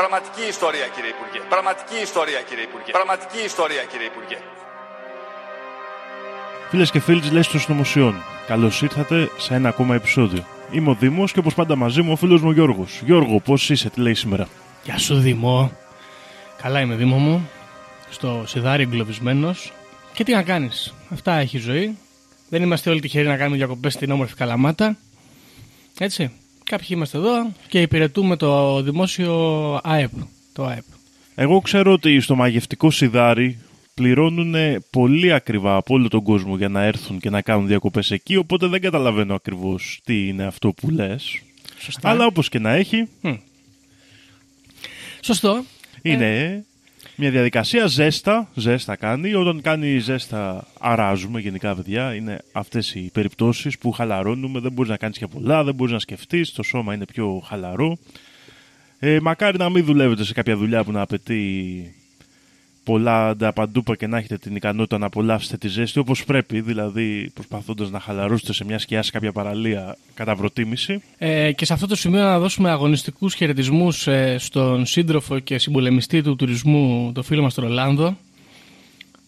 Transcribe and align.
Πραγματική 0.00 0.44
ιστορία 0.48 0.86
κύριε 0.94 1.10
Υπουργέ. 1.16 1.40
Πραγματική 1.48 1.98
ιστορία 2.08 2.40
κύριε 2.48 2.64
Υπουργέ. 2.64 2.90
Πραγματική 2.98 3.40
ιστορία 3.50 3.82
κύριε 3.90 4.06
Υπουργέ. 4.06 4.38
Φίλες 6.70 6.90
και 6.90 7.00
φίλοι 7.00 7.20
της 7.20 7.30
Λέση 7.30 7.50
των 7.50 7.60
Συνωμοσιών, 7.60 8.14
καλώς 8.46 8.82
ήρθατε 8.82 9.30
σε 9.38 9.54
ένα 9.54 9.68
ακόμα 9.68 9.94
επεισόδιο. 9.94 10.44
Είμαι 10.70 10.90
ο 10.90 10.94
Δήμος 10.94 11.32
και 11.32 11.38
όπως 11.38 11.54
πάντα 11.54 11.76
μαζί 11.76 12.02
μου 12.02 12.12
ο 12.12 12.16
φίλος 12.16 12.40
μου 12.42 12.50
Γιώργος. 12.50 13.00
Γιώργο, 13.04 13.40
πώς 13.40 13.70
είσαι, 13.70 13.90
τι 13.90 14.00
λέει 14.00 14.14
σήμερα; 14.14 14.48
Γεια 14.84 14.98
σου 14.98 15.14
Δήμο. 15.14 15.72
Καλά 16.62 16.80
είμαι 16.80 16.94
Δήμο 16.94 17.16
μου. 17.16 17.50
Στο 18.10 18.44
σιδάρι 18.46 18.82
εγκλωβισμένος. 18.82 19.72
Και 20.12 20.24
τι 20.24 20.32
να 20.32 20.42
κάνεις. 20.42 20.94
Αυτά 21.12 21.32
έχει 21.32 21.56
η 21.56 21.60
ζωή. 21.60 21.98
Δεν 22.48 22.62
είμαστε 22.62 22.90
όλοι 22.90 23.00
τυχεροί 23.00 23.26
να 23.26 23.36
κάνουμε 23.36 23.56
διακοπές 23.56 23.92
στην 23.92 24.10
όμορφη 24.10 24.34
Καλαμάτα. 24.34 24.96
Έτσι. 25.98 26.32
Κάποιοι 26.68 26.88
είμαστε 26.90 27.18
εδώ 27.18 27.52
και 27.68 27.80
υπηρετούμε 27.80 28.36
το 28.36 28.82
δημόσιο 28.82 29.34
ΑΕΠ. 29.82 30.10
Το 30.52 30.64
ΑΕΠ. 30.64 30.84
Εγώ 31.34 31.60
ξέρω 31.60 31.92
ότι 31.92 32.20
στο 32.20 32.34
μαγευτικό 32.34 32.90
σιδάρι 32.90 33.58
πληρώνουν 33.94 34.54
πολύ 34.90 35.32
ακριβά 35.32 35.76
από 35.76 35.94
όλο 35.94 36.08
τον 36.08 36.22
κόσμο 36.22 36.56
για 36.56 36.68
να 36.68 36.82
έρθουν 36.82 37.18
και 37.18 37.30
να 37.30 37.42
κάνουν 37.42 37.66
διακοπές 37.66 38.10
εκεί, 38.10 38.36
οπότε 38.36 38.66
δεν 38.66 38.80
καταλαβαίνω 38.80 39.34
ακριβώς 39.34 40.00
τι 40.04 40.28
είναι 40.28 40.44
αυτό 40.44 40.72
που 40.72 40.90
λες. 40.90 41.42
Σωστά. 41.78 42.08
Αλλά 42.08 42.26
όπως 42.26 42.48
και 42.48 42.58
να 42.58 42.70
έχει, 42.70 43.08
Σωστό. 45.20 45.64
είναι 46.02 46.64
μια 47.20 47.30
διαδικασία 47.30 47.86
ζέστα. 47.86 48.48
Ζέστα 48.54 48.96
κάνει. 48.96 49.34
Όταν 49.34 49.60
κάνει 49.60 49.98
ζέστα, 49.98 50.66
αράζουμε 50.80 51.40
γενικά, 51.40 51.74
παιδιά. 51.74 52.14
Είναι 52.14 52.38
αυτές 52.52 52.94
οι 52.94 53.10
περιπτώσεις 53.12 53.78
που 53.78 53.92
χαλαρώνουμε. 53.92 54.60
Δεν 54.60 54.72
μπορείς 54.72 54.90
να 54.90 54.96
κάνεις 54.96 55.18
και 55.18 55.26
πολλά, 55.26 55.64
δεν 55.64 55.74
μπορείς 55.74 55.92
να 55.92 55.98
σκεφτείς. 55.98 56.52
Το 56.52 56.62
σώμα 56.62 56.94
είναι 56.94 57.04
πιο 57.04 57.42
χαλαρό. 57.46 57.98
Ε, 58.98 59.20
μακάρι 59.20 59.58
να 59.58 59.68
μην 59.68 59.84
δουλεύετε 59.84 60.24
σε 60.24 60.32
κάποια 60.32 60.56
δουλειά 60.56 60.84
που 60.84 60.92
να 60.92 61.00
απαιτεί 61.00 61.94
πολλά 62.88 63.28
ανταπαντούπα 63.28 63.96
και 63.96 64.06
να 64.06 64.18
έχετε 64.18 64.38
την 64.38 64.56
ικανότητα 64.56 64.98
να 64.98 65.06
απολαύσετε 65.06 65.56
τη 65.56 65.68
ζέστη 65.68 65.98
όπως 65.98 66.24
πρέπει, 66.24 66.60
δηλαδή 66.60 67.30
προσπαθώντας 67.34 67.90
να 67.90 68.00
χαλαρώσετε 68.00 68.52
σε 68.52 68.64
μια 68.64 68.78
σκιά 68.78 69.02
σε 69.02 69.10
κάποια 69.10 69.32
παραλία 69.32 69.96
κατά 70.14 70.36
προτίμηση. 70.36 71.02
Ε, 71.18 71.52
και 71.52 71.64
σε 71.64 71.72
αυτό 71.72 71.86
το 71.86 71.96
σημείο 71.96 72.22
να 72.22 72.38
δώσουμε 72.38 72.70
αγωνιστικούς 72.70 73.34
χαιρετισμούς 73.34 74.08
στον 74.36 74.86
σύντροφο 74.86 75.38
και 75.38 75.58
συμπολεμιστή 75.58 76.22
του 76.22 76.36
τουρισμού, 76.36 77.12
το 77.14 77.22
φίλο 77.22 77.42
μας 77.42 77.54
τον 77.54 77.64
Ρολάνδο, 77.64 78.16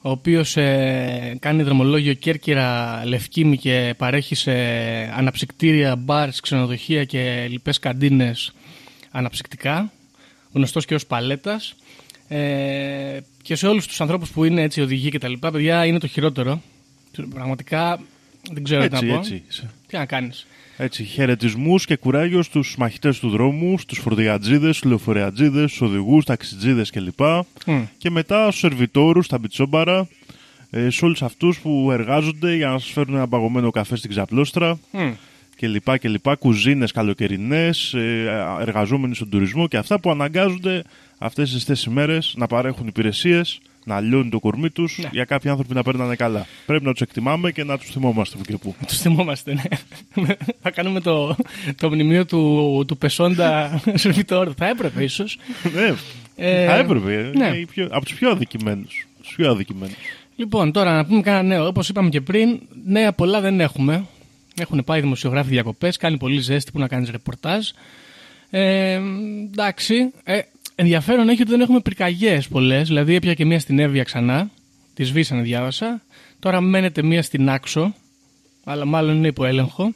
ο 0.03 0.10
οποίος 0.10 0.56
ε, 0.56 1.37
κάνει 1.41 1.62
δρομολόγιο 1.62 2.12
Κέρκυρα 2.12 3.03
Λευκήμη 3.04 3.56
και 3.56 3.94
παρέχει 3.97 4.34
σε 4.34 4.53
αναψυκτήρια, 5.16 5.97
μπαρς, 5.97 6.41
ξενοδοχεία 6.41 7.04
και 7.04 7.47
λοιπές 7.50 7.78
καντίνες 7.78 8.53
αναψυκτικά, 9.10 9.92
γνωστός 10.53 10.84
και 10.84 10.94
ως 10.94 11.06
παλέτας. 11.06 11.75
Ε, 12.33 13.21
και 13.43 13.55
σε 13.55 13.67
όλους 13.67 13.87
τους 13.87 14.01
ανθρώπους 14.01 14.31
που 14.31 14.45
είναι 14.45 14.63
έτσι 14.63 14.81
οδηγοί 14.81 15.11
και 15.11 15.19
τα 15.19 15.29
λοιπά, 15.29 15.51
παιδιά, 15.51 15.87
είναι 15.87 15.99
το 15.99 16.07
χειρότερο. 16.07 16.63
Πραγματικά 17.35 18.01
δεν 18.53 18.63
ξέρω 18.65 18.81
τι 18.81 18.87
Έτσι, 18.95 19.07
να 19.07 19.13
πω. 19.13 19.19
έτσι. 19.19 19.43
Τι 19.87 19.97
να 19.97 20.05
κάνεις. 20.05 20.47
Έτσι, 20.77 21.05
χαιρετισμούς 21.05 21.85
και 21.85 21.97
κουράγιος 21.97 22.47
στους 22.47 22.77
μαχητές 22.79 23.19
του 23.19 23.29
δρόμου, 23.29 23.79
στους 23.79 23.99
φορτηγατζίδες, 23.99 24.77
στου 24.77 24.89
λεωφορεατζίδες, 24.89 25.73
στου 25.73 25.87
οδηγούς, 25.87 26.25
ταξιτζίδες 26.25 26.91
κλπ. 26.91 27.21
Μμ. 27.67 27.83
Και 27.99 28.11
μετά 28.11 28.43
στους 28.43 28.59
σερβιτόρους, 28.59 29.29
τα 29.29 29.39
μπιτσόμπαρα, 29.39 30.09
ε, 30.71 30.91
σε 30.91 31.05
όλους 31.05 31.23
αυτούς 31.23 31.59
που 31.61 31.89
εργάζονται 31.93 32.55
για 32.55 32.69
να 32.69 32.79
σας 32.79 32.91
φέρουν 32.91 33.15
ένα 33.15 33.29
παγωμένο 33.29 33.71
καφέ 33.71 33.97
στην 33.97 34.11
ξαπλώστρα 34.11 34.79
Μμ. 34.91 35.11
κλπ. 35.57 35.99
κλπ. 35.99 36.37
Κουζίνες 36.39 36.93
καλοκαιρινές, 36.93 37.95
εργαζόμενοι 38.61 39.15
στον 39.15 39.29
τουρισμό 39.31 39.69
και 39.69 39.77
αυτά 39.77 40.01
που 40.01 40.11
αναγκάζονται 40.11 40.83
αυτές 41.23 41.53
τις 41.53 41.65
τέσσερι 41.65 41.91
ημέρε 41.95 42.19
να 42.35 42.47
παρέχουν 42.47 42.87
υπηρεσίες, 42.87 43.59
να 43.85 44.01
λιώνουν 44.01 44.31
το 44.31 44.41
κορμί 44.41 44.71
τους 44.71 44.99
Ναι. 44.99 45.09
για 45.13 45.25
κάποιοι 45.25 45.51
άνθρωποι 45.51 45.75
να 45.75 45.83
παίρνανε 45.83 46.17
καλά. 46.17 46.47
Πρέπει 46.67 46.85
να 46.85 46.93
τους 46.93 47.01
εκτιμάμε 47.01 47.53
και 47.53 47.65
να 47.65 47.79
τους 47.79 47.91
θυμόμαστε 47.91 48.37
που 48.37 48.43
και 48.45 48.57
που. 48.57 48.75
Τους 48.87 48.99
θυμόμαστε, 48.99 49.55
ναι. 49.55 50.25
Θα 50.63 50.71
κάνουμε 50.71 51.01
το, 51.01 51.37
το 51.77 51.91
μνημείο 51.91 52.27
του, 52.27 52.85
του 52.87 52.97
Πεσόντα 52.99 53.81
Σερβιτόρ. 53.95 54.53
Θα 54.57 54.67
έπρεπε 54.69 55.03
ίσως. 55.03 55.39
ναι, 55.75 55.95
Ε, 56.37 56.67
θα 56.67 56.75
έπρεπε. 56.77 57.31
ναι. 57.35 57.47
Είναι 57.47 57.57
οι 57.57 57.67
πιο- 57.67 57.89
από 57.91 58.05
τους 58.05 58.15
πιο 58.15 58.31
αδικημένους. 58.31 59.07
Τους 59.23 59.33
πιο 59.37 59.51
αδικημένους. 59.51 59.97
Λοιπόν, 60.37 60.73
τώρα 60.73 60.95
να 60.97 61.05
πούμε 61.05 61.21
κανένα 61.21 61.43
νέο. 61.43 61.67
Όπως 61.67 61.89
είπαμε 61.89 62.09
και 62.09 62.21
πριν, 62.21 62.61
νέα 62.87 63.13
πολλά 63.13 63.41
δεν 63.41 63.61
έχουμε. 63.61 64.05
Έχουν 64.61 64.85
πάει 64.85 65.01
δημοσιογράφοι 65.01 65.49
διακοπές, 65.49 65.97
κάνει 65.97 66.17
πολύ 66.17 66.41
ζέστη 66.41 66.71
που 66.71 66.79
να 66.79 66.89
κάνεις 66.89 67.11
ρεπορτάζ. 67.11 67.69
Ε, 68.51 69.01
εντάξει. 69.53 69.95
Ε, 70.25 70.39
ενδιαφέρον 70.81 71.29
έχει 71.29 71.43
ότι 71.43 71.51
δεν 71.51 71.61
έχουμε 71.61 71.81
πυρκαγιές 71.81 72.49
πολλές. 72.49 72.89
Δηλαδή, 72.89 73.15
έπια 73.15 73.35
και 73.35 73.45
μία 73.45 73.61
στην 73.61 73.79
Εύβοια 73.79 74.03
ξανά. 74.03 74.51
Τη 74.95 75.05
σβήσανε, 75.05 75.43
διάβασα. 75.43 76.03
Τώρα 76.39 76.61
μένεται 76.61 77.03
μία 77.03 77.23
στην 77.23 77.51
Άξο. 77.51 77.95
Αλλά 78.65 78.85
μάλλον 78.85 79.17
είναι 79.17 79.27
υπό 79.27 79.45
έλεγχο. 79.45 79.95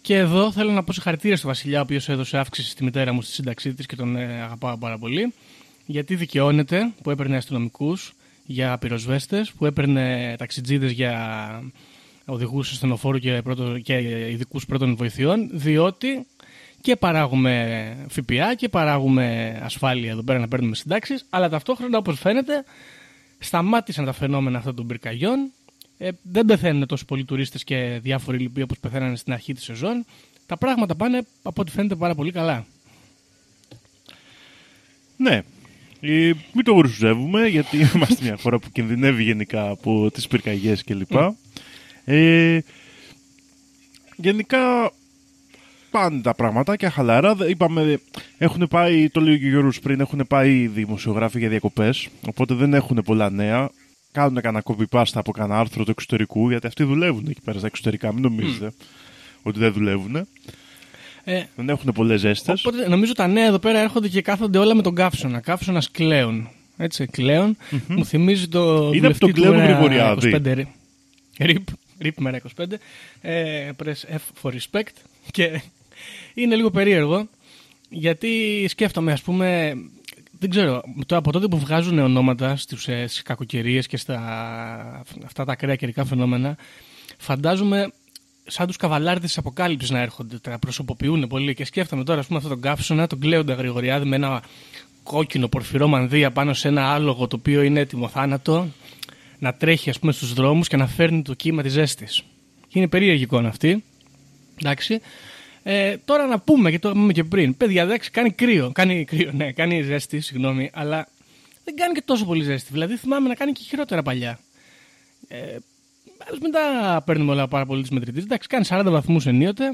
Και 0.00 0.16
εδώ 0.16 0.52
θέλω 0.52 0.70
να 0.70 0.82
πω 0.84 0.92
συγχαρητήρια 0.92 1.36
στο 1.36 1.46
Βασιλιά, 1.46 1.78
ο 1.78 1.82
οποίος 1.82 2.08
έδωσε 2.08 2.38
αύξηση 2.38 2.70
στη 2.70 2.84
μητέρα 2.84 3.12
μου 3.12 3.22
στη 3.22 3.32
σύνταξή 3.32 3.74
της 3.74 3.86
και 3.86 3.96
τον 3.96 4.16
ε, 4.16 4.42
αγαπάω 4.42 4.78
πάρα 4.78 4.98
πολύ. 4.98 5.32
Γιατί 5.86 6.14
δικαιώνεται 6.14 6.92
που 7.02 7.10
έπαιρνε 7.10 7.36
αστυνομικούς 7.36 8.14
για 8.46 8.78
πυροσβέστες, 8.78 9.52
που 9.52 9.66
έπαιρνε 9.66 10.34
ταξιτζίδες 10.38 10.90
για 10.90 11.62
οδηγούς 12.24 12.70
ασθενοφόρου 12.70 13.18
και, 13.18 13.40
πρώτο, 13.44 13.78
και 13.78 13.94
ειδικούς 14.30 14.66
πρώτων 14.66 14.96
βοηθειών, 14.96 15.50
διότι 15.52 16.26
και 16.84 16.96
παράγουμε 16.96 18.06
ΦΠΑ 18.08 18.54
και 18.54 18.68
παράγουμε 18.68 19.58
ασφάλεια 19.62 20.10
εδώ 20.10 20.22
πέρα 20.22 20.38
να 20.38 20.48
παίρνουμε 20.48 20.74
συντάξεις, 20.74 21.26
αλλά 21.30 21.48
ταυτόχρονα 21.48 21.98
όπως 21.98 22.18
φαίνεται 22.18 22.64
σταμάτησαν 23.38 24.04
τα 24.04 24.12
φαινόμενα 24.12 24.58
αυτών 24.58 24.74
των 24.74 24.86
πυρκαγιών. 24.86 25.50
Ε, 25.98 26.10
δεν 26.22 26.44
πεθαίνουν 26.44 26.86
τόσο 26.86 27.04
πολλοί 27.04 27.24
τουρίστες 27.24 27.64
και 27.64 27.98
διάφοροι 28.02 28.38
λοιποί 28.38 28.62
όπως 28.62 28.78
πεθαίνανε 28.78 29.16
στην 29.16 29.32
αρχή 29.32 29.54
της 29.54 29.64
σεζόν. 29.64 30.04
Τα 30.46 30.56
πράγματα 30.56 30.94
πάνε 30.94 31.26
από 31.42 31.60
ό,τι 31.60 31.70
φαίνεται 31.70 31.94
πάρα 31.94 32.14
πολύ 32.14 32.32
καλά. 32.32 32.66
Ναι. 35.16 35.42
Ε, 36.00 36.32
μην 36.52 36.64
το 36.64 36.74
γρουσουζεύουμε, 36.74 37.46
γιατί 37.46 37.76
είμαστε 37.94 38.24
μια 38.24 38.36
χώρα 38.36 38.58
που 38.58 38.70
κινδυνεύει 38.72 39.22
γενικά 39.22 39.68
από 39.68 40.10
τις 40.10 40.26
πυρκαγιές 40.26 40.84
κλπ. 40.84 41.12
Ε, 42.04 42.58
γενικά 44.16 44.92
πάνε 45.98 46.20
τα 46.20 46.34
πραγματάκια 46.34 46.90
χαλαρά. 46.90 47.34
Δε- 47.34 47.48
Είπαμε, 47.48 48.00
έχουν 48.38 48.66
πάει, 48.70 49.08
το 49.08 49.20
λέει 49.20 49.38
και 49.38 49.46
ο 49.46 49.48
Γιώργος 49.48 49.80
πριν, 49.80 50.00
έχουν 50.00 50.24
πάει 50.28 50.60
οι 50.60 50.66
δημοσιογράφοι 50.66 51.38
για 51.38 51.48
διακοπές, 51.48 52.08
οπότε 52.26 52.54
δεν 52.54 52.74
έχουν 52.74 53.02
πολλά 53.04 53.30
νέα. 53.30 53.70
Κάνουν 54.12 54.40
κανένα 54.40 54.62
copy-paste 54.66 55.04
από 55.14 55.32
κανένα 55.32 55.58
άρθρο 55.60 55.84
του 55.84 55.90
εξωτερικού, 55.90 56.48
γιατί 56.50 56.66
αυτοί 56.66 56.84
δουλεύουν 56.84 57.26
εκεί 57.28 57.40
πέρα 57.44 57.58
στα 57.58 57.66
εξωτερικά, 57.66 58.12
μην 58.12 58.22
νομίζετε 58.22 58.72
ότι 59.42 59.58
δεν 59.58 59.72
δουλεύουν. 59.72 60.16
Ε, 61.24 61.42
Δεν 61.56 61.68
έχουν 61.68 61.92
πολλές 61.92 62.20
ζέστες. 62.20 62.64
Οπότε 62.64 62.88
νομίζω 62.88 63.12
τα 63.14 63.26
νέα 63.26 63.46
εδώ 63.46 63.58
πέρα 63.58 63.78
έρχονται 63.78 64.08
και 64.08 64.22
κάθονται 64.22 64.58
όλα 64.58 64.74
με 64.74 64.82
τον 64.82 64.94
καύσωνα. 64.94 65.40
Καύσωνας 65.40 65.90
κλέον. 65.90 66.48
Έτσι, 66.76 67.06
κλέον. 67.06 67.56
Μου 67.88 68.04
θυμίζει 68.04 68.48
το. 68.48 68.60
Είναι 68.74 68.78
από 68.80 68.92
βουλευτή 68.96 69.18
τον 69.18 69.32
του 69.32 69.40
Κλέον 69.40 69.56
Μέρα 69.56 69.72
Γρηγοριάδη. 69.72 70.30
25, 70.36 70.54
ρε. 70.54 70.66
Ρίπ, 71.38 71.66
ρίπ 71.98 72.18
μέρα 72.20 72.40
25. 72.56 72.64
Ε, 73.20 73.70
press 73.84 74.14
F 74.16 74.42
for 74.42 74.50
respect. 74.52 74.92
Και 75.30 75.60
είναι 76.34 76.56
λίγο 76.56 76.70
περίεργο 76.70 77.28
γιατί 77.88 78.64
σκέφτομαι, 78.68 79.12
ας 79.12 79.22
πούμε, 79.22 79.74
δεν 80.38 80.50
ξέρω, 80.50 80.82
το, 81.06 81.16
από 81.16 81.32
τότε 81.32 81.46
που 81.48 81.58
βγάζουν 81.58 81.98
ονόματα 81.98 82.56
στους, 82.56 82.88
ε, 82.88 83.06
στις 83.06 83.22
κακοκαιρίες 83.22 83.86
και 83.86 83.96
στα 83.96 84.18
αυτά 85.24 85.44
τα 85.44 85.52
ακραία 85.52 85.76
καιρικά 85.76 86.04
φαινόμενα, 86.04 86.56
φαντάζομαι 87.18 87.92
σαν 88.46 88.66
τους 88.66 88.76
καβαλάρδες 88.76 89.28
της 89.28 89.38
αποκάλυψης 89.38 89.90
να 89.90 90.00
έρχονται, 90.00 90.38
τα 90.38 90.58
προσωποποιούν 90.58 91.26
πολύ 91.26 91.54
και 91.54 91.64
σκέφτομαι 91.64 92.04
τώρα, 92.04 92.20
ας 92.20 92.26
πούμε, 92.26 92.38
αυτόν 92.38 92.52
τον 92.52 92.62
κάψονα, 92.62 93.06
τον 93.06 93.20
Κλέοντα 93.20 93.54
Γρηγοριάδη 93.54 94.08
με 94.08 94.16
ένα 94.16 94.42
κόκκινο 95.02 95.48
πορφυρό 95.48 95.86
μανδύα 95.86 96.30
πάνω 96.30 96.54
σε 96.54 96.68
ένα 96.68 96.92
άλογο 96.92 97.26
το 97.26 97.36
οποίο 97.36 97.62
είναι 97.62 97.80
έτοιμο 97.80 98.08
θάνατο, 98.08 98.68
να 99.38 99.54
τρέχει 99.54 99.90
ας 99.90 99.98
πούμε 99.98 100.12
στους 100.12 100.32
δρόμους 100.32 100.68
και 100.68 100.76
να 100.76 100.86
φέρνει 100.86 101.22
το 101.22 101.34
κύμα 101.34 101.62
της 101.62 101.72
ζέστης. 101.72 102.22
Και 102.68 102.78
είναι 102.78 102.88
περίεργη 102.88 103.22
εικόνα 103.22 103.48
αυτή. 103.48 103.84
Εντάξει. 104.60 105.00
Ε, 105.66 105.96
τώρα 106.04 106.26
να 106.26 106.38
πούμε, 106.38 106.70
και 106.70 106.78
το 106.78 106.88
είπαμε 106.88 107.12
και 107.12 107.24
πριν, 107.24 107.56
παιδιά, 107.56 107.82
εντάξει, 107.82 108.10
κάνει 108.10 108.30
κρύο. 108.30 108.70
Κάνει 108.74 109.04
κρύο, 109.04 109.30
ναι, 109.32 109.52
κάνει 109.52 109.82
ζέστη, 109.82 110.20
συγγνώμη, 110.20 110.70
αλλά 110.72 111.08
δεν 111.64 111.76
κάνει 111.76 111.94
και 111.94 112.02
τόσο 112.04 112.24
πολύ 112.24 112.42
ζέστη. 112.42 112.72
Δηλαδή 112.72 112.96
θυμάμαι 112.96 113.28
να 113.28 113.34
κάνει 113.34 113.52
και 113.52 113.62
χειρότερα 113.62 114.02
παλιά. 114.02 114.38
Ε, 115.28 115.56
Άλλως 116.26 116.38
μην 116.40 116.52
τα 116.52 117.02
παίρνουμε 117.06 117.32
όλα 117.32 117.48
πάρα 117.48 117.66
πολύ 117.66 117.82
τη 117.82 117.94
μετρητή. 117.94 118.18
Εντάξει, 118.18 118.48
κάνει 118.48 118.64
40 118.68 118.82
βαθμούς 118.84 119.26
ενίοτε. 119.26 119.64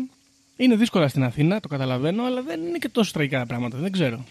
Είναι 0.57 0.77
δύσκολα 0.77 1.09
στην 1.09 1.23
Αθήνα, 1.23 1.61
το 1.61 1.69
καταλαβαίνω, 1.69 2.25
αλλά 2.25 2.43
δεν 2.43 2.61
είναι 2.67 2.79
και 2.79 2.89
τόσο 2.89 3.13
τραγικά 3.13 3.39
τα 3.39 3.47
πράγματα. 3.47 3.79
Δεν 3.79 3.93
ξέρω. 3.93 4.25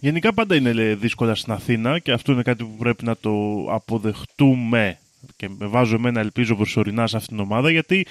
Γενικά 0.00 0.34
πάντα 0.34 0.54
είναι 0.56 0.72
λέει, 0.72 0.94
δύσκολα 0.94 1.34
στην 1.34 1.52
Αθήνα 1.52 1.98
και 1.98 2.12
αυτό 2.12 2.32
είναι 2.32 2.42
κάτι 2.42 2.64
που 2.64 2.76
πρέπει 2.78 3.04
να 3.04 3.16
το 3.16 3.64
αποδεχτούμε 3.70 4.98
και 5.36 5.48
με 5.58 5.66
βάζω 5.66 5.94
εμένα 5.94 6.20
ελπίζω 6.20 6.56
προσωρινά 6.56 7.06
σε 7.06 7.16
αυτήν 7.16 7.36
την 7.36 7.44
ομάδα 7.44 7.70
γιατί 7.70 8.06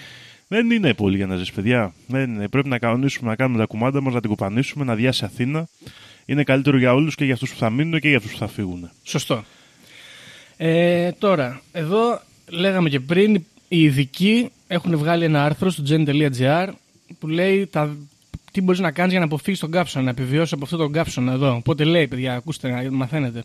δεν 0.53 0.71
είναι 0.71 0.93
πολύ 0.93 1.15
για 1.15 1.25
να 1.25 1.35
ζεις 1.35 1.51
παιδιά. 1.51 1.93
Δεν 2.07 2.33
είναι. 2.33 2.47
Πρέπει 2.47 2.69
να 2.69 2.77
κανονίσουμε 2.77 3.29
να 3.29 3.35
κάνουμε 3.35 3.59
τα 3.59 3.65
κουμάντα 3.65 4.01
μας, 4.01 4.13
να 4.13 4.19
την 4.19 4.29
κουπανίσουμε, 4.29 4.85
να 4.85 4.95
διάσει 4.95 5.25
Αθήνα. 5.25 5.67
Είναι 6.25 6.43
καλύτερο 6.43 6.77
για 6.77 6.93
όλους 6.93 7.15
και 7.15 7.25
για 7.25 7.33
αυτούς 7.33 7.51
που 7.51 7.57
θα 7.57 7.69
μείνουν 7.69 7.99
και 7.99 8.07
για 8.07 8.17
αυτούς 8.17 8.31
που 8.31 8.37
θα 8.37 8.47
φύγουν. 8.47 8.89
Σωστό. 9.03 9.43
Ε, 10.57 11.11
τώρα, 11.11 11.61
εδώ 11.71 12.21
λέγαμε 12.49 12.89
και 12.89 12.99
πριν, 12.99 13.35
οι 13.67 13.81
ειδικοί 13.83 14.49
έχουν 14.67 14.97
βγάλει 14.97 15.23
ένα 15.23 15.43
άρθρο 15.43 15.69
στο 15.69 15.83
gen.gr 15.89 16.69
που 17.19 17.27
λέει 17.27 17.67
τα, 17.67 17.97
τι 18.51 18.61
μπορείς 18.61 18.79
να 18.79 18.91
κάνεις 18.91 19.11
για 19.11 19.19
να 19.19 19.25
αποφύγεις 19.25 19.59
τον 19.59 19.71
κάψονα, 19.71 20.03
να 20.03 20.09
επιβιώσεις 20.09 20.53
από 20.53 20.63
αυτό 20.63 20.77
τον 20.77 20.91
κάψονα 20.91 21.31
εδώ. 21.31 21.55
Οπότε 21.55 21.83
λέει, 21.83 22.07
παιδιά, 22.07 22.33
ακούστε, 22.33 22.69
να 22.69 22.91
μαθαίνετε. 22.91 23.43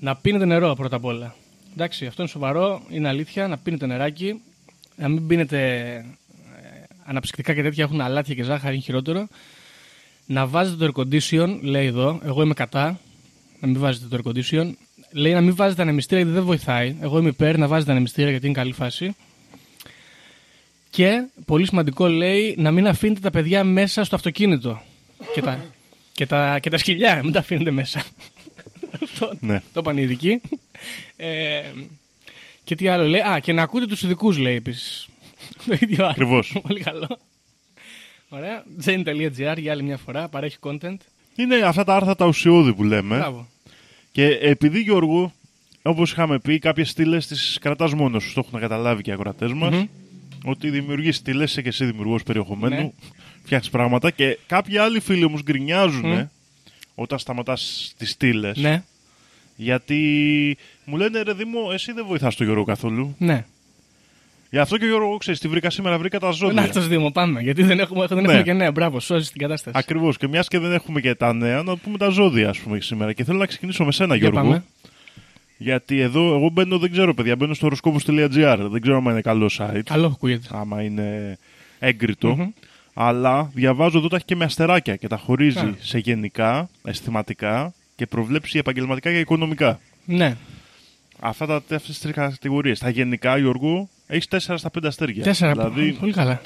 Να 0.00 0.16
πίνετε 0.16 0.44
νερό 0.44 0.74
πρώτα 0.74 0.96
απ' 0.96 1.04
όλα. 1.04 1.34
Εντάξει, 1.72 2.06
αυτό 2.06 2.22
είναι 2.22 2.30
σοβαρό, 2.30 2.82
είναι 2.90 3.08
αλήθεια. 3.08 3.48
Να 3.48 3.58
πίνετε 3.58 3.86
νεράκι, 3.86 4.40
να 4.96 5.08
μην 5.08 5.26
πίνετε 5.26 5.78
ε, 5.96 6.04
αναψυκτικά 7.08 7.54
και 7.54 7.62
τέτοια, 7.62 7.84
έχουν 7.84 8.00
αλάτια 8.00 8.34
και 8.34 8.42
ζάχαρη, 8.42 8.74
είναι 8.74 8.82
χειρότερο. 8.82 9.28
Να 10.26 10.46
βάζετε 10.46 10.86
το 10.86 10.92
air 10.96 11.00
condition, 11.00 11.58
λέει 11.62 11.86
εδώ. 11.86 12.20
Εγώ 12.24 12.42
είμαι 12.42 12.54
κατά. 12.54 13.00
Να 13.60 13.68
μην 13.68 13.80
βάζετε 13.80 14.16
το 14.16 14.22
air 14.22 14.28
condition. 14.30 14.72
Λέει 15.12 15.32
να 15.32 15.40
μην 15.40 15.54
βάζετε 15.54 15.82
ανεμιστήρα 15.82 16.20
γιατί 16.20 16.34
δεν 16.36 16.44
βοηθάει. 16.44 16.96
Εγώ 17.00 17.18
είμαι 17.18 17.28
υπέρ 17.28 17.58
να 17.58 17.66
βάζετε 17.68 17.90
ανεμιστήρα 17.90 18.30
γιατί 18.30 18.46
είναι 18.46 18.54
καλή 18.54 18.72
φάση. 18.72 19.16
Και 20.90 21.26
πολύ 21.44 21.66
σημαντικό 21.66 22.06
λέει 22.08 22.54
να 22.58 22.70
μην 22.70 22.86
αφήνετε 22.86 23.20
τα 23.20 23.30
παιδιά 23.30 23.64
μέσα 23.64 24.04
στο 24.04 24.16
αυτοκίνητο. 24.16 24.82
Και 25.34 25.42
τα, 25.42 25.64
και 26.12 26.26
τα, 26.26 26.58
και 26.58 26.70
τα 26.70 26.78
σκυλιά, 26.78 27.20
μην 27.24 27.32
τα 27.32 27.38
αφήνετε 27.38 27.70
μέσα. 27.70 28.02
το, 29.18 29.32
Ναι. 29.40 29.62
το 29.72 29.80
είπαν 29.80 29.96
οι 29.96 30.02
ειδικοί. 30.02 30.40
Ε, 31.16 31.62
και 32.64 32.74
τι 32.74 32.88
άλλο 32.88 33.06
λέει. 33.06 33.20
Α, 33.20 33.38
και 33.42 33.52
να 33.52 33.62
ακούτε 33.62 33.86
τους 33.86 34.02
ειδικούς 34.02 34.38
λέει 34.38 34.54
επίσης. 34.54 35.08
Το 35.66 35.72
ίδιο 35.80 36.06
άρθρο. 36.06 36.06
Ακριβώς. 36.08 36.54
Πολύ 36.66 36.80
καλό. 36.80 37.18
Ωραία. 38.28 38.64
Zen.gr 38.84 39.54
για 39.58 39.72
άλλη 39.72 39.82
μια 39.82 39.96
φορά. 39.96 40.28
Παρέχει 40.28 40.56
content. 40.60 40.96
Είναι 41.36 41.56
αυτά 41.56 41.84
τα 41.84 41.94
άρθρα 41.96 42.16
τα 42.16 42.26
ουσιώδη 42.26 42.72
που 42.74 42.84
λέμε. 42.84 43.16
Μπράβο. 43.16 43.48
Και 44.12 44.26
επειδή 44.26 44.80
Γιώργο, 44.80 45.32
όπως 45.82 46.10
είχαμε 46.12 46.38
πει, 46.38 46.58
κάποιες 46.58 46.88
στήλες 46.90 47.26
τις 47.26 47.58
κρατάς 47.60 47.94
μόνος 47.94 48.22
σου. 48.24 48.34
Το 48.34 48.42
έχουν 48.46 48.60
καταλάβει 48.60 49.02
και 49.02 49.10
οι 49.10 49.12
ακροατέ 49.12 49.48
μας. 49.48 49.74
Μμμ. 49.74 49.84
Ότι 50.44 50.70
δημιουργείς 50.70 51.16
στήλες, 51.16 51.50
είσαι 51.50 51.62
και 51.62 51.68
εσύ 51.68 51.84
δημιουργός 51.84 52.22
περιεχομένου. 52.22 52.74
Ναι. 52.76 52.90
Φτιάχνεις 53.44 53.70
πράγματα. 53.70 54.10
Και 54.10 54.38
κάποιοι 54.46 54.78
άλλοι 54.78 55.00
φίλοι 55.00 55.24
όμως 55.24 55.42
γκρινιάζουν 55.42 56.10
Μμ. 56.10 56.22
όταν 56.94 57.18
σταματάς 57.18 57.92
τις 57.96 58.10
στήλες. 58.10 58.56
Ναι, 58.56 58.82
Γιατί 59.56 60.56
μου 60.84 60.96
λένε 60.96 61.22
ρε 61.22 61.32
Δήμο, 61.32 61.70
εσύ 61.72 61.92
δεν 61.92 62.04
βοηθάς 62.06 62.36
τον 62.36 62.46
Γιώργο 62.46 62.64
καθόλου. 62.64 63.14
ναι. 63.18 63.44
Γι' 64.50 64.58
αυτό 64.58 64.76
και 64.78 64.84
ο 64.84 64.88
Γιώργο, 64.88 65.16
ξέρεις, 65.16 65.40
τι 65.40 65.48
βρήκα 65.48 65.70
σήμερα, 65.70 65.98
βρήκα 65.98 66.18
τα 66.20 66.30
ζώδια. 66.30 66.60
Να 66.62 66.68
το 66.68 66.80
Δήμο, 66.80 67.10
πάμε. 67.10 67.40
Γιατί 67.40 67.62
δεν 67.62 67.80
έχουμε, 67.80 68.06
δεν 68.06 68.16
Ναι. 68.18 68.22
έχουμε 68.24 68.42
και 68.42 68.52
νέα. 68.52 68.72
Μπράβο, 68.72 69.00
σώζει 69.00 69.30
την 69.30 69.40
κατάσταση. 69.40 69.76
Ακριβώς. 69.78 70.16
Και 70.16 70.28
μιας 70.28 70.48
και 70.48 70.58
δεν 70.58 70.72
έχουμε 70.72 71.00
και 71.00 71.14
τα 71.14 71.32
νέα, 71.32 71.62
να 71.62 71.76
πούμε 71.76 71.98
τα 71.98 72.08
ζώδια, 72.08 72.48
ας 72.48 72.58
πούμε, 72.58 72.80
σήμερα. 72.80 73.12
Και 73.12 73.24
θέλω 73.24 73.38
να 73.38 73.46
ξεκινήσω 73.46 73.84
με 73.84 73.92
σένα, 73.92 74.16
Για 74.16 74.28
Γιώργο. 74.28 74.48
πάμε. 74.48 74.64
Γιατί 75.56 76.00
εδώ, 76.00 76.34
εγώ 76.34 76.48
μπαίνω, 76.52 76.78
δεν 76.78 76.90
ξέρω, 76.90 77.14
παιδιά, 77.14 77.36
μπαίνω 77.36 77.54
στο 77.54 77.68
horoscopus.gr. 77.70 78.58
Δεν 78.70 78.80
ξέρω 78.80 78.96
αν 78.96 79.04
είναι 79.04 79.20
καλό 79.20 79.50
site. 79.58 79.80
Καλό 79.84 80.06
ακούγεται. 80.06 80.46
Άμα 80.50 80.82
είναι 80.82 81.38
έγκριτο. 81.78 82.36
Μμμ. 82.36 82.48
Αλλά 82.94 83.50
διαβάζω 83.54 83.98
εδώ 83.98 84.08
τα 84.08 84.16
έχει 84.16 84.24
και 84.24 84.36
με 84.36 84.44
αστεράκια 84.44 84.96
και 84.96 85.06
τα 85.08 85.16
χωρίζει 85.16 85.58
Α. 85.58 85.74
σε 85.78 85.98
γενικά, 85.98 86.68
αισθηματικά 86.84 87.72
και 87.96 88.06
προβλέψει 88.06 88.58
επαγγελματικά 88.58 89.10
και 89.10 89.18
οικονομικά. 89.18 89.80
Ναι. 90.04 90.36
Αυτά 91.20 91.46
τα 91.46 91.54
αυτές 91.56 91.82
τις 91.82 92.00
τρεις 92.00 92.14
κατηγορίες. 92.14 92.78
Τα 92.78 92.88
γενικά, 92.88 93.38
Γιώργο, 93.38 93.88
έχεις 94.08 94.28
4 94.28 94.36
στα 94.38 94.70
5 94.70 94.86
αστέρια. 94.86 95.22
Τέσσερα. 95.22 95.52
Δηλαδή, 95.52 95.92
Πολύ 95.92 96.12
καλά. 96.12 96.40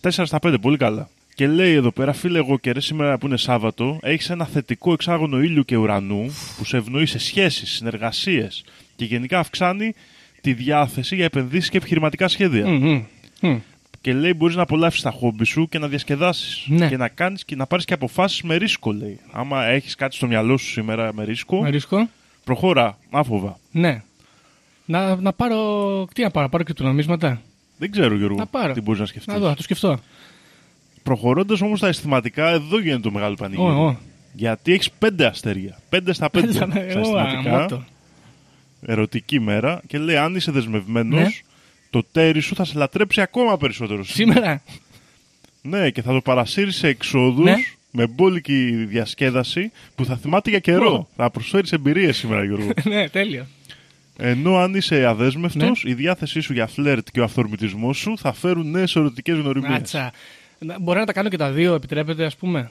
4 0.00 0.10
στα 0.10 0.38
5, 0.42 0.54
πολύ 0.60 0.76
καλά. 0.76 1.08
Και 1.34 1.46
λέει 1.46 1.72
εδώ 1.74 1.90
πέρα, 1.90 2.12
φίλε, 2.12 2.38
εγώ 2.38 2.58
και 2.58 2.72
ρε, 2.72 2.80
σήμερα 2.80 3.18
που 3.18 3.26
είναι 3.26 3.36
Σάββατο, 3.36 3.98
έχεις 4.02 4.30
ένα 4.30 4.44
θετικό 4.44 4.92
εξάγωνο 4.92 5.40
ήλιου 5.40 5.64
και 5.64 5.76
ουρανού 5.76 6.34
που 6.58 6.64
σε 6.64 6.76
ευνοεί 6.76 7.06
σε 7.06 7.18
σχέσεις, 7.18 7.70
συνεργασίες 7.70 8.64
και 8.96 9.04
γενικά 9.04 9.38
αυξάνει 9.38 9.94
τη 10.40 10.52
διάθεση 10.52 11.14
για 11.14 11.24
επενδύσεις 11.24 11.68
και 11.70 11.76
επιχειρηματικά 11.76 12.28
σχέδια. 12.28 12.66
Μμ, 12.68 12.74
μμ, 12.92 13.02
μμ. 13.48 13.58
Και 14.00 14.12
λέει, 14.12 14.32
μπορείς 14.36 14.56
να 14.56 14.62
απολαύσεις 14.62 15.02
τα 15.02 15.10
χόμπι 15.10 15.44
σου 15.44 15.68
και 15.68 15.78
να 15.78 15.88
διασκεδάσεις. 15.88 16.64
Ναι. 16.66 16.88
Και 16.88 16.96
να, 16.96 17.08
κάνεις, 17.08 17.44
και 17.44 17.56
να 17.56 17.66
πάρεις 17.66 17.84
και 17.84 17.94
αποφάσεις 17.94 18.42
με 18.42 18.56
ρίσκο, 18.56 18.92
λέει. 18.92 19.20
Άμα 19.32 19.64
έχεις 19.66 19.94
κάτι 19.94 20.14
στο 20.14 20.26
μυαλό 20.26 20.56
σου 20.56 20.66
σήμερα 20.70 21.12
με 21.14 21.24
ρίσκο, 21.24 21.62
Με 21.62 21.70
ρίσκο. 21.70 22.08
προχώρα, 22.44 22.98
άφοβα. 23.10 23.58
Ναι. 23.70 24.02
Να, 24.90 25.16
να 25.16 25.32
πάρω. 25.32 25.56
Τι 26.14 26.22
να 26.22 26.30
πάρω, 26.30 26.44
να 26.44 26.50
πάρω 26.50 26.64
και 26.64 26.72
του 26.72 26.84
νομίσματα. 26.84 27.40
Δεν 27.78 27.90
ξέρω, 27.90 28.16
Γιώργο, 28.16 28.36
Να 28.36 28.46
πάρω. 28.46 28.72
τι 28.72 28.80
μπορείς 28.80 29.00
να 29.00 29.06
σκεφτείς. 29.06 29.32
Να 29.34 29.38
δω, 29.40 29.48
να 29.48 29.54
το 29.54 29.62
σκεφτώ. 29.62 29.98
Προχωρώντας 31.02 31.60
όμως 31.60 31.80
τα 31.80 31.88
αισθηματικά, 31.88 32.48
εδώ 32.48 32.78
γίνεται 32.80 33.00
το 33.00 33.10
μεγάλο 33.10 33.34
πανηγύρι. 33.34 33.68
Ω, 33.68 33.84
ω. 33.86 33.96
Γιατί 34.32 34.72
έχεις 34.72 34.90
πέντε 34.90 35.26
αστέρια. 35.26 35.78
Πέντε 35.88 36.12
στα 36.12 36.30
πέντε. 36.30 36.52
στα 36.52 36.68
Εγώ, 36.74 37.00
αισθηματικά. 37.00 37.56
αμότο. 37.56 37.84
Ερωτική 38.86 39.40
μέρα. 39.40 39.80
Και 39.86 39.98
λέει, 39.98 40.16
αν 40.16 40.34
είσαι 40.34 40.50
δεσμευμένος, 40.52 41.20
Ναι. 41.20 41.28
το 41.90 42.02
τέρι 42.12 42.40
σου 42.40 42.54
θα 42.54 42.64
σε 42.64 42.78
λατρέψει 42.78 43.20
ακόμα 43.20 43.56
περισσότερο. 43.56 44.04
Σήμερα. 44.04 44.62
Ναι, 45.62 45.90
και 45.90 46.02
θα 46.02 46.12
το 46.12 46.20
παρασύρεις 46.20 46.76
σε 46.76 46.88
εξόδους 46.88 47.44
Ναι. 47.44 47.54
με 47.90 48.06
μπόλικη 48.06 48.70
διασκέδαση 48.88 49.70
που 49.94 50.04
θα 50.04 50.16
θυμάται 50.16 50.50
για 50.50 50.58
καιρό. 50.58 50.92
Ω. 50.94 51.08
Θα 51.16 51.30
προσφέρεις 51.30 51.72
εμπειρίες 51.72 52.16
σήμερα, 52.16 52.44
Γιώργο. 52.44 52.70
ναι, 52.84 53.08
τέλειο. 53.08 53.46
Ενώ 54.20 54.56
αν 54.56 54.74
είσαι 54.74 55.06
αδέσμευτος, 55.06 55.82
Ναι. 55.84 55.90
η 55.90 55.94
διάθεσή 55.94 56.40
σου 56.40 56.52
για 56.52 56.66
φλερτ 56.66 57.08
και 57.12 57.20
ο 57.20 57.24
αυθορμητισμός 57.24 57.98
σου 57.98 58.18
θα 58.18 58.32
φέρουν 58.32 58.70
νέες 58.70 58.96
ερωτικές 58.96 59.36
γνωριμίες. 59.38 59.70
Μάτσα. 59.70 60.12
Να- 60.58 60.78
Μπορεί 60.80 60.98
να 60.98 61.04
τα 61.06 61.12
κάνω 61.12 61.28
και 61.28 61.36
τα 61.36 61.50
δύο, 61.50 61.74
επιτρέπετε, 61.74 62.24
ας 62.24 62.36
πούμε; 62.36 62.70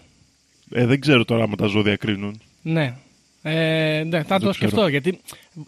Ε, 0.72 0.86
δεν 0.86 1.00
ξέρω 1.00 1.26
τώρα 1.26 1.44
άμα 1.44 1.56
τα 1.56 1.66
ζώδια 1.66 1.96
κρίνουν. 1.96 2.42
Ναι. 2.62 2.94
Ε, 3.42 4.04
ναι, 4.08 4.24
θα 4.24 4.28
το 4.28 4.50
ξέρω. 4.50 4.54
σκεφτώ. 4.54 4.88
Γιατί, 4.88 5.20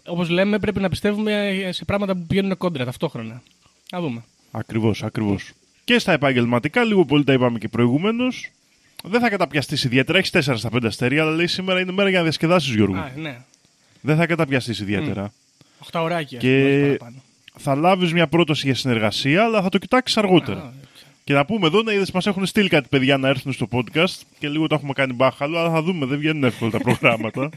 όπως 0.06 0.30
λέμε, 0.30 0.60
πρέπει 0.60 0.80
να 0.80 0.90
πιστεύουμε 0.90 1.52
σε 1.72 1.86
πράγματα 1.86 2.16
που 2.16 2.26
πηγαίνουν 2.28 2.58
κόντρα 2.58 2.86
ταυτόχρονα. 2.86 3.42
Να 3.92 4.02
δούμε. 4.02 4.24
Ακριβώς, 4.52 5.04
ακριβώς. 5.04 5.52
Και 5.84 6.00
στα 6.00 6.12
επαγγελματικά, 6.12 6.84
λίγο 6.84 7.06
πολύ 7.06 7.24
τα 7.24 7.34
είπαμε 7.34 7.58
και 7.60 7.68
προηγουμένως. 7.68 8.52
Δεν 9.04 9.20
θα 9.22 9.30
καταπιαστείς 9.30 9.84
ιδιαίτερα. 9.84 10.18
Έχεις 10.18 10.30
4 10.32 10.58
στα 10.58 10.70
5 10.70 10.88
αστέρια, 10.88 11.22
αλλά 11.22 11.32
λέει 11.32 11.48
σήμερα 11.48 11.80
είναι 11.80 11.92
μέρα 11.92 12.10
για 12.10 12.18
να 12.18 12.24
διασκεδάσεις, 12.24 12.74
Γιώργο. 12.76 12.96
Α, 12.98 13.12
ναι. 13.16 13.38
Δεν 14.02 14.16
θα 14.18 14.26
καταπιαστείς 14.26 14.80
ιδιαίτερα. 14.80 15.34
Οχτά 15.80 16.02
ωράκια. 16.02 16.40
Και- 16.40 16.64
όχι 16.64 16.98
παραπάνω. 16.98 17.22
Θα 17.62 17.76
λάβεις 17.76 18.14
μια 18.14 18.28
πρόταση 18.28 18.66
για 18.66 18.76
συνεργασία, 18.76 19.44
αλλά 19.44 19.62
θα 19.62 19.70
το 19.70 19.78
κοιτάξεις 19.78 20.18
αργότερα. 20.18 20.60
Α, 20.60 20.72
Και 21.24 21.34
να 21.34 21.46
πούμε 21.46 21.68
εδώ, 21.68 21.82
να 21.82 21.94
είδες, 21.94 22.12
μας 22.12 22.28
έχουν 22.28 22.46
στείλει 22.46 22.70
κάτι 22.70 22.88
παιδιά 22.90 23.18
να 23.18 23.28
έρθουν 23.28 23.52
στο 23.54 23.68
podcast 23.72 24.22
και 24.40 24.48
λίγο 24.50 24.68
το 24.68 24.76
έχουμε 24.76 24.94
κάνει 24.94 25.14
μπάχαλο, 25.14 25.60
αλλά 25.60 25.70
θα 25.72 25.82
δούμε, 25.82 26.06
δεν 26.06 26.20
βγαίνουν 26.20 26.44
εύκολα 26.44 26.72
τα 26.72 26.80
προγράμματα. 26.80 27.50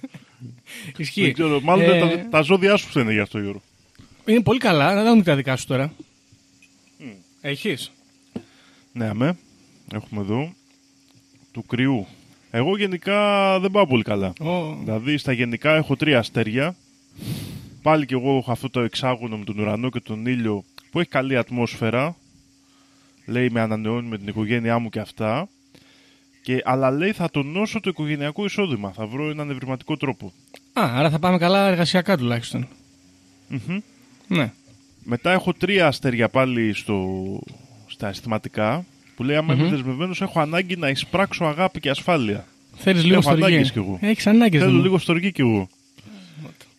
Ισχύει. 0.97 1.23
δεν 1.23 1.33
ξέρω, 1.33 1.61
μάλλον 1.61 1.85
Ε, 1.91 1.99
τα, 1.99 2.29
τα 2.31 2.41
ζώδια 2.41 2.76
σου 2.76 2.87
φταίνε 2.88 3.12
γι' 3.12 3.19
αυτό, 3.21 3.38
Γιώργο. 3.38 3.62
Είναι 4.26 4.41
πολύ 4.43 4.59
καλά. 4.59 4.95
Να 4.95 5.05
δούμε 5.11 5.23
τα 5.23 5.37
δικά 5.37 5.57
σου 5.57 5.67
τώρα. 5.67 5.93
Έχεις; 7.41 7.93
Ναι, 8.93 9.07
αμέ. 9.09 9.37
Έχουμε 9.95 10.21
εδώ. 10.21 10.52
Του 11.52 11.64
κρυού. 11.67 12.07
Εγώ 12.50 12.76
γενικά 12.76 13.59
δεν 13.61 13.71
πάω 13.71 13.87
πολύ 13.87 14.02
καλά. 14.02 14.33
Ω, 14.41 14.75
Δηλαδή 14.85 15.17
στα 15.19 15.33
γενικά 15.33 15.75
έχω 15.76 15.97
τρία 15.97 16.19
αστέρια. 16.19 16.75
Πάλι 17.83 18.07
και 18.07 18.15
εγώ 18.15 18.37
έχω 18.37 18.53
αυτό 18.53 18.71
το 18.71 18.81
εξάγωνο 18.81 19.37
με 19.37 19.45
τον 19.45 19.59
ουρανό 19.59 19.91
και 19.91 20.01
τον 20.01 20.27
ήλιο 20.27 20.65
που 20.91 21.01
έχει 21.01 21.09
καλή 21.09 21.37
ατμόσφαιρα. 21.37 22.17
Λέει 23.27 23.51
με 23.51 23.61
ανανεώνει 23.61 24.09
με 24.09 24.19
την 24.19 24.29
οικογένειά 24.29 24.79
μου 24.79 24.89
και 24.89 25.01
αυτά. 25.01 25.49
Και, 26.43 26.62
αλλά 26.65 26.91
λέει 26.91 27.12
θα 27.12 27.31
τονώσω 27.31 27.81
το 27.81 27.91
οικογενειακό 27.91 28.45
εισόδημα. 28.45 28.93
Θα 28.93 29.07
βρω 29.07 29.31
έναν 29.31 29.51
ευρηματικό 29.51 29.97
τρόπο. 29.97 30.33
Α, 30.73 30.91
άρα 30.95 31.11
θα 31.11 31.19
πάμε 31.19 31.39
καλά 31.39 31.69
εργασιακά 31.69 32.17
τουλάχιστον. 32.17 32.69
Μμμ. 33.49 33.79
Ναι. 34.27 34.53
Μετά 35.05 35.33
έχω 35.33 35.53
τρία 35.53 35.87
αστέρια 35.87 36.29
πάλι 36.29 36.73
στο, 36.75 37.19
στα 37.87 38.09
αισθηματικά. 38.09 38.85
Που 39.17 39.23
λέει: 39.25 39.37
Άμα 39.37 39.55
είμαι 39.55 39.69
δεσμευμένος, 39.69 40.21
έχω 40.21 40.41
ανάγκη 40.41 40.77
να 40.77 40.89
εισπράξω 40.89 41.45
αγάπη 41.45 41.81
και 41.81 41.91
ασφάλεια. 41.91 42.45
Θέλεις 42.77 43.03
λίγο 43.05 43.15
Έχω 43.15 43.23
στοργή. 43.23 43.45
ανάγκες 43.45 43.73
κι 43.73 43.79
εγώ. 43.79 43.99
Έχεις 44.01 44.27
ανάγκες. 44.27 44.61
Θέλω 44.62 44.81
λίγο 44.81 44.99
στοργή 44.99 45.33
κι 45.33 45.41
εγώ. 45.41 45.69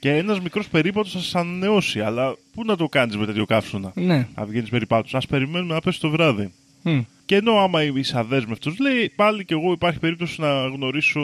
Και 0.03 0.15
ένας 0.15 0.39
μικρός 0.39 0.67
περίπατος 0.67 1.11
θα 1.11 1.19
σα 1.19 1.39
ανανεώσει. 1.39 2.01
Αλλά 2.01 2.35
πού 2.53 2.63
να 2.65 2.75
το 2.75 2.87
κάνεις 2.87 3.17
με 3.17 3.25
τέτοιο 3.25 3.45
καύσωνα; 3.45 3.91
Ναι. 3.95 4.27
Να 4.35 4.45
βγαίνεις 4.45 4.69
περίπατο. 4.69 5.17
Α 5.17 5.19
περιμένουμε 5.29 5.73
να 5.73 5.79
πέσει 5.79 5.99
το 5.99 6.09
βράδυ. 6.09 6.51
Μμ. 6.81 6.99
Και 7.25 7.35
ενώ 7.35 7.51
άμα 7.51 7.83
είσαι 7.83 8.17
αδέσμευτος, 8.17 8.79
λέει 8.79 9.11
πάλι 9.15 9.45
κι 9.45 9.53
εγώ 9.53 9.71
υπάρχει 9.71 9.99
περίπτωση 9.99 10.41
να 10.41 10.67
γνωρίσω 10.67 11.21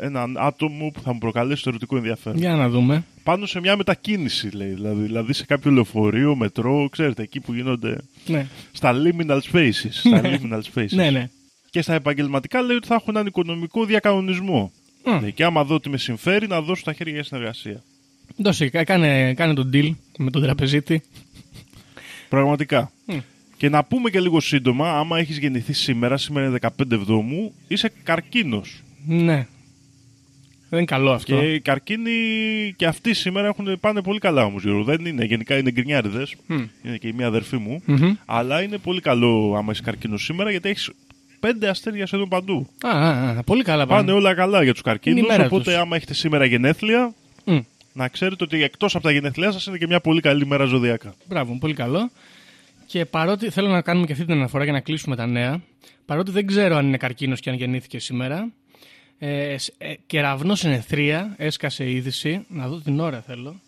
έναν 0.00 0.36
άτομο 0.38 0.90
που 0.90 1.00
θα 1.00 1.12
μου 1.12 1.18
προκαλέσει 1.18 1.62
το 1.62 1.68
ερωτικό 1.68 1.96
ενδιαφέρον. 1.96 2.38
Για 2.38 2.54
να 2.54 2.68
δούμε. 2.68 3.04
Πάνω 3.22 3.46
σε 3.46 3.60
μια 3.60 3.76
μετακίνηση, 3.76 4.48
λέει. 4.50 4.70
Δηλαδή, 4.70 5.02
δηλαδή 5.02 5.32
σε 5.32 5.44
κάποιο 5.44 5.70
λεωφορείο, 5.70 6.36
μετρό, 6.36 6.88
ξέρετε, 6.90 7.22
εκεί 7.22 7.40
που 7.40 7.52
γίνονται. 7.52 7.96
Ναι. 8.26 8.46
Στα 8.72 8.94
liminal 8.94 9.40
spaces. 9.52 9.90
στα 9.90 10.20
liminal 10.24 10.60
spaces. 10.74 10.90
Ναι, 10.90 11.10
ναι. 11.10 11.28
Και 11.70 11.82
στα 11.82 11.94
επαγγελματικά 11.94 12.62
λέει 12.62 12.76
ότι 12.76 12.86
θα 12.86 12.94
έχω 12.94 13.06
έναν 13.08 13.26
οικονομικό 13.26 13.84
διακανονισμό. 13.84 14.72
Μμ. 15.04 15.20
Λέει, 15.20 15.32
και 15.32 15.44
άμα 15.44 15.64
δω 15.64 15.74
ότι 15.74 15.88
με 15.88 15.96
συμφέρει, 15.96 16.46
να 16.46 16.60
δώσω 16.60 16.82
τα 16.84 16.92
χέρια 16.92 17.12
για 17.12 17.24
συνεργασία. 17.24 17.82
Δώσε, 18.36 18.68
κα- 18.68 18.84
κάνε, 18.84 19.34
κάνε 19.34 19.54
τον 19.54 19.70
deal 19.74 19.90
με 20.18 20.30
τον 20.30 20.42
τραπεζίτη. 20.42 21.02
Πραγματικά. 22.28 22.90
Μμ. 23.06 23.18
Και 23.56 23.68
να 23.68 23.84
πούμε 23.84 24.10
και 24.10 24.20
λίγο 24.20 24.40
σύντομα, 24.40 24.98
άμα 24.98 25.18
έχεις 25.18 25.38
γεννηθεί 25.38 25.72
σήμερα, 25.72 26.16
σήμερα 26.16 26.46
είναι 26.46 26.58
15 26.60 26.92
Εβδόμου, 26.92 27.52
είσαι 27.68 27.92
καρκίνος. 28.02 28.82
Ναι. 29.06 29.46
Δεν 30.70 30.78
είναι 30.78 30.84
καλό 30.88 31.12
αυτό. 31.12 31.38
Και 31.38 31.52
οι 31.54 31.60
καρκίνοι 31.60 32.10
και 32.76 32.86
αυτοί 32.86 33.14
σήμερα 33.14 33.46
έχουν, 33.46 33.80
πάνε 33.80 34.02
πολύ 34.02 34.18
καλά 34.18 34.44
όμως, 34.44 34.62
Γιώργο. 34.62 34.84
Δεν 34.84 35.04
είναι, 35.06 35.24
γενικά 35.24 35.56
είναι 35.58 35.70
γκρινιάριδες. 35.70 36.34
Μμ. 36.46 36.62
Είναι 36.82 36.96
και 36.96 37.08
η 37.08 37.12
μία 37.12 37.26
αδερφή 37.26 37.56
μου. 37.56 37.82
Μμμ. 37.84 38.14
Αλλά 38.24 38.62
είναι 38.62 38.78
πολύ 38.78 39.00
καλό 39.00 39.54
άμα 39.56 39.72
είσαι 39.72 39.82
καρκίνος 39.82 40.24
σήμερα 40.24 40.50
γιατί 40.50 40.68
έχεις 40.68 40.90
πέντε 41.40 41.68
αστέρια 41.68 42.06
σχεδόν 42.06 42.28
παντού. 42.28 42.68
Α, 42.82 42.90
α, 42.90 43.28
α, 43.38 43.42
πολύ 43.42 43.62
καλά 43.62 43.86
Πάνε 43.86 44.00
πάνε. 44.06 44.12
όλα 44.18 44.34
καλά 44.34 44.62
για 44.62 44.72
τους 44.72 44.82
Είναι 44.84 44.92
καρκίνου. 44.92 45.18
η 45.18 45.22
μέρα 45.28 45.44
Οπότε, 45.44 45.64
τους. 45.64 45.74
άμα 45.74 45.96
έχετε 45.96 46.14
σήμερα 46.14 46.44
γενέθλια, 46.44 47.04
Μμ. 47.06 47.12
Να 47.98 48.08
ξέρετε 48.08 48.44
ότι 48.44 48.62
εκτός 48.62 48.94
από 48.94 49.04
τα 49.04 49.10
γενέθλιά 49.10 49.50
σας 49.50 49.66
είναι 49.66 49.78
και 49.78 49.86
μια 49.86 50.00
πολύ 50.00 50.20
καλή 50.20 50.46
μέρα 50.46 50.64
ζωδιακά. 50.64 51.14
Μπράβο, 51.28 51.56
πολύ 51.60 51.74
καλό. 51.74 52.10
Και 52.86 53.04
παρότι 53.04 53.50
θέλω 53.50 53.68
να 53.68 53.80
κάνουμε 53.82 54.06
και 54.06 54.12
αυτή 54.12 54.24
την 54.24 54.34
αναφορά 54.34 54.64
για 54.64 54.72
να 54.72 54.80
κλείσουμε 54.80 55.16
τα 55.16 55.26
νέα, 55.26 55.62
παρότι 56.06 56.30
δεν 56.30 56.46
ξέρω 56.46 56.76
αν 56.76 56.86
είναι 56.86 56.96
καρκίνος 56.96 57.40
και 57.40 57.50
αν 57.50 57.56
γεννήθηκε 57.56 57.98
σήμερα, 57.98 58.50
ε, 59.18 59.58
σ- 59.58 59.74
ε, 59.78 59.94
κεραυνός 60.06 60.58
συνεθρία 60.58 61.34
έσκασε 61.38 61.84
η 61.84 61.94
είδηση, 61.94 62.44
να 62.48 62.68
δω 62.68 62.80
την 62.80 63.00
ώρα 63.00 63.20
θέλω, 63.20 63.60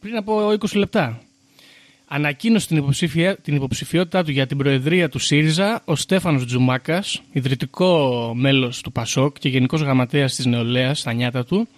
πριν 0.00 0.16
από 0.16 0.50
20 0.52 0.76
λεπτά. 0.78 1.20
Ανακοίνωσε 2.08 2.66
την, 2.66 2.76
υποψηφια, 2.76 3.36
την 3.36 3.54
υποψηφιότητά 3.54 4.24
του 4.24 4.30
για 4.30 4.46
την 4.46 4.56
προεδρία 4.56 5.08
του 5.08 5.18
ΣΥΡΙΖΑ 5.18 5.82
ο 5.84 5.96
Στέφανος 5.96 6.46
Τζουμάκας, 6.46 7.22
ιδρυτικό 7.32 8.32
μέλος 8.36 8.80
του 8.80 8.92
ΠΑΣΟΚ 8.92 9.38
και 9.38 9.48
γενικός 9.48 9.80
γραμματέας 9.80 10.34
της 10.34 10.46
νεολαίας 10.46 10.98
στα 10.98 11.12
νιάτα 11.12 11.44
του. 11.44 11.68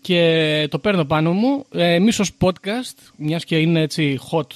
Και 0.00 0.66
το 0.70 0.78
παίρνω 0.78 1.04
πάνω 1.04 1.32
μου. 1.32 1.66
Ε, 1.72 1.94
Εμεί 1.94 2.08
ω 2.08 2.46
podcast, 2.46 3.12
μιας 3.16 3.44
και 3.44 3.58
είναι 3.58 3.80
έτσι 3.80 4.18
hot, 4.30 4.46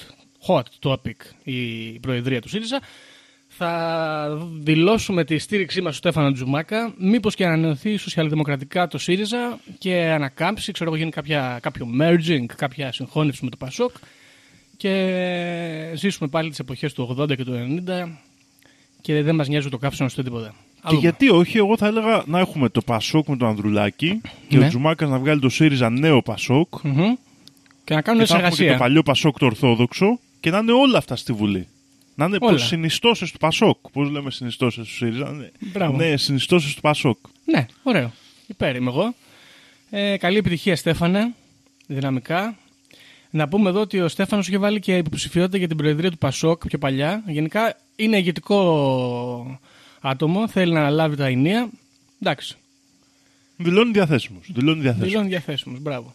hot 0.47 0.91
topic 0.91 1.17
η 1.43 1.99
προεδρία 2.01 2.41
του 2.41 2.49
ΣΥΡΙΖΑ, 2.49 2.81
θα 3.57 4.49
δηλώσουμε 4.61 5.25
τη 5.25 5.39
στήριξή 5.39 5.81
μας 5.81 5.97
στο 5.97 6.09
Στέφανο 6.09 6.33
Τζουμάκα. 6.33 6.95
Μήπως 6.99 7.35
και 7.35 7.45
ανανεωθεί 7.45 7.97
σοσιαλδημοκρατικά 7.97 8.89
το 8.89 8.99
ΣΥΡΙΖΑ 8.99 9.59
και 9.79 9.95
ανακάμψει, 9.95 10.73
ξέρω 10.73 10.91
εγώ, 10.91 10.99
γίνει 10.99 11.11
κάποια, 11.11 11.59
κάποιο 11.63 11.87
merging, 12.01 12.45
κάποια 12.57 12.93
συγχώνευση 12.93 13.45
με 13.45 13.51
το 13.51 13.57
ΠΑΣΟΚ 13.57 13.91
και 14.77 15.93
ζήσουμε 15.95 16.29
πάλι 16.29 16.49
τις 16.49 16.59
εποχές 16.59 16.93
του 16.93 17.17
80 17.21 17.37
και 17.37 17.45
του 17.45 17.83
90 17.87 18.19
και 19.01 19.23
δεν 19.23 19.35
μας 19.35 19.49
νοιάζει 19.49 19.69
το 19.69 19.79
κάψιμο 19.79 20.09
στο 20.09 20.23
τίποτα. 20.23 20.55
Και 20.89 20.97
γιατί 20.97 21.31
όχι, 21.31 21.57
εγώ 21.59 21.77
θα 21.77 21.87
έλεγα 21.87 22.23
να 22.27 22.39
έχουμε 22.39 22.69
το 22.69 22.81
Πασόκ 22.83 23.29
με 23.29 23.37
τον 23.37 23.49
Ανδρουλάκη 23.49 24.21
και 24.49 24.59
Ναι. 24.59 24.65
ο 24.65 24.69
Τζουμάκα 24.69 25.07
να 25.07 25.19
βγάλει 25.19 25.41
το 25.41 25.49
ΣΥΡΙΖΑ 25.49 25.91
νέο 25.91 26.23
Πασόκ. 26.23 26.69
Μμμ. 26.83 27.15
Και 27.85 27.95
να 27.95 28.01
κάνουν 28.03 28.21
Και 28.21 28.27
θα 28.27 28.35
έχουμε 28.37 28.49
και 28.51 28.57
το 28.57 28.63
εργασία. 28.63 28.77
παλιό 28.77 29.03
Πασόκ 29.03 29.39
το 29.39 29.47
Ορθόδοξο 29.47 30.19
και 30.41 30.51
να 30.51 30.59
είναι 30.59 30.73
όλα 30.73 30.99
αυτά 30.99 31.17
στη 31.17 31.33
Βουλή. 31.33 31.67
Να 32.15 32.25
είναι 32.25 32.37
Όλα. 32.41 32.59
συνιστώσεις 32.59 33.31
του 33.33 33.39
Πασόκ. 33.39 33.79
Πώς 33.93 34.11
λέμε 34.11 34.31
συνιστώσεις 34.31 34.87
του 34.89 34.95
ΣΥΡΙΖΑ; 34.95 35.31
Ναι, 35.33 35.51
Μπράβο. 35.73 35.97
ναι 35.97 36.17
συνιστώσεις 36.17 36.75
του 36.75 36.81
Πασόκ. 36.81 37.19
Ναι, 37.45 37.67
ωραίο. 37.83 38.13
Υπέρ 38.47 38.77
είμαι 38.77 38.91
εγώ. 38.91 39.15
Ε, 39.91 40.17
καλή 40.17 40.37
επιτυχία, 40.39 40.77
Στέφανε. 40.77 41.35
Δυναμικά. 41.87 42.57
Να 43.31 43.49
πούμε 43.49 43.69
εδώ 43.69 43.81
ότι 43.81 44.01
ο 44.01 44.09
Στέφανος 44.09 44.49
είχε 44.49 44.59
βάλει 44.59 44.81
και 44.81 44.97
υποψηφιότητα 44.97 45.59
για 45.59 45.69
την 45.69 45.77
προεδρία 45.77 46.11
του 46.11 46.19
Πασόκ 46.19 46.67
πιο 46.67 46.79
παλιά. 46.79 47.23
Γενικά 47.27 47.77
είναι 47.97 48.17
ηγετικό 48.17 49.61
άτομο. 50.05 50.49
Θέλει 50.49 50.73
να 50.73 50.81
αναλάβει 50.81 51.17
τα 51.17 51.27
ενία. 51.27 51.69
Εντάξει. 52.21 52.57
Δηλώνει 53.57 53.91
διαθέσιμος. 53.91 54.51
Δηλώνει 54.53 54.81
διαθέσιμος. 54.81 55.11
Δηλώνει 55.11 55.29
διαθέσιμος. 55.29 55.81
Μπράβο. 55.81 56.15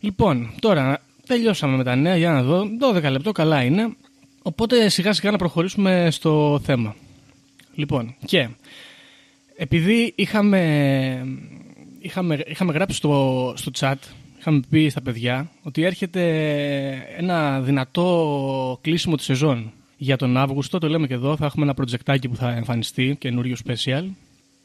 Λοιπόν, 0.00 0.50
τώρα 0.60 1.02
τελειώσαμε 1.26 1.76
με 1.76 1.84
τα 1.84 1.96
νέα. 1.96 2.16
Για 2.16 2.30
να 2.30 2.42
δω. 2.42 2.64
12 2.80 3.10
λεπτό 3.10 3.32
καλά 3.32 3.62
είναι. 3.62 3.96
Οπότε 4.42 4.88
σιγά 4.88 5.12
σιγά 5.12 5.30
να 5.30 5.38
προχωρήσουμε 5.38 6.08
στο 6.10 6.60
θέμα. 6.64 6.96
Λοιπόν, 7.74 8.14
και 8.24 8.48
επειδή 9.56 10.12
είχαμε, 10.16 10.60
είχαμε, 11.98 12.42
είχαμε 12.46 12.72
γράψει 12.72 12.96
στο, 12.96 13.52
στο 13.56 13.70
chat, 13.78 13.94
είχαμε 14.38 14.60
πει 14.70 14.88
στα 14.88 15.00
παιδιά 15.02 15.50
ότι 15.62 15.82
έρχεται 15.82 16.22
ένα 17.16 17.60
δυνατό 17.60 18.78
κλείσιμο 18.82 19.16
της 19.16 19.24
σεζόν 19.24 19.72
για 20.02 20.16
τον 20.16 20.36
Αύγουστο. 20.36 20.78
Το 20.78 20.88
λέμε 20.88 21.06
και 21.06 21.14
εδώ. 21.14 21.36
Θα 21.36 21.44
έχουμε 21.46 21.64
ένα 21.64 21.74
προτζεκτάκι 21.74 22.28
που 22.28 22.36
θα 22.36 22.50
εμφανιστεί, 22.50 23.16
καινούριο 23.18 23.56
special. 23.66 24.04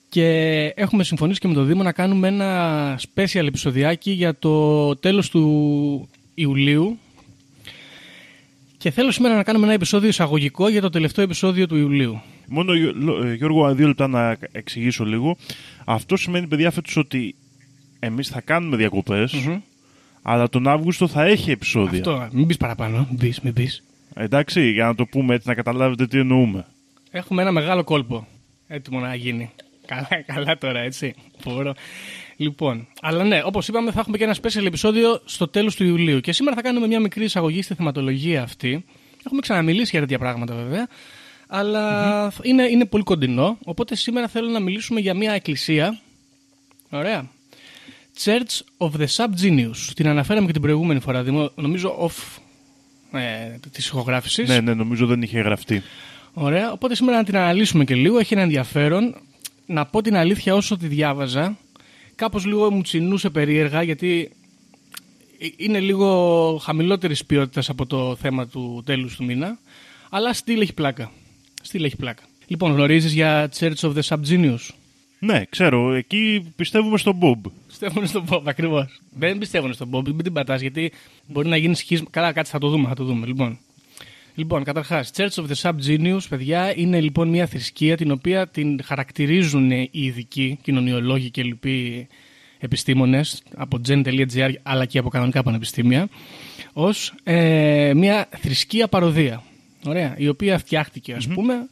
Και 0.09 0.27
έχουμε 0.75 1.03
συμφωνήσει 1.03 1.39
και 1.39 1.47
με 1.47 1.53
το 1.53 1.63
Δήμο 1.63 1.83
να 1.83 1.91
κάνουμε 1.91 2.27
ένα 2.27 2.99
special 2.99 3.45
επεισοδιάκι 3.45 4.11
για 4.11 4.39
το 4.39 4.95
τέλος 4.95 5.29
του 5.29 6.09
Ιουλίου. 6.35 6.97
Και 8.77 8.91
θέλω 8.91 9.11
σήμερα 9.11 9.35
να 9.35 9.43
κάνουμε 9.43 9.65
ένα 9.65 9.73
επεισόδιο 9.73 10.09
εισαγωγικό 10.09 10.67
για 10.67 10.81
το 10.81 10.89
τελευταίο 10.89 11.23
επεισόδιο 11.23 11.67
του 11.67 11.75
Ιουλίου. 11.75 12.21
Μόνο, 12.47 12.73
Γιώ- 12.73 13.23
ε, 13.25 13.33
Γιώργο, 13.33 13.75
δύο 13.75 13.87
λεπτά 13.87 14.07
να 14.07 14.37
εξηγήσω 14.51 15.05
λίγο. 15.05 15.37
Αυτό 15.85 16.15
σημαίνει, 16.17 16.47
παιδιά, 16.47 16.71
φέτος 16.71 16.97
ότι 16.97 17.35
εμείς 17.99 18.27
θα 18.27 18.41
κάνουμε 18.41 18.75
διακοπές, 18.77 19.49
αλλά 20.21 20.49
τον 20.49 20.67
Αύγουστο 20.67 21.07
θα 21.07 21.23
έχει 21.25 21.51
επεισόδια. 21.51 21.97
Αυτό, 21.99 22.27
μην 22.31 22.47
πεις 22.47 22.57
παραπάνω, 22.57 23.07
μην 23.09 23.19
πεις, 23.19 23.39
μην 23.41 23.53
πεις. 23.53 23.83
Εντάξει, 24.17 24.69
για 24.69 24.85
να 24.85 24.95
το 24.95 25.05
πούμε 25.05 25.35
έτσι, 25.35 25.47
να 25.47 25.53
καταλάβετε 25.53 26.07
τι 26.07 26.19
εννοούμε. 26.19 26.65
Έχουμε 27.11 27.41
ένα 27.41 27.51
μεγάλο 27.51 27.83
κόλπο 27.83 28.27
έτοιμο 28.67 28.99
να 28.99 29.15
γίνει. 29.15 29.51
Καλά, 29.85 30.07
καλά 30.25 30.57
τώρα, 30.57 30.79
έτσι. 30.79 31.15
Μπορώ. 31.43 31.73
Λοιπόν, 32.37 32.87
αλλά 33.01 33.23
ναι, 33.23 33.41
όπως 33.45 33.67
είπαμε, 33.67 33.91
θα 33.91 33.99
έχουμε 33.99 34.17
και 34.17 34.23
ένα 34.23 34.35
special 34.41 34.65
επεισόδιο 34.65 35.21
στο 35.25 35.47
τέλος 35.47 35.75
του 35.75 35.83
Ιουλίου. 35.85 36.19
Και 36.19 36.31
σήμερα 36.31 36.55
θα 36.55 36.61
κάνουμε 36.61 36.87
μια 36.87 36.99
μικρή 36.99 37.23
εισαγωγή 37.23 37.61
στη 37.61 37.73
θεματολογία 37.73 38.41
αυτή. 38.43 38.85
Έχουμε 39.25 39.41
ξαναμιλήσει 39.41 39.89
για 39.91 39.99
τέτοια 39.99 40.19
πράγματα 40.19 40.55
βέβαια. 40.55 40.87
Αλλά 41.47 42.33
είναι, 42.41 42.63
είναι 42.63 42.85
πολύ 42.85 43.03
κοντινό. 43.03 43.57
Οπότε 43.63 43.95
σήμερα 43.95 44.27
θέλω 44.27 44.49
να 44.49 44.59
μιλήσουμε 44.59 44.99
για 44.99 45.13
μια 45.13 45.31
εκκλησία. 45.31 45.99
Ωραία. 46.89 47.29
Church 48.23 48.87
of 48.87 48.89
the 48.99 49.05
Subgenius. 49.15 49.91
Την 49.95 50.07
αναφέραμε 50.07 50.45
και 50.45 50.51
την 50.51 50.61
προηγούμενη 50.61 50.99
φορά, 50.99 51.23
Δημο- 51.23 51.51
νομίζω 51.55 51.97
off 52.09 52.39
ε, 53.15 53.59
της 53.71 53.87
ηχογράφησης. 53.87 54.49
Ναι, 54.49 54.59
ναι, 54.59 54.73
νομίζω 54.73 55.05
δεν 55.05 55.21
είχε 55.21 55.39
γραφτεί. 55.39 55.81
Ωραία, 56.33 56.71
οπότε 56.71 56.95
σήμερα 56.95 57.17
να 57.17 57.23
την 57.23 57.37
αναλύσουμε 57.37 57.83
και 57.83 57.95
λίγο. 57.95 58.19
Έχει 58.19 58.33
ένα 58.33 58.41
ενδιαφέρον. 58.43 59.15
Να 59.65 59.85
πω 59.85 60.01
την 60.01 60.15
αλήθεια 60.15 60.55
όσο 60.55 60.77
τη 60.77 60.87
διάβαζα, 60.87 61.57
κάπως 62.15 62.45
λίγο 62.45 62.71
μου 62.71 62.81
τσινούσε 62.81 63.29
περίεργα 63.29 63.83
γιατί 63.83 64.31
ε- 65.39 65.47
είναι 65.57 65.79
λίγο 65.79 66.57
χαμηλότερης 66.63 67.25
ποιότητας 67.25 67.69
από 67.69 67.85
το 67.85 68.15
θέμα 68.15 68.47
του 68.47 68.83
τέλους 68.85 69.15
του 69.15 69.23
μήνα. 69.25 69.57
Αλλά 70.09 70.33
στυλ 70.33 70.61
έχει 70.61 70.73
πλάκα. 70.73 71.11
Στυλ 71.61 71.83
έχει 71.83 71.95
πλάκα. 71.95 72.23
Λοιπόν, 72.47 72.71
γνωρίζεις 72.71 73.13
για 73.13 73.49
Church 73.59 73.79
of 73.79 73.93
the 73.93 74.01
Subgenius; 74.07 74.69
Ναι, 75.19 75.43
ξέρω, 75.49 75.93
εκεί 75.93 76.53
πιστεύουμε 76.55 76.97
στον 76.97 77.15
Μπομπ. 77.15 77.45
Πιστεύουν 77.79 78.07
στον 78.07 78.25
Bob, 78.29 78.41
ακριβώς. 78.45 79.01
Δεν 79.09 79.37
πιστεύουν 79.37 79.73
στον 79.73 79.89
Bob, 79.93 80.05
μην 80.05 80.23
την 80.23 80.33
πατάς 80.33 80.61
γιατί 80.61 80.91
μπορεί 81.27 81.47
να 81.47 81.57
γίνει 81.57 81.75
σχίσμα. 81.75 82.07
Καλά, 82.09 82.31
κάτσε, 82.31 82.51
θα 82.51 82.57
το 82.57 82.69
δούμε, 82.69 82.87
θα 82.87 82.95
το 82.95 83.03
δούμε. 83.03 83.25
Λοιπόν, 83.25 83.59
λοιπόν 84.35 84.63
καταρχάς, 84.63 85.11
Church 85.15 85.29
of 85.29 85.45
the 85.47 85.55
Subgenius, 85.61 86.19
παιδιά, 86.29 86.77
είναι 86.77 87.01
λοιπόν 87.01 87.29
μια 87.29 87.47
θρησκεία 87.47 87.97
την 87.97 88.11
οποία 88.11 88.47
την 88.47 88.83
χαρακτηρίζουν 88.83 89.71
οι 89.71 89.89
ειδικοί, 89.91 90.59
κοινωνιολόγοι 90.61 91.29
και 91.29 91.43
λοιποί 91.43 92.07
επιστήμονες 92.59 93.43
από 93.55 93.79
gen.gr 93.87 94.53
αλλά 94.63 94.85
και 94.85 94.99
από 94.99 95.09
κανονικά 95.09 95.43
πανεπιστήμια 95.43 96.07
ως 96.73 97.13
ε, 97.23 97.91
μια 97.95 98.29
θρησκεία 98.37 98.87
παροδία. 98.87 99.43
Ωραία, 99.85 100.15
η 100.17 100.27
οποία 100.27 100.57
φτιάχτηκε, 100.57 101.13
ας 101.13 101.27
πούμε, 101.27 101.69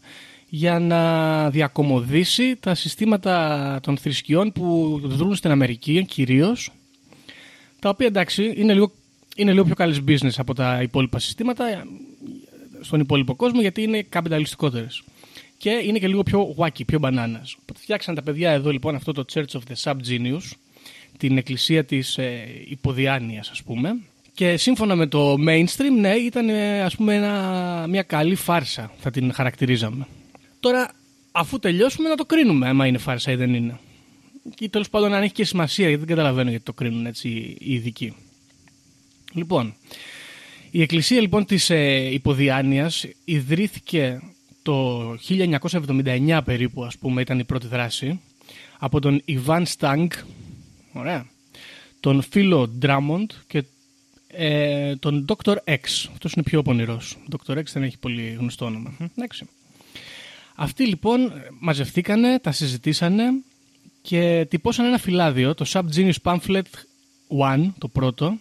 για 0.55 0.79
να 0.79 1.49
διακομωδήσει 1.49 2.55
τα 2.55 2.75
συστήματα 2.75 3.79
των 3.81 3.97
θρησκειών 3.97 4.51
που 4.51 4.99
δρούν 5.03 5.35
στην 5.35 5.51
Αμερική 5.51 6.05
κυρίως 6.05 6.71
τα 7.79 7.89
οποία 7.89 8.07
εντάξει 8.07 8.53
είναι 8.55 8.73
λίγο, 8.73 8.91
είναι 9.35 9.51
λίγο 9.51 9.63
πιο 9.63 9.75
καλές 9.75 10.01
business 10.07 10.33
από 10.37 10.53
τα 10.53 10.81
υπόλοιπα 10.81 11.19
συστήματα 11.19 11.67
ε, 11.67 11.83
στον 12.81 12.99
υπόλοιπο 12.99 13.35
κόσμο 13.35 13.61
γιατί 13.61 13.81
είναι 13.81 14.01
καπιταλιστικότερες 14.01 15.03
και 15.57 15.69
είναι 15.69 15.99
και 15.99 16.07
λίγο 16.07 16.23
πιο 16.23 16.55
wacky, 16.57 16.85
πιο 16.85 16.99
bananas. 17.01 17.53
Οπότε 17.61 17.79
φτιάξαν 17.79 18.15
τα 18.15 18.23
παιδιά 18.23 18.51
εδώ 18.51 18.71
λοιπόν 18.71 18.95
αυτό 18.95 19.11
το 19.11 19.25
Church 19.33 19.51
of 19.51 19.61
the 19.71 19.91
Subgenius 19.91 20.51
την 21.17 21.37
εκκλησία 21.37 21.85
της 21.85 22.17
ε, 22.17 22.43
υποδιάνειας 22.67 23.49
ας 23.49 23.63
πούμε 23.63 23.99
και 24.33 24.57
σύμφωνα 24.57 24.95
με 24.95 25.07
το 25.07 25.35
mainstream 25.47 25.99
ναι 25.99 26.13
ήταν 26.13 26.49
ε, 26.49 26.81
ας 26.81 26.95
πούμε 26.95 27.15
ένα, 27.15 27.85
μια 27.89 28.03
καλή 28.03 28.35
φάρσα 28.35 28.91
θα 28.99 29.11
την 29.11 29.33
χαρακτηρίζαμε. 29.33 30.07
Τώρα 30.63 30.91
αφού 31.31 31.59
τελειώσουμε 31.59 32.09
να 32.09 32.15
το 32.15 32.25
κρίνουμε 32.25 32.67
άμα 32.67 32.87
είναι 32.87 32.97
φάρσα 32.97 33.31
ή 33.31 33.35
δεν 33.35 33.53
είναι. 33.53 33.79
Και 34.55 34.69
τέλος 34.69 34.89
πάντων 34.89 35.13
αν 35.13 35.23
έχει 35.23 35.33
και 35.33 35.45
σημασία 35.45 35.87
γιατί 35.87 36.05
δεν 36.05 36.15
καταλαβαίνω 36.15 36.49
γιατί 36.49 36.63
το 36.63 36.73
κρίνουν 36.73 37.05
έτσι 37.05 37.29
οι 37.59 37.73
ειδικοί. 37.73 38.15
Λοιπόν, 39.33 39.75
η 40.71 40.81
εκκλησία 40.81 41.21
λοιπόν 41.21 41.45
της 41.45 41.69
ε, 41.69 42.13
υποδιάνειας 42.13 43.05
ιδρύθηκε 43.25 44.21
το 44.61 45.09
1979 45.11 46.41
περίπου 46.45 46.83
ας 46.83 46.97
πούμε 46.97 47.21
ήταν 47.21 47.39
η 47.39 47.43
πρώτη 47.43 47.67
δράση 47.67 48.19
από 48.79 48.99
τον 48.99 49.21
Ιβάν 49.25 49.65
Στάγκ 49.65 50.11
ωραία, 50.93 51.27
τον 51.99 52.21
Φίλο 52.21 52.67
Ντράμοντ 52.67 53.31
και 53.47 53.63
ε, 54.27 54.95
τον 54.95 55.25
Dr. 55.27 55.55
X. 55.65 56.07
Αυτός 56.11 56.33
είναι 56.33 56.43
πιο 56.43 56.61
πονηρός. 56.61 57.17
Ο 57.19 57.37
Dr. 57.47 57.57
X 57.57 57.63
δεν 57.73 57.83
έχει 57.83 57.97
πολύ 57.97 58.35
γνωστό 58.39 58.65
όνομα. 58.65 58.97
Εντάξει. 59.17 59.47
Αυτοί 60.55 60.85
λοιπόν 60.87 61.31
μαζευτήκανε, 61.59 62.39
τα 62.39 62.51
συζητήσανε 62.51 63.23
και 64.01 64.45
τυπώσαν 64.49 64.85
ένα 64.85 64.97
φυλάδιο, 64.97 65.53
το 65.53 65.65
Subgenius 65.67 66.15
Pamphlet 66.23 66.61
1, 67.39 67.71
το 67.77 67.87
πρώτο, 67.87 68.37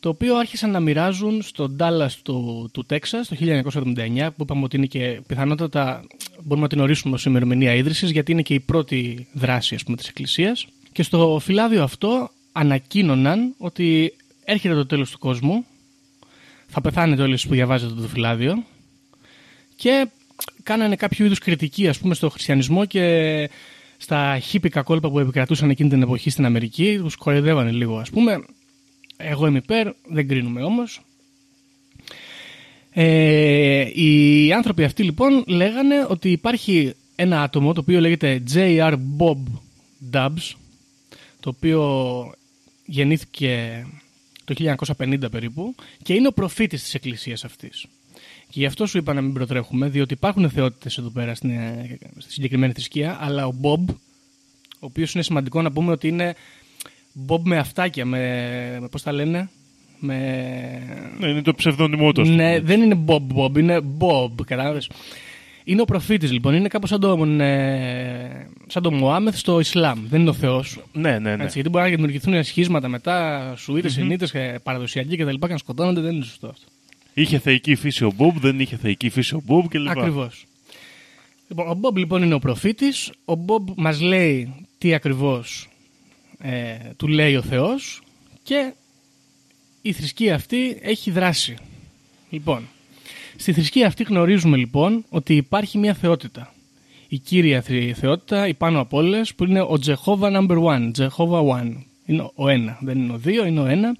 το 0.00 0.08
οποίο 0.08 0.36
άρχισαν 0.36 0.70
να 0.70 0.80
μοιράζουν 0.80 1.42
στο 1.42 1.76
Dallas 1.78 2.12
του, 2.22 2.68
του 2.72 2.84
Τέξας 2.84 3.28
το 3.28 3.36
1979, 3.38 4.30
που 4.36 4.42
είπαμε 4.42 4.64
ότι 4.64 4.76
είναι 4.76 4.86
και 4.86 5.20
πιθανότατα 5.26 6.04
μπορούμε 6.42 6.62
να 6.62 6.68
την 6.68 6.80
ορίσουμε 6.80 7.14
ως 7.14 7.24
ημερομηνία 7.24 7.74
ίδρυσης, 7.74 8.10
γιατί 8.10 8.32
είναι 8.32 8.42
και 8.42 8.54
η 8.54 8.60
πρώτη 8.60 9.26
δράση 9.32 9.74
ας 9.74 9.82
πούμε, 9.82 9.96
της 9.96 10.08
Εκκλησίας. 10.08 10.66
Και 10.92 11.02
στο 11.02 11.38
φυλάδιο 11.42 11.82
αυτό 11.82 12.30
ανακοίνωναν 12.52 13.54
ότι 13.58 14.16
έρχεται 14.44 14.74
το 14.74 14.86
τέλος 14.86 15.10
του 15.10 15.18
κόσμου, 15.18 15.64
θα 16.66 16.80
πεθάνετε 16.80 17.22
όλοι 17.22 17.38
που 17.48 17.54
διαβάζετε 17.54 17.94
το 17.94 18.08
φυλάδιο 18.08 18.64
και 19.76 20.08
κάνανε 20.62 20.96
κάποιο 20.96 21.24
είδους 21.24 21.38
κριτική 21.38 21.88
ας 21.88 21.98
πούμε 21.98 22.14
στο 22.14 22.28
χριστιανισμό 22.30 22.84
και 22.84 23.50
στα 23.96 24.38
χίπικα 24.38 24.82
κόλπα 24.82 25.10
που 25.10 25.18
επικρατούσαν 25.18 25.70
εκείνη 25.70 25.88
την 25.88 26.02
εποχή 26.02 26.30
στην 26.30 26.44
Αμερική, 26.44 26.98
τους 27.02 27.16
κοροϊδεύανε 27.16 27.70
λίγο 27.70 27.98
ας 27.98 28.10
πούμε. 28.10 28.44
Εγώ 29.16 29.46
είμαι 29.46 29.58
υπέρ, 29.58 29.92
δεν 30.08 30.28
κρίνουμε 30.28 30.62
όμως. 30.62 31.00
Ε, 32.90 34.02
οι 34.02 34.52
άνθρωποι 34.52 34.84
αυτοί 34.84 35.02
λοιπόν 35.02 35.44
λέγανε 35.46 36.06
ότι 36.08 36.30
υπάρχει 36.30 36.94
ένα 37.16 37.42
άτομο 37.42 37.72
το 37.72 37.80
οποίο 37.80 38.00
λέγεται 38.00 38.42
J.R. 38.54 38.94
Bob 39.18 39.38
Dubs 40.12 40.52
το 41.40 41.48
οποίο 41.48 42.34
γεννήθηκε 42.84 43.86
το 44.44 44.54
1950 44.98 45.30
περίπου 45.30 45.74
και 46.02 46.14
είναι 46.14 46.26
ο 46.26 46.32
προφήτης 46.32 46.82
της 46.82 46.94
εκκλησίας 46.94 47.44
αυτής. 47.44 47.86
Και 48.52 48.60
γι' 48.60 48.66
αυτό 48.66 48.86
σου 48.86 48.98
είπα 48.98 49.12
να 49.12 49.20
μην 49.20 49.32
προτρέχουμε, 49.32 49.88
διότι 49.88 50.12
υπάρχουν 50.12 50.50
θεότητες 50.50 50.98
εδώ 50.98 51.10
πέρα 51.10 51.34
στην, 51.34 51.50
στη 52.18 52.32
συγκεκριμένη 52.32 52.72
θρησκεία, 52.72 53.18
αλλά 53.20 53.46
ο 53.46 53.54
Bob, 53.62 53.94
ο 54.74 54.86
οποίος 54.86 55.14
είναι 55.14 55.22
σημαντικό 55.22 55.62
να 55.62 55.72
πούμε 55.72 55.92
ότι 55.92 56.08
είναι 56.08 56.34
Bob 57.28 57.40
με 57.42 57.58
αυτάκια, 57.58 58.04
με, 58.04 58.18
με 58.80 58.88
πώς 58.88 59.02
τα 59.02 59.12
λένε, 59.12 59.50
με... 59.98 60.16
Ναι, 61.18 61.28
είναι 61.28 61.42
το 61.42 61.54
ψευδόνυμό 61.54 62.12
του. 62.12 62.22
Ναι, 62.24 62.60
δεν 62.60 62.82
είναι 62.82 63.04
Bob 63.06 63.20
Bob, 63.36 63.58
είναι 63.58 63.80
Bob, 63.98 64.44
κατάλαβες. 64.46 64.90
Είναι 65.64 65.80
ο 65.80 65.84
προφήτης 65.84 66.32
λοιπόν, 66.32 66.54
είναι 66.54 66.68
κάπως 66.68 66.88
σαν 66.88 67.00
τον, 67.00 67.40
ε, 67.40 68.48
σαν 68.66 68.82
τον 68.82 68.94
Μωάμεθ 68.94 69.36
στο 69.36 69.60
Ισλάμ, 69.60 70.06
δεν 70.08 70.20
είναι 70.20 70.30
ο 70.30 70.34
Θεός. 70.34 70.82
Ναι, 70.92 71.18
ναι, 71.18 71.36
ναι. 71.36 71.42
Έτσι, 71.42 71.54
γιατί 71.54 71.68
μπορεί 71.68 71.84
να 71.84 71.90
δημιουργηθούν 71.90 72.44
σχίσματα 72.44 72.88
μετά, 72.88 73.52
σουίτες, 73.56 73.96
mm-hmm. 73.96 74.02
ενίτες, 74.02 74.34
ε, 74.34 74.60
παραδοσιακοί 74.62 75.16
κτλ. 75.16 75.28
Και, 75.28 75.38
και 75.38 75.52
να 75.52 75.58
σκοτώνονται, 75.58 76.00
δεν 76.00 76.14
είναι 76.14 76.24
σωστό 76.24 76.46
αυτό. 76.46 76.71
Είχε 77.14 77.38
θεϊκή 77.38 77.74
φύση 77.74 78.04
ο 78.04 78.12
Μπομπ, 78.16 78.36
δεν 78.38 78.60
είχε 78.60 78.76
θεϊκή 78.76 79.08
φύση 79.08 79.34
ο 79.34 79.42
Μπομπ 79.44 79.66
κλπ. 79.68 79.88
Ακριβώς. 79.88 80.44
Λοιπόν, 81.48 81.68
ο 81.68 81.74
Μπομπ 81.74 81.96
λοιπόν 81.96 82.22
είναι 82.22 82.34
ο 82.34 82.38
προφήτης, 82.38 83.12
ο 83.24 83.34
Μπομπ 83.34 83.68
μας 83.76 84.00
λέει 84.00 84.54
τι 84.78 84.94
ακριβώς 84.94 85.68
ε, 86.38 86.76
του 86.96 87.08
λέει 87.08 87.36
ο 87.36 87.42
Θεός 87.42 88.02
και 88.42 88.72
η 89.82 89.92
θρησκεία 89.92 90.34
αυτή 90.34 90.78
έχει 90.82 91.10
δράση. 91.10 91.56
Λοιπόν, 92.30 92.68
στη 93.36 93.52
θρησκεία 93.52 93.86
αυτή 93.86 94.02
γνωρίζουμε 94.02 94.56
λοιπόν 94.56 95.04
ότι 95.08 95.36
υπάρχει 95.36 95.78
μια 95.78 95.94
θεότητα. 95.94 96.54
Η 97.08 97.18
κύρια 97.18 97.62
θεότητα, 97.94 98.46
η 98.48 98.54
πάνω 98.54 98.80
από 98.80 98.96
όλες, 98.96 99.34
που 99.34 99.44
είναι 99.44 99.60
ο 99.60 99.78
Jehovah 99.86 100.36
number 100.36 100.62
one, 100.62 100.90
Jehovah 100.98 101.46
one. 101.58 101.74
Είναι 102.06 102.30
ο 102.34 102.48
ένα, 102.48 102.78
δεν 102.80 102.98
είναι 102.98 103.12
ο 103.12 103.16
δύο, 103.16 103.46
είναι 103.46 103.60
ο 103.60 103.66
ένα. 103.66 103.96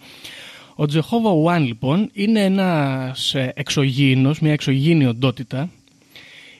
Ο 0.77 0.85
Jehovah 0.93 1.57
One 1.57 1.65
λοιπόν 1.67 2.11
είναι 2.13 2.45
ένας 2.45 3.35
ε, 3.35 3.53
εξωγήινος, 3.57 4.41
μια 4.41 4.53
εξωγήινη 4.53 5.07
οντότητα 5.07 5.71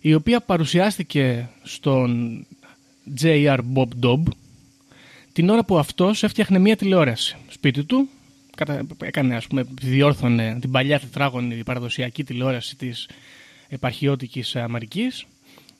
η 0.01 0.15
οποία 0.15 0.41
παρουσιάστηκε 0.41 1.49
στον 1.63 2.41
J.R. 3.23 3.59
Bob 3.75 3.89
Dobb 4.03 4.23
την 5.33 5.49
ώρα 5.49 5.65
που 5.65 5.79
αυτός 5.79 6.23
έφτιαχνε 6.23 6.59
μια 6.59 6.77
τηλεόραση 6.77 7.37
σπίτι 7.49 7.85
του 7.85 8.09
έκανε 9.03 9.37
ας 9.37 9.47
πούμε, 9.47 9.65
διόρθωνε 9.81 10.59
την 10.61 10.71
παλιά 10.71 11.01
τετράγωνη 11.01 11.63
παραδοσιακή 11.63 12.25
τηλεόραση 12.25 12.77
της 12.77 13.09
επαρχιώτικης 13.69 14.57
Αμερικής 14.57 15.25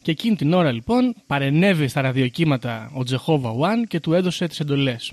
και 0.03 0.11
εκείνη 0.11 0.37
την 0.37 0.53
ώρα 0.53 0.73
λοιπόν 0.73 1.15
παρενέβη 1.27 1.89
στα 1.89 2.01
ραδιοκύματα 2.01 2.91
ο 2.95 3.01
Jehovah 3.11 3.53
One 3.53 3.87
και 3.89 4.01
του 4.01 4.13
έδωσε 4.13 4.47
τις 4.47 4.61
εντολές. 4.61 5.13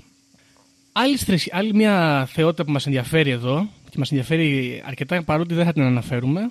Άλλη, 1.00 1.18
άλλη 1.50 1.74
μια 1.74 2.26
θεότητα 2.32 2.64
που 2.64 2.72
μας 2.72 2.86
ενδιαφέρει 2.86 3.30
εδώ 3.30 3.68
και 3.90 3.98
μας 3.98 4.10
ενδιαφέρει 4.10 4.82
αρκετά 4.86 5.22
παρότι 5.22 5.54
δεν 5.54 5.64
θα 5.64 5.72
την 5.72 5.82
αναφέρουμε 5.82 6.50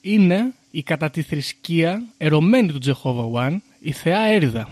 είναι 0.00 0.52
η 0.70 0.82
κατά 0.82 1.10
τη 1.10 1.22
θρησκεία 1.22 2.02
ερωμένη 2.18 2.72
του 2.72 2.78
Jehovah 2.84 3.48
One, 3.48 3.56
η 3.80 3.92
θεά 3.92 4.20
Έριδα 4.20 4.68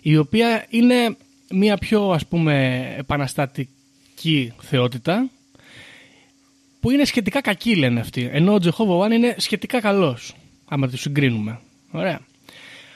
η 0.00 0.16
οποία 0.16 0.66
είναι 0.68 1.16
μια 1.50 1.76
πιο 1.76 2.10
ας 2.10 2.26
πούμε 2.26 2.84
επαναστατική 2.98 4.52
θεότητα 4.60 5.30
που 6.80 6.90
είναι 6.90 7.04
σχετικά 7.04 7.40
κακή 7.40 7.76
λένε 7.76 8.00
αυτοί 8.00 8.28
ενώ 8.32 8.52
ο 8.52 8.58
Jehovah 8.62 9.06
One 9.06 9.12
είναι 9.12 9.34
σχετικά 9.38 9.80
καλός 9.80 10.34
άμα 10.68 10.88
τη 10.88 10.96
συγκρίνουμε. 10.96 11.60
Ωραία. 11.90 12.20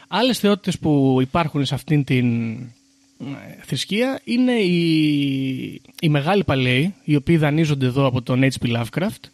Άλλες 0.08 0.38
θεότητες 0.38 0.78
που 0.78 1.18
υπάρχουν 1.20 1.64
σε 1.64 1.74
αυτήν 1.74 2.04
την 2.04 2.58
θρησκεία 3.64 4.20
είναι 4.24 4.52
οι, 4.52 5.82
οι 6.00 6.08
μεγάλοι 6.08 6.44
παλαιοί, 6.44 6.94
οι 7.04 7.16
οποίοι 7.16 7.36
δανείζονται 7.36 7.86
εδώ 7.86 8.06
από 8.06 8.22
τον 8.22 8.40
H.P. 8.42 8.76
Lovecraft, 8.76 9.24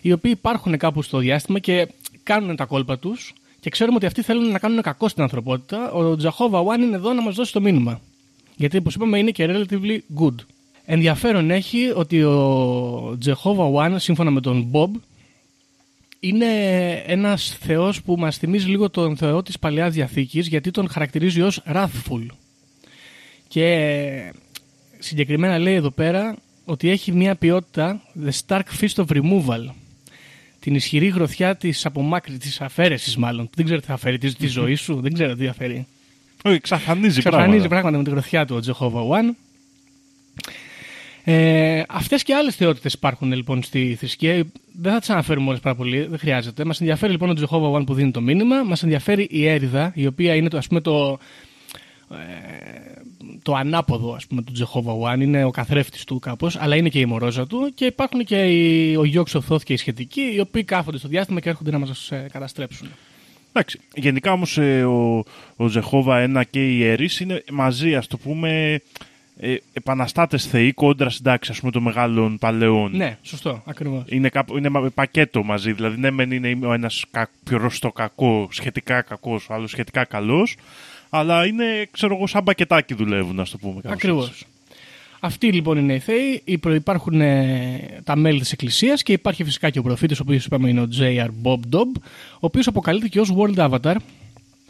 οι 0.00 0.12
οποίοι 0.12 0.32
υπάρχουν 0.34 0.76
κάπου 0.76 1.02
στο 1.02 1.18
διάστημα 1.18 1.58
και 1.58 1.88
κάνουν 2.22 2.56
τα 2.56 2.64
κόλπα 2.64 2.98
τους 2.98 3.32
και 3.60 3.70
ξέρουμε 3.70 3.96
ότι 3.96 4.06
αυτοί 4.06 4.22
θέλουν 4.22 4.50
να 4.50 4.58
κάνουν 4.58 4.82
κακό 4.82 5.08
στην 5.08 5.22
ανθρωπότητα. 5.22 5.92
Ο 5.92 6.16
Τζαχόβα 6.16 6.62
One 6.66 6.80
είναι 6.80 6.96
εδώ 6.96 7.12
να 7.12 7.22
μας 7.22 7.34
δώσει 7.34 7.52
το 7.52 7.60
μήνυμα. 7.60 8.00
Γιατί 8.56 8.76
όπως 8.76 8.94
είπαμε 8.94 9.18
είναι 9.18 9.30
και 9.30 9.46
relatively 9.48 9.98
good. 10.20 10.34
Ενδιαφέρον 10.84 11.50
έχει 11.50 11.92
ότι 11.94 12.22
ο 12.22 13.18
Jehovah 13.24 13.74
One, 13.74 13.94
σύμφωνα 13.96 14.30
με 14.30 14.40
τον 14.40 14.70
Bob, 14.72 14.90
είναι 16.20 16.46
ένας 17.06 17.56
θεός 17.60 18.02
που 18.02 18.16
μας 18.18 18.36
θυμίζει 18.36 18.68
λίγο 18.68 18.90
τον 18.90 19.16
θεό 19.16 19.42
της 19.42 19.58
Παλαιάς 19.58 19.94
Διαθήκης 19.94 20.46
γιατί 20.48 20.70
τον 20.70 20.88
χαρακτηρίζει 20.88 21.40
ως 21.40 21.60
wrathful. 21.72 22.26
Και 23.54 24.32
συγκεκριμένα 24.98 25.58
λέει 25.58 25.74
εδώ 25.74 25.90
πέρα 25.90 26.36
ότι 26.64 26.90
έχει 26.90 27.12
μια 27.12 27.34
ποιότητα 27.34 28.00
The 28.24 28.30
Stark 28.46 28.62
Fist 28.80 29.04
of 29.04 29.06
Removal. 29.06 29.68
Την 30.60 30.74
ισχυρή 30.74 31.06
γροθιά 31.06 31.56
της 31.56 31.86
απομάκρυνση, 31.86 32.40
της 32.40 32.60
αφαίρεσης 32.60 33.16
μάλλον. 33.16 33.50
Δεν 33.54 33.64
ξέρω 33.64 33.80
τι 33.80 33.86
θα 33.86 33.96
φέρει, 33.96 34.18
τη, 34.18 34.34
τη 34.34 34.46
ζωή 34.46 34.74
σου, 34.74 35.00
δεν 35.00 35.12
ξέρω 35.12 35.34
τι 35.34 35.46
θα 35.46 35.52
φέρει. 35.52 35.86
Όχι, 36.44 36.60
ξαφανίζει, 36.60 37.18
ξαφανίζει 37.18 37.68
πράγματα. 37.68 37.96
με 37.96 38.04
τη 38.04 38.10
γροθιά 38.10 38.46
του 38.46 38.56
ο 38.56 38.72
Jehovah 38.72 39.18
One. 39.18 39.34
Ε, 41.24 41.82
Αυτές 41.88 42.22
και 42.22 42.34
άλλες 42.34 42.56
θεότητες 42.56 42.92
υπάρχουν 42.92 43.32
λοιπόν 43.32 43.62
στη 43.62 43.96
θρησκεία. 43.98 44.34
Δεν 44.72 44.92
θα 44.92 44.98
τις 44.98 45.10
αναφέρουμε 45.10 45.48
όλες 45.48 45.60
πάρα 45.60 45.76
πολύ, 45.76 46.06
δεν 46.06 46.18
χρειάζεται. 46.18 46.64
Μας 46.64 46.80
ενδιαφέρει 46.80 47.12
λοιπόν 47.12 47.30
ο 47.30 47.34
Jehovah 47.40 47.80
One 47.80 47.86
που 47.86 47.94
δίνει 47.94 48.10
το 48.10 48.20
μήνυμα. 48.20 48.62
Μας 48.62 48.82
ενδιαφέρει 48.82 49.26
η 49.30 49.46
έρηδα, 49.46 49.92
η 49.94 50.06
οποία 50.06 50.34
είναι 50.34 50.48
το, 50.48 50.56
ας 50.56 50.66
πούμε, 50.66 50.80
το, 50.80 51.18
ε, 52.10 52.93
το 53.44 53.54
ανάποδο 53.54 54.14
ας 54.14 54.26
πούμε 54.26 54.42
του 54.42 54.52
Jehovah 54.58 55.12
One 55.14 55.20
είναι 55.20 55.44
ο 55.44 55.50
καθρέφτης 55.50 56.04
του 56.04 56.18
κάπως 56.18 56.56
αλλά 56.56 56.76
είναι 56.76 56.88
και 56.88 56.98
η 57.00 57.04
μορόζα 57.06 57.46
του 57.46 57.72
και 57.74 57.84
υπάρχουν 57.84 58.24
και 58.24 58.36
οι, 58.36 58.96
ο 58.96 59.04
Γιώξο 59.04 59.40
Θόθ 59.40 59.62
και 59.62 59.72
οι 59.72 59.76
σχετικοί 59.76 60.20
οι 60.34 60.40
οποίοι 60.40 60.64
κάθονται 60.64 60.98
στο 60.98 61.08
διάστημα 61.08 61.40
και 61.40 61.48
έρχονται 61.48 61.70
να 61.70 61.78
μας 61.78 62.10
ε, 62.10 62.26
καταστρέψουν 62.32 62.88
Εντάξει, 63.56 63.80
γενικά 63.94 64.32
όμως 64.32 64.58
ε, 64.58 64.84
ο, 64.84 65.24
ο 65.56 65.66
Ζεχόβα 65.68 66.26
1 66.36 66.42
και 66.50 66.70
η 66.70 66.84
Έρης 66.84 67.20
είναι 67.20 67.44
μαζί, 67.52 67.94
ας 67.94 68.06
το 68.06 68.16
πούμε, 68.16 68.80
ε, 69.36 69.54
επαναστάτες 69.72 70.46
θεοί 70.46 70.72
κόντρα 70.72 71.10
στην 71.10 71.24
τάξη, 71.24 71.50
ας 71.50 71.60
πούμε, 71.60 71.72
των 71.72 71.82
μεγάλων 71.82 72.38
παλαιών. 72.38 72.96
Ναι, 72.96 73.18
σωστό, 73.22 73.62
ακριβώς. 73.66 74.02
Είναι, 74.06 74.28
κάπου- 74.28 74.56
είναι 74.56 74.68
μα- 74.68 74.90
πακέτο 74.94 75.42
μαζί, 75.42 75.72
δηλαδή 75.72 76.00
ναι 76.00 76.10
μεν 76.10 76.30
είναι 76.30 76.66
ο 76.66 76.72
ένας 76.72 77.04
κα, 77.10 77.28
προς 77.44 77.78
το 77.78 77.92
κακό, 77.92 78.48
σχετικά 78.50 79.02
κακός, 79.02 79.46
ο 79.50 79.54
άλλος 79.54 79.70
σχετικά 79.70 80.04
καλός, 80.04 80.56
αλλά 81.16 81.46
είναι, 81.46 81.88
ξέρω 81.90 82.14
εγώ, 82.14 82.26
σαν 82.26 82.44
πακετάκι 82.44 82.94
δουλεύουν, 82.94 83.40
ας 83.40 83.50
το 83.50 83.58
πούμε. 83.58 83.74
κάπως 83.80 83.92
Ακριβώς. 83.92 84.28
έτσι. 84.28 84.44
Αυτοί 85.20 85.52
λοιπόν 85.52 85.78
είναι 85.78 85.94
οι 85.94 85.98
Θεοί, 85.98 86.42
οι- 86.44 86.58
υπάρχουν 86.74 87.20
ε, 87.20 88.00
τα 88.04 88.16
μέλη 88.16 88.40
της 88.40 88.52
Εκκλησίας 88.52 89.02
και 89.02 89.12
υπάρχει 89.12 89.44
φυσικά 89.44 89.70
και 89.70 89.78
ο 89.78 89.82
προφήτης, 89.82 90.18
ο 90.18 90.22
οποίος 90.26 90.44
είπαμε 90.44 90.68
είναι 90.68 90.80
ο 90.80 90.88
J.R. 90.98 91.28
Bob 91.42 91.60
Dobb, 91.76 91.92
ο 92.34 92.38
οποίος 92.40 92.66
αποκαλείται 92.66 93.08
και 93.08 93.20
ως 93.20 93.32
World 93.36 93.70
Avatar. 93.70 93.94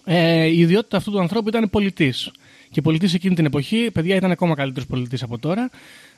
Ε, 0.04 0.44
η 0.44 0.58
ιδιότητα 0.58 0.96
αυτού 0.96 1.10
του 1.10 1.20
ανθρώπου 1.20 1.48
ήταν 1.48 1.70
πολιτής. 1.70 2.30
Και 2.70 2.82
πολιτής 2.82 3.14
εκείνη 3.14 3.34
την 3.34 3.44
εποχή, 3.44 3.90
παιδιά, 3.92 4.16
ήταν 4.16 4.30
ακόμα 4.30 4.54
καλύτερος 4.54 4.88
πολιτής 4.88 5.22
από 5.22 5.38
τώρα, 5.38 5.70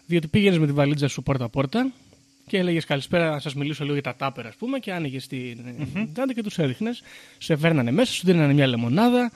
διότι 0.07 0.27
πήγαινες 0.27 0.59
με 0.59 0.67
τη 0.67 0.73
βαλίτσα 0.73 1.09
σου 1.09 1.23
πόρτα-πόρτα 1.23 1.91
και 2.47 2.59
έλεγες 2.59 2.85
Καλησπέρα, 2.85 3.31
να 3.31 3.39
σας 3.39 3.55
μιλήσω 3.55 3.83
λίγο 3.83 3.95
για 3.95 4.03
τα 4.03 4.17
τάπερα, 4.17 4.49
ας 4.49 4.55
πούμε, 4.55 4.79
και 4.79 4.93
άνοιγες 4.93 5.27
την 5.27 5.59
mm 5.97 6.35
και 6.35 6.43
τους 6.43 6.59
έδειχνες. 6.59 7.03
Σε 7.39 7.57
φέρνανε 7.57 7.91
μέσα, 7.91 8.12
σου 8.12 8.27
δίνανε 8.27 8.53
μια 8.53 8.67
λεμονάδα, 8.67 9.31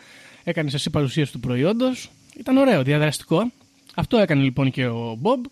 έκανε 0.45 0.71
εσύ 0.75 0.91
παρουσίαση 0.91 1.33
του 1.33 1.41
προϊόντος. 1.41 2.11
Ήταν 2.39 2.57
ωραίο, 2.57 2.83
διαδραστικό. 2.83 3.53
Αυτό 3.95 4.19
έκανε 4.19 4.43
λοιπόν 4.43 4.71
και 4.71 4.87
ο 4.87 5.17
Μπομπ. 5.19 5.45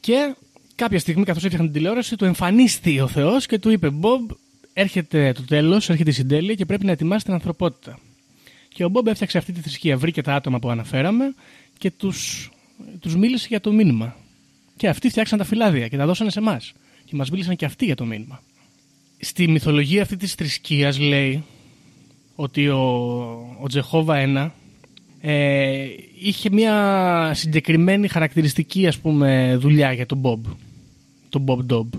Και 0.00 0.34
κάποια 0.74 0.98
στιγμή, 0.98 1.24
καθώς 1.24 1.42
έφτιαχνε 1.44 1.68
την 1.68 1.76
τηλεόραση, 1.76 2.16
του 2.16 2.24
εμφανίστη 2.24 3.00
ο 3.00 3.08
Θεός 3.08 3.46
και 3.46 3.58
του 3.58 3.70
είπε: 3.70 3.90
Μπομπ, 3.90 4.30
έρχεται 4.72 5.32
το 5.32 5.44
τέλος, 5.44 5.90
έρχεται 5.90 6.10
η 6.10 6.12
συντέλεια 6.12 6.54
και 6.54 6.66
πρέπει 6.66 6.84
να 6.84 6.92
ετοιμάσεις 6.92 7.24
την 7.24 7.32
ανθρωπότητα. 7.32 7.98
Και 8.68 8.84
ο 8.84 8.88
Μπομπ 8.88 9.06
έφτιαξε 9.06 9.38
αυτή 9.38 9.52
τη 9.52 9.60
θρησκεία, 9.60 9.96
βρήκε 9.96 10.22
τα 10.22 10.34
άτομα 10.34 10.58
που 10.58 10.70
αναφέραμε 10.70 11.34
και 11.78 11.90
τους 11.90 12.50
τους 13.00 13.16
μίλησε 13.16 13.46
για 13.48 13.60
το 13.60 13.72
μήνυμα. 13.72 14.16
Και 14.76 14.88
αυτοί 14.88 15.08
φτιάξαν 15.08 15.38
τα 15.38 15.44
φυλάδια 15.44 15.88
και 15.88 15.96
τα 15.96 16.06
δώσανε 16.06 16.30
σε 16.30 16.38
εμάς. 16.38 16.72
Και 17.04 17.16
μας 17.16 17.30
μίλησαν 17.30 17.56
και 17.56 17.64
αυτοί 17.64 17.84
για 17.84 17.94
το 17.94 18.04
μήνυμα. 18.04 18.42
Στη 19.18 19.48
μυθολογία 19.48 20.02
αυτή 20.02 20.16
της 20.16 20.34
θρησκείας 20.34 20.98
λέει 20.98 21.44
ότι 22.34 22.68
ο, 22.68 22.80
ο 23.60 23.66
Τζεχόβα 23.68 24.16
1 24.26 24.50
ε, 25.20 25.86
είχε 26.22 26.50
μια 26.50 27.30
συγκεκριμένη 27.34 28.08
χαρακτηριστική 28.08 28.86
ας 28.86 28.98
πούμε 28.98 29.56
δουλειά 29.60 29.92
για 29.92 30.06
τον 30.06 30.18
Μπομπ 30.18 30.44
τον 31.28 31.40
Μπομπ 31.40 31.60
Ντομπ 31.60 31.92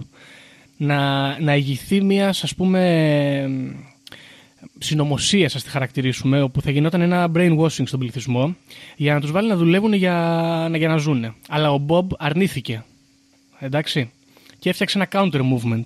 να, 0.77 1.39
να 1.39 1.55
ηγηθεί 1.55 2.01
μιας 2.01 2.43
ας 2.43 2.55
πούμε 2.55 3.49
συνωμοσίας, 4.79 5.55
ας 5.55 5.63
τη 5.63 5.69
χαρακτηρίσουμε, 5.69 6.41
όπου 6.41 6.61
θα 6.61 6.71
γινόταν 6.71 7.01
ένα 7.01 7.31
brainwashing 7.35 7.83
στον 7.87 7.99
πληθυσμό 7.99 8.55
για 8.95 9.13
να 9.13 9.21
τους 9.21 9.31
βάλει 9.31 9.47
να 9.49 9.55
δουλεύουν 9.55 9.93
για, 9.93 10.13
να- 10.71 10.77
για 10.77 10.87
να 10.87 10.97
ζούνε. 10.97 11.33
Αλλά 11.49 11.71
ο 11.71 11.77
Μπομπ 11.77 12.11
αρνήθηκε. 12.17 12.83
Εντάξει. 13.59 14.11
Και 14.59 14.69
έφτιαξε 14.69 14.97
ένα 14.97 15.07
counter 15.11 15.39
movement. 15.41 15.83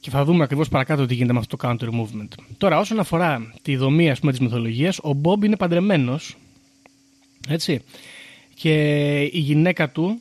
Και 0.00 0.10
θα 0.10 0.24
δούμε 0.24 0.42
ακριβώς 0.44 0.68
παρακάτω 0.68 1.06
τι 1.06 1.14
γίνεται 1.14 1.32
με 1.32 1.38
αυτό 1.38 1.56
το 1.56 1.68
counter 1.68 1.88
movement. 2.00 2.28
Τώρα, 2.58 2.78
όσον 2.78 2.98
αφορά 2.98 3.52
τη 3.62 3.76
δομή 3.76 4.10
ας 4.10 4.18
πούμε, 4.20 4.30
της 4.32 4.40
μυθολογίας, 4.40 4.98
ο 5.02 5.12
Μπομπ 5.12 5.44
είναι 5.44 5.56
παντρεμένος. 5.56 6.36
Έτσι. 7.48 7.80
Και 8.54 8.72
η 9.22 9.38
γυναίκα 9.38 9.90
του, 9.90 10.20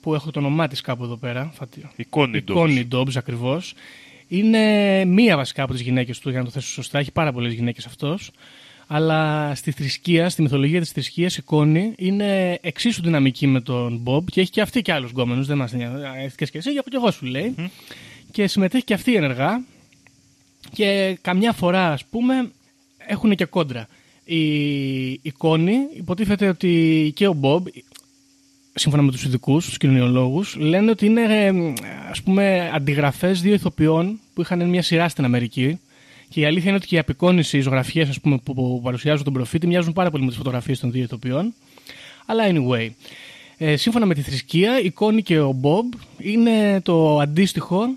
που 0.00 0.14
έχω 0.14 0.30
το 0.30 0.38
όνομά 0.38 0.68
της 0.68 0.80
κάπου 0.80 1.04
εδώ 1.04 1.16
πέρα, 1.16 1.50
θα 1.54 1.66
τη- 1.68 1.80
Η 1.96 2.06
Connie 2.10 2.34
η 2.34 2.44
Dobbs. 2.48 2.56
Connie 2.56 2.84
Dobbs 2.92 3.16
ακριβώς, 3.16 3.74
είναι 4.28 5.04
μία 5.04 5.36
βασικά 5.36 5.62
από 5.62 5.72
τις 5.72 5.82
γυναίκες 5.82 6.18
του, 6.18 6.30
για 6.30 6.38
να 6.38 6.44
το 6.44 6.50
θέσω 6.50 6.68
σωστά. 6.68 6.98
Έχει 6.98 7.12
πάρα 7.12 7.32
πολλές 7.32 7.52
γυναίκες 7.52 7.86
αυτός. 7.86 8.30
Αλλά 8.86 9.52
στη 9.54 9.70
θρησκεία, 9.70 10.28
στη 10.28 10.42
μυθολογία 10.42 10.80
της 10.80 10.90
θρησκείας, 10.90 11.36
η 11.36 11.42
Connie 11.46 11.92
είναι 11.96 12.58
εξίσου 12.60 13.02
δυναμική 13.02 13.46
με 13.46 13.60
τον 13.60 14.02
Bob 14.06 14.24
και 14.24 14.40
έχει 14.40 14.50
και 14.50 14.60
αυτή 14.60 14.82
και 14.82 14.92
άλλους 14.92 15.10
γκόμενους. 15.10 15.46
Δεν 15.46 15.56
μας 15.56 15.72
νοιάζει. 15.72 16.02
Έφυγες 16.24 16.50
και 16.50 16.58
εσύ, 16.58 16.72
και 16.72 16.80
εγώ 16.92 17.10
σου 17.10 17.26
λέει. 17.26 17.54
Και 18.32 18.46
συμμετέχει 18.46 18.84
και 18.84 18.94
αυτή 18.94 19.14
ενεργά. 19.14 19.64
Και 20.72 21.18
καμιά 21.20 21.52
φορά, 21.52 21.92
ας 21.92 22.04
πούμε, 22.04 22.50
έχουν 23.06 23.34
και 23.34 23.44
κόντρα. 23.44 23.88
Η, 24.24 24.42
η 25.10 25.32
Connie 25.38 25.96
υποτίθεται 25.96 26.48
ότι 26.48 27.12
και 27.14 27.28
ο 27.28 27.36
Bob 27.42 27.62
σύμφωνα 28.74 29.02
με 29.02 29.10
τους 29.10 29.24
ειδικούς, 29.24 29.64
τους 29.64 29.76
κοινωνιολόγους, 29.76 30.56
λένε 30.56 30.90
ότι 30.90 31.06
είναι 31.06 31.22
ε, 31.22 31.72
ας 32.10 32.22
πούμε 32.22 32.70
αντιγραφές 32.74 33.40
δύο 33.40 33.54
ηθοποιών 33.54 34.20
που 34.34 34.40
είχαν 34.40 34.68
μια 34.68 34.82
σειρά 34.82 35.08
στην 35.08 35.24
Αμερική 35.24 35.80
και 36.28 36.40
η 36.40 36.44
αλήθεια 36.44 36.68
είναι 36.68 36.76
ότι 36.76 36.86
και 36.86 36.94
οι 36.94 36.98
απεικόνισης, 36.98 37.52
οι 37.52 37.60
ζωγραφιές 37.60 38.08
ας 38.08 38.20
πούμε, 38.20 38.38
που, 38.44 38.54
που 38.54 38.80
παρουσιάζουν 38.82 39.24
τον 39.24 39.32
προφήτη 39.32 39.66
μοιάζουν 39.66 39.92
πάρα 39.92 40.10
πολύ 40.10 40.22
με 40.22 40.28
τις 40.28 40.38
φωτογραφίες 40.38 40.78
των 40.78 40.90
δύο 40.90 41.02
ηθοποιών. 41.02 41.54
Αλλά 42.26 42.44
anyway, 42.48 42.88
ε, 43.56 43.76
σύμφωνα 43.76 44.06
με 44.06 44.14
τη 44.14 44.20
θρησκεία, 44.20 44.80
η 44.80 44.90
Κόνη 44.90 45.22
και 45.22 45.40
ο 45.40 45.52
Μπομπ 45.52 45.92
είναι 46.18 46.80
το 46.80 47.18
αντίστοιχο 47.18 47.96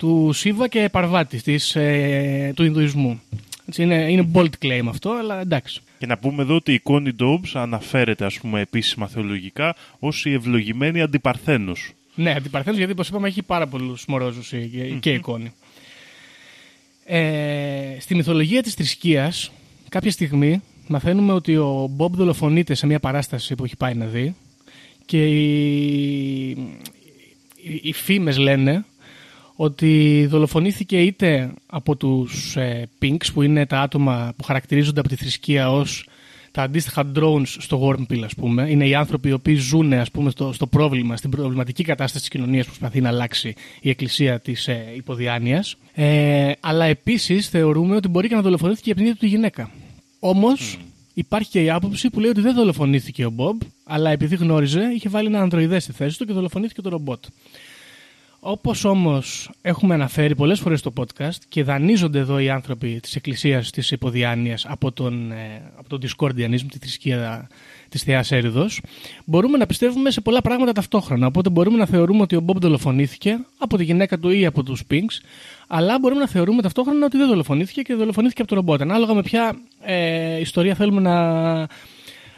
του 0.00 0.30
Σίβα 0.32 0.68
και 0.68 0.88
Παρβάτη 0.92 1.42
της, 1.42 1.76
ε, 1.76 2.52
του 2.56 2.64
Ινδουισμού. 2.64 3.20
Έτσι, 3.68 3.82
είναι, 3.82 3.94
είναι 4.10 4.30
bold 4.34 4.48
claim 4.62 4.84
αυτό, 4.88 5.10
αλλά 5.10 5.40
εντάξει. 5.40 5.80
Και 5.98 6.06
να 6.06 6.18
πούμε 6.18 6.42
εδώ 6.42 6.54
ότι 6.54 6.72
η 6.72 6.80
Connie 6.84 7.12
Dobbs 7.20 7.50
αναφέρεται, 7.52 8.24
ας 8.24 8.38
πούμε, 8.38 8.60
επίσημα 8.60 9.06
θεολογικά 9.08 9.74
ως 9.98 10.24
η 10.24 10.32
ευλογημένη 10.32 11.00
αντιπαρθένος. 11.00 11.92
Ναι, 12.14 12.30
αντιπαρθένος 12.34 12.78
γιατί 12.78 12.92
όπως 12.92 13.08
είπαμε 13.08 13.28
έχει 13.28 13.42
πάρα 13.42 13.66
πολλούς 13.66 14.04
μορόζους 14.06 14.52
η- 14.52 14.98
και 15.00 15.10
η 15.10 15.14
εικόνη. 15.14 15.52
Ε, 17.04 17.96
στη 18.00 18.14
μυθολογία 18.14 18.62
της 18.62 18.74
θρησκείας 18.74 19.50
κάποια 19.88 20.10
στιγμή 20.10 20.60
μαθαίνουμε 20.86 21.32
ότι 21.32 21.56
ο 21.56 21.86
Μπομπ 21.90 22.14
δολοφονείται 22.14 22.74
σε 22.74 22.86
μια 22.86 23.00
παράσταση 23.00 23.54
που 23.54 23.64
έχει 23.64 23.76
πάει 23.76 23.94
να 23.94 24.06
δει 24.06 24.34
και 25.06 25.26
οι, 25.26 26.48
οι, 26.50 27.80
οι 27.82 27.92
φήμες 27.92 28.38
λένε 28.38 28.84
ότι 29.62 30.26
δολοφονήθηκε 30.30 31.00
είτε 31.00 31.52
από 31.66 31.96
τους 31.96 32.56
ε, 32.56 32.88
Pinks 33.02 33.32
που 33.34 33.42
είναι 33.42 33.66
τα 33.66 33.80
άτομα 33.80 34.32
που 34.36 34.44
χαρακτηρίζονται 34.44 35.00
από 35.00 35.08
τη 35.08 35.16
θρησκεία 35.16 35.72
ως 35.72 36.08
τα 36.50 36.62
αντίστοιχα 36.62 37.12
drones 37.16 37.46
στο 37.46 37.88
Wormpill 37.88 38.20
ας 38.24 38.34
πούμε. 38.34 38.70
Είναι 38.70 38.86
οι 38.86 38.94
άνθρωποι 38.94 39.28
οι 39.28 39.32
οποίοι 39.32 39.54
ζουν 39.54 39.92
ας 39.92 40.10
πούμε, 40.10 40.30
στο, 40.30 40.52
στο 40.52 40.66
πρόβλημα, 40.66 41.16
στην 41.16 41.30
προβληματική 41.30 41.84
κατάσταση 41.84 42.20
της 42.20 42.28
κοινωνίας 42.28 42.64
που 42.64 42.70
προσπαθεί 42.70 43.00
να 43.00 43.08
αλλάξει 43.08 43.54
η 43.80 43.88
εκκλησία 43.88 44.40
της 44.40 44.68
ε, 44.68 44.92
υποδιάνειας. 44.96 45.76
Ε, 45.94 46.52
αλλά 46.60 46.84
επίσης 46.84 47.48
θεωρούμε 47.48 47.96
ότι 47.96 48.08
μπορεί 48.08 48.28
και 48.28 48.34
να 48.34 48.42
δολοφονήθηκε 48.42 48.90
από 48.90 48.98
την 48.98 49.08
ίδια 49.08 49.20
του 49.20 49.26
τη 49.26 49.32
γυναίκα. 49.32 49.70
Όμως 50.20 50.78
υπάρχει 51.14 51.50
και 51.50 51.62
η 51.62 51.70
άποψη 51.70 52.10
που 52.10 52.20
λέει 52.20 52.30
ότι 52.30 52.40
δεν 52.40 52.54
δολοφονήθηκε 52.54 53.24
ο 53.24 53.30
Μπομπ, 53.30 53.60
αλλά 53.84 54.10
επειδή 54.10 54.36
γνώριζε 54.36 54.92
είχε 54.94 55.08
βάλει 55.08 55.26
ένα 55.26 55.40
ανδροειδέ 55.40 55.78
στη 55.78 55.92
θέση 55.92 56.18
του 56.18 56.26
και 56.26 56.32
δολοφονήθηκε 56.32 56.82
το 56.82 56.88
ρομπότ. 56.88 57.24
Όπως 58.42 58.84
όμως 58.84 59.50
έχουμε 59.62 59.94
αναφέρει 59.94 60.34
πολλές 60.34 60.60
φορές 60.60 60.78
στο 60.78 60.92
podcast 60.96 61.36
και 61.48 61.62
δανείζονται 61.62 62.18
εδώ 62.18 62.38
οι 62.38 62.50
άνθρωποι 62.50 63.00
της 63.02 63.16
Εκκλησίας 63.16 63.70
της 63.70 63.90
Υποδιάνεια 63.90 64.58
από 64.64 64.92
τον, 64.92 65.32
ε, 65.32 65.62
από 65.76 65.88
τον 65.88 66.00
Discordianism, 66.02 66.64
τη 66.70 66.78
θρησκεία 66.78 67.48
της 67.88 68.02
Θεάς 68.02 68.32
Έρηδο, 68.32 68.66
μπορούμε 69.24 69.58
να 69.58 69.66
πιστεύουμε 69.66 70.10
σε 70.10 70.20
πολλά 70.20 70.40
πράγματα 70.40 70.72
ταυτόχρονα. 70.72 71.26
Οπότε 71.26 71.50
μπορούμε 71.50 71.76
να 71.76 71.86
θεωρούμε 71.86 72.22
ότι 72.22 72.36
ο 72.36 72.40
Μπομπ 72.40 72.58
δολοφονήθηκε 72.58 73.38
από 73.58 73.76
τη 73.76 73.84
γυναίκα 73.84 74.18
του 74.18 74.30
ή 74.30 74.46
από 74.46 74.62
τους 74.62 74.82
Pinks, 74.90 75.20
αλλά 75.66 75.98
μπορούμε 75.98 76.20
να 76.20 76.28
θεωρούμε 76.28 76.62
ταυτόχρονα 76.62 77.06
ότι 77.06 77.16
δεν 77.16 77.28
δολοφονήθηκε 77.28 77.82
και 77.82 77.94
δολοφονήθηκε 77.94 78.40
από 78.42 78.50
τον 78.50 78.58
ρομπότ. 78.58 78.80
Ανάλογα 78.80 79.14
με 79.14 79.22
ποια 79.22 79.60
ε, 79.82 80.40
ιστορία 80.40 80.74
θέλουμε 80.74 81.00
να, 81.00 81.58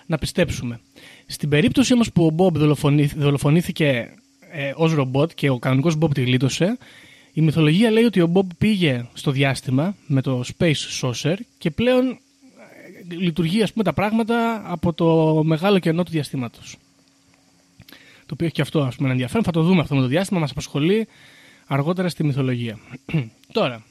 να 0.06 0.18
πιστέψουμε. 0.18 0.80
Στην 1.26 1.48
περίπτωση 1.48 1.92
όμως 1.92 2.12
που 2.12 2.24
ο 2.26 2.30
Μπομπ 2.30 2.56
δολοφονήθ- 2.56 3.18
δολοφονήθηκε 3.18 4.14
ε, 4.52 4.72
ως 4.76 4.92
ρομπότ 4.92 5.30
και 5.34 5.48
ο 5.48 5.58
κανονικός 5.58 5.96
Μπομπ 5.96 6.12
τη 6.12 6.22
γλίτωσε, 6.22 6.78
η 7.32 7.40
μυθολογία 7.40 7.90
λέει 7.90 8.04
ότι 8.04 8.20
ο 8.20 8.26
Μπομπ 8.26 8.50
πήγε 8.58 9.06
στο 9.12 9.30
διάστημα 9.30 9.96
με 10.06 10.22
το 10.22 10.44
Space 10.58 11.00
Saucer 11.00 11.34
και 11.58 11.70
πλέον 11.70 12.08
ε, 12.08 13.14
λειτουργεί 13.14 13.62
ας 13.62 13.72
πούμε 13.72 13.84
τα 13.84 13.92
πράγματα 13.92 14.62
από 14.66 14.92
το 14.92 15.40
μεγάλο 15.44 15.78
κενό 15.78 16.02
του 16.02 16.10
διαστήματος. 16.10 16.76
Το 18.26 18.32
οποίο 18.32 18.46
έχει 18.46 18.54
και 18.54 18.62
αυτό 18.62 18.80
ας 18.80 18.94
πούμε 18.94 19.04
ένα 19.04 19.12
ενδιαφέρον. 19.12 19.44
Θα 19.44 19.50
το 19.50 19.62
δούμε 19.62 19.80
αυτό 19.80 19.94
με 19.94 20.00
το 20.00 20.06
διάστημα, 20.06 20.40
μας 20.40 20.50
απασχολεί 20.50 21.06
αργότερα 21.66 22.08
στη 22.08 22.24
μυθολογία. 22.24 22.78
Τώρα, 23.52 23.84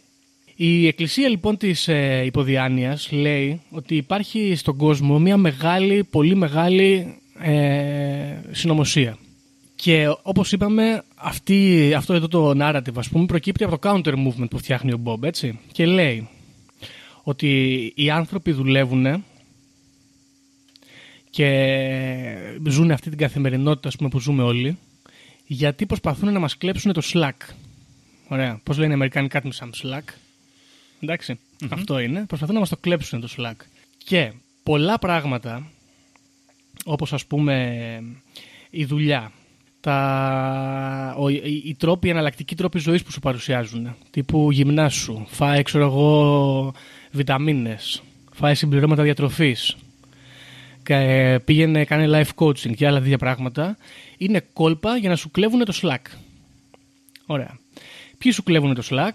η 0.55 0.87
εκκλησία 0.87 1.29
λοιπόν 1.29 1.57
της 1.57 1.87
ε, 1.87 2.21
υποδιάνειας 2.25 3.11
λέει 3.11 3.61
ότι 3.69 3.95
υπάρχει 3.95 4.55
στον 4.55 4.77
κόσμο 4.77 5.19
μια 5.19 5.37
μεγάλη, 5.37 6.03
πολύ 6.03 6.35
μεγάλη 6.35 7.15
ε, 7.39 8.35
συνωμοσία. 8.51 9.17
Και 9.81 10.15
όπως 10.21 10.51
είπαμε, 10.51 11.03
αυτή, 11.15 11.93
αυτό 11.93 12.13
εδώ 12.13 12.27
το 12.27 12.53
narrative 12.55 12.95
ας 12.95 13.09
πούμε 13.09 13.25
προκύπτει 13.25 13.63
από 13.63 13.77
το 13.77 13.89
counter 13.89 14.13
movement 14.13 14.49
που 14.49 14.57
φτιάχνει 14.57 14.91
ο 14.91 15.01
Bob, 15.03 15.23
έτσι. 15.23 15.59
Και 15.71 15.85
λέει 15.85 16.27
ότι 17.23 17.93
οι 17.95 18.09
άνθρωποι 18.09 18.51
δουλεύουν 18.51 19.23
και 21.29 21.47
ζουν 22.67 22.91
αυτή 22.91 23.09
την 23.09 23.17
καθημερινότητα 23.17 23.87
ας 23.87 23.95
πούμε, 23.95 24.09
που 24.09 24.19
ζούμε 24.19 24.43
όλοι 24.43 24.77
γιατί 25.45 25.85
προσπαθούν 25.85 26.33
να 26.33 26.39
μας 26.39 26.57
κλέψουν 26.57 26.93
το 26.93 27.01
slack. 27.13 27.53
Ωραία. 28.27 28.59
Πώς 28.63 28.77
λένε 28.77 28.91
οι 28.91 28.95
Αμερικάνοι 28.95 29.27
κάτι 29.27 29.47
με 29.47 29.53
σαν 29.53 29.73
slack. 29.83 30.13
ενταξει 30.99 31.39
Αυτό 31.69 31.99
είναι. 31.99 32.25
Προσπαθούν 32.25 32.53
να 32.53 32.59
μας 32.59 32.69
το 32.69 32.77
κλέψουν 32.77 33.21
το 33.21 33.29
Slack. 33.37 33.55
Και 33.97 34.33
πολλά 34.63 34.99
πράγματα, 34.99 35.71
όπως 36.85 37.13
ας 37.13 37.25
πούμε 37.25 38.03
η 38.69 38.85
δουλειά, 38.85 39.31
τα, 39.81 41.15
ο, 41.17 41.29
οι, 41.29 41.63
οι 41.65 41.75
τρόποι, 41.79 42.07
οι 42.07 42.09
εναλλακτικοί 42.09 42.55
τρόποι 42.55 42.79
ζωής 42.79 43.03
που 43.03 43.11
σου 43.11 43.19
παρουσιάζουν. 43.19 43.95
Τύπου 44.09 44.51
γυμνάσου, 44.51 45.25
φάε, 45.27 45.61
ξέρω 45.61 45.83
εγώ, 45.83 46.73
βιταμίνες, 47.11 48.01
φάε 48.31 48.53
συμπληρώματα 48.53 49.03
διατροφής, 49.03 49.75
πήγαινε, 51.45 51.85
κάνε 51.85 52.07
life 52.21 52.45
coaching 52.45 52.75
και 52.75 52.87
άλλα 52.87 52.99
τέτοια 52.99 53.17
πράγματα. 53.17 53.77
Είναι 54.17 54.45
κόλπα 54.53 54.97
για 54.97 55.09
να 55.09 55.15
σου 55.15 55.31
κλέβουν 55.31 55.65
το 55.65 55.73
Slack. 55.81 56.17
Ωραία. 57.25 57.59
Ποιοι 58.17 58.31
σου 58.31 58.43
κλέβουν 58.43 58.73
το 58.73 58.83
Slack, 58.89 59.11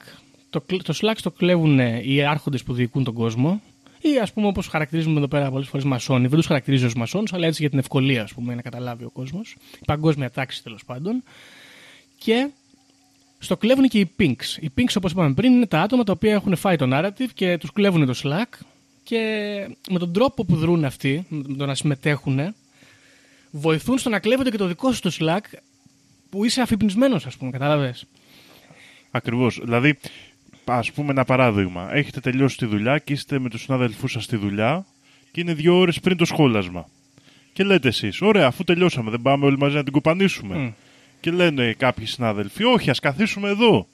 το, 0.50 0.64
το 0.83 0.98
Slack 1.00 1.16
το 1.22 1.31
κλέβουν 1.31 1.79
οι 2.02 2.22
άρχοντες 2.22 2.62
που 2.62 2.72
διοικούν 2.72 3.05
τον 3.05 3.14
κόσμο, 3.14 3.61
ή 4.09 4.19
ας 4.19 4.33
πούμε 4.33 4.47
όπως 4.47 4.66
χαρακτηρίζουμε 4.66 5.19
εδώ 5.19 5.29
πέρα 5.29 5.51
πολλές 5.51 5.69
φορές 5.69 5.85
μασόνοι. 5.85 6.27
Δεν 6.27 6.38
τους 6.38 6.47
χαρακτηρίζω 6.47 6.87
ως 6.87 6.95
μασόνου, 6.95 7.25
αλλά 7.31 7.47
έτσι 7.47 7.61
για 7.61 7.71
την 7.71 7.79
ευκολία 7.79 8.23
ας 8.23 8.33
πούμε, 8.33 8.55
να 8.55 8.62
καταλάβει 8.62 9.05
ο 9.05 9.11
κόσμος. 9.11 9.57
Η 9.75 9.85
παγκόσμια 9.87 10.31
τάξη 10.31 10.62
τέλος 10.62 10.85
πάντων. 10.85 11.23
Και 12.19 12.51
στο 13.38 13.57
κλέβουν 13.57 13.88
και 13.88 13.99
οι 13.99 14.11
Pinks. 14.19 14.61
Οι 14.61 14.71
Pinks, 14.79 14.95
όπως 14.97 15.12
είπαμε 15.12 15.35
πριν, 15.35 15.53
είναι 15.53 15.66
τα 15.66 15.81
άτομα 15.81 16.05
τα 16.05 16.12
οποία 16.12 16.33
έχουν 16.33 16.57
φάει 16.57 16.77
το 16.77 16.88
narrative 16.92 17.29
και 17.35 17.59
τους 17.59 17.73
κλέβουν 17.73 18.07
το 18.07 18.14
Slack. 18.23 18.59
Και 19.03 19.19
με 19.90 19.99
τον 19.99 20.12
τρόπο 20.12 20.45
που 20.45 20.57
δρούν 20.57 20.85
αυτοί, 20.85 21.27
με 21.29 21.57
το 21.57 21.66
να 21.66 21.75
συμμετέχουν, 21.75 22.55
βοηθούν 23.51 23.99
στο 23.99 24.11
να 24.11 24.19
κλέβονται 24.19 24.51
και 24.51 24.57
το 24.57 24.66
δικό 24.66 24.92
σου 24.92 25.01
το 25.01 25.16
Slack 25.21 25.59
που 26.31 26.45
είσαι 26.45 26.61
αφυπνισμένος, 26.61 27.27
ας 27.27 27.37
πούμε, 27.37 27.51
κατάλαβες. 27.51 28.07
Ακριβώς. 29.11 29.61
Δηλαδή, 29.62 29.99
Α 30.72 30.83
πούμε 30.94 31.11
ένα 31.11 31.24
παράδειγμα. 31.24 31.94
Έχετε 31.94 32.20
τελειώσει 32.20 32.57
τη 32.57 32.66
δουλειά 32.66 32.98
και 32.98 33.12
είστε 33.12 33.38
με 33.38 33.48
τους 33.48 33.62
συνάδελφού 33.62 34.09
σας 34.09 34.24
στη 34.24 34.37
δουλειά 34.37 34.87
και 35.33 35.40
είναι 35.40 35.55
δύο 35.55 35.79
ώρες 35.79 36.00
πριν 36.00 36.16
το 36.16 36.24
σχόλασμα. 36.24 36.88
Και 37.52 37.64
λέτε 37.64 37.88
εσείς, 37.88 38.20
ωραία, 38.20 38.46
αφού 38.46 38.64
τελειώσαμε, 38.64 39.11
δεν 39.11 39.22
πάμε 39.22 39.44
όλοι 39.46 39.59
μαζί 39.59 39.76
να 39.76 39.83
την 39.83 39.92
κουπανίσουμε. 39.92 40.74
Και 41.20 41.31
λένε 41.31 41.72
κάποιοι 41.72 42.07
συνάδελφοι, 42.07 42.64
όχι, 42.64 42.90
ας 42.90 43.00
καθίσουμε 43.00 43.48
εδώ. 43.48 43.87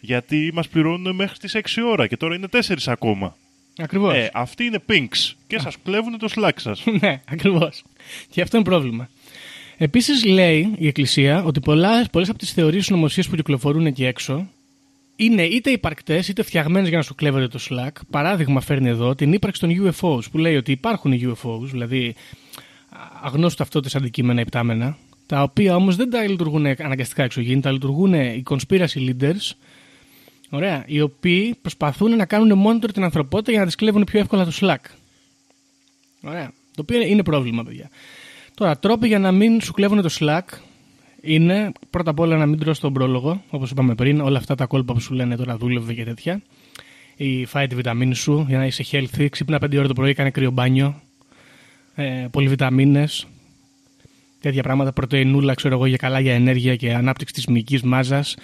Γιατί 0.00 0.50
μας 0.54 0.68
πληρώνουν 0.68 1.14
μέχρι 1.14 1.38
τις 1.38 1.54
6 1.54 1.82
ώρα 1.90 2.06
και 2.06 2.16
τώρα 2.16 2.34
είναι 2.34 2.48
4 2.52 2.58
ακόμα. 2.86 3.36
Ακριβώς. 3.78 4.14
Ε, 4.14 4.30
αυτοί 4.34 4.64
είναι 4.64 4.78
pinks 4.88 5.32
και 5.46 5.58
σας 5.58 5.76
κλέβουν 5.84 6.18
το 6.18 6.28
slack 6.36 6.56
σας. 6.56 6.84
ναι, 7.00 7.20
ακριβώς. 7.24 7.82
Και 8.30 8.42
αυτό 8.42 8.56
είναι 8.56 8.66
πρόβλημα. 8.66 9.08
Επίσης 9.76 10.24
λέει 10.24 10.74
η 10.78 10.86
Εκκλησία 10.86 11.42
ότι 11.44 11.60
πολλές 11.60 12.28
από 12.28 12.38
τις 12.38 12.52
θεωρίες 12.52 12.90
νομοσίε 12.90 13.22
που 13.30 13.36
κυκλοφορούν 13.36 13.86
εκεί 13.86 14.04
έξω 14.04 14.48
είναι 15.24 15.42
είτε 15.42 15.70
υπαρκτές 15.70 16.28
είτε 16.28 16.42
φτιαγμένες 16.42 16.88
για 16.88 16.96
να 16.96 17.02
σου 17.02 17.14
κλέβετε 17.14 17.48
το 17.48 17.58
Slack. 17.70 17.90
Παράδειγμα, 18.10 18.60
φέρνει 18.60 18.88
εδώ 18.88 19.14
την 19.14 19.32
ύπαρξη 19.32 19.60
των 19.60 19.70
UFOs 19.70 20.30
που 20.30 20.38
λέει 20.38 20.56
ότι 20.56 20.72
υπάρχουν 20.72 21.12
UFOs, 21.12 21.62
δηλαδή 21.62 22.14
αγνώστου 23.22 23.58
ταυτότητε 23.58 23.98
αντικείμενα 23.98 24.40
υπτάμενα, 24.40 24.96
τα 25.26 25.42
οποία 25.42 25.74
όμως 25.74 25.96
δεν 25.96 26.10
τα 26.10 26.28
λειτουργούν 26.28 26.66
αναγκαστικά 26.66 27.22
εξωγήινοι, 27.22 27.60
τα 27.60 27.72
λειτουργούν 27.72 28.14
οι 28.14 28.42
conspiracy 28.50 28.86
leaders, 28.96 29.50
ωραία, 30.50 30.84
οι 30.86 31.00
οποίοι 31.00 31.54
προσπαθούν 31.62 32.16
να 32.16 32.26
κάνουν 32.26 32.64
monitor 32.66 32.88
την 32.92 33.02
ανθρωπότητα 33.02 33.50
για 33.50 33.60
να 33.60 33.66
τη 33.66 33.76
κλέβουν 33.76 34.04
πιο 34.04 34.20
εύκολα 34.20 34.44
το 34.44 34.52
Slack. 34.60 34.90
Ωραία. 36.22 36.52
Το 36.74 36.80
οποίο 36.82 37.00
είναι 37.00 37.22
πρόβλημα, 37.22 37.64
παιδιά. 37.64 37.90
Τώρα, 38.54 38.78
τρόποι 38.78 39.06
για 39.06 39.18
να 39.18 39.32
μην 39.32 39.60
σου 39.60 39.72
κλέβουν 39.72 40.02
το 40.02 40.10
Slack 40.20 40.58
είναι 41.22 41.72
πρώτα 41.90 42.10
απ' 42.10 42.18
όλα 42.18 42.36
να 42.36 42.46
μην 42.46 42.58
τρως 42.58 42.80
τον 42.80 42.92
πρόλογο, 42.92 43.42
όπως 43.50 43.70
είπαμε 43.70 43.94
πριν, 43.94 44.20
όλα 44.20 44.38
αυτά 44.38 44.54
τα 44.54 44.66
κόλπα 44.66 44.92
που 44.92 45.00
σου 45.00 45.14
λένε 45.14 45.36
τώρα 45.36 45.56
δούλευε 45.56 45.94
και 45.94 46.04
τέτοια. 46.04 46.42
Η 47.16 47.44
φάει 47.44 47.66
τη 47.66 47.74
βιταμίνη 47.74 48.14
σου 48.14 48.44
για 48.48 48.58
να 48.58 48.66
είσαι 48.66 48.84
healthy, 48.90 49.26
ξύπνα 49.30 49.58
5 49.64 49.76
ώρα 49.78 49.86
το 49.86 49.94
πρωί, 49.94 50.14
κάνε 50.14 50.30
κρύο 50.30 50.50
μπάνιο. 50.50 51.02
Ε, 51.94 52.26
πολυβιταμίνες. 52.30 53.26
Τέτοια 54.40 54.62
πράγματα, 54.62 54.92
πρωτεϊνούλα, 54.92 55.54
ξέρω 55.54 55.74
εγώ, 55.74 55.86
για 55.86 55.96
καλά 55.96 56.20
για 56.20 56.34
ενέργεια 56.34 56.76
και 56.76 56.94
ανάπτυξη 56.94 57.34
της 57.34 57.46
μυϊκής 57.46 57.82
μάζας. 57.82 58.36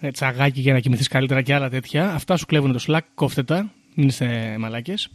Ε, 0.00 0.10
τσαγάκι 0.10 0.60
για 0.60 0.72
να 0.72 0.78
κοιμηθείς 0.78 1.08
καλύτερα 1.08 1.42
και 1.42 1.54
άλλα 1.54 1.68
τέτοια. 1.68 2.12
Αυτά 2.12 2.36
σου 2.36 2.46
κλέβουν 2.46 2.72
το 2.72 2.84
Slack, 2.86 3.00
κόφτε 3.14 3.44
μην 3.98 4.08
είστε 4.08 4.56
μαλάκες. 4.58 5.10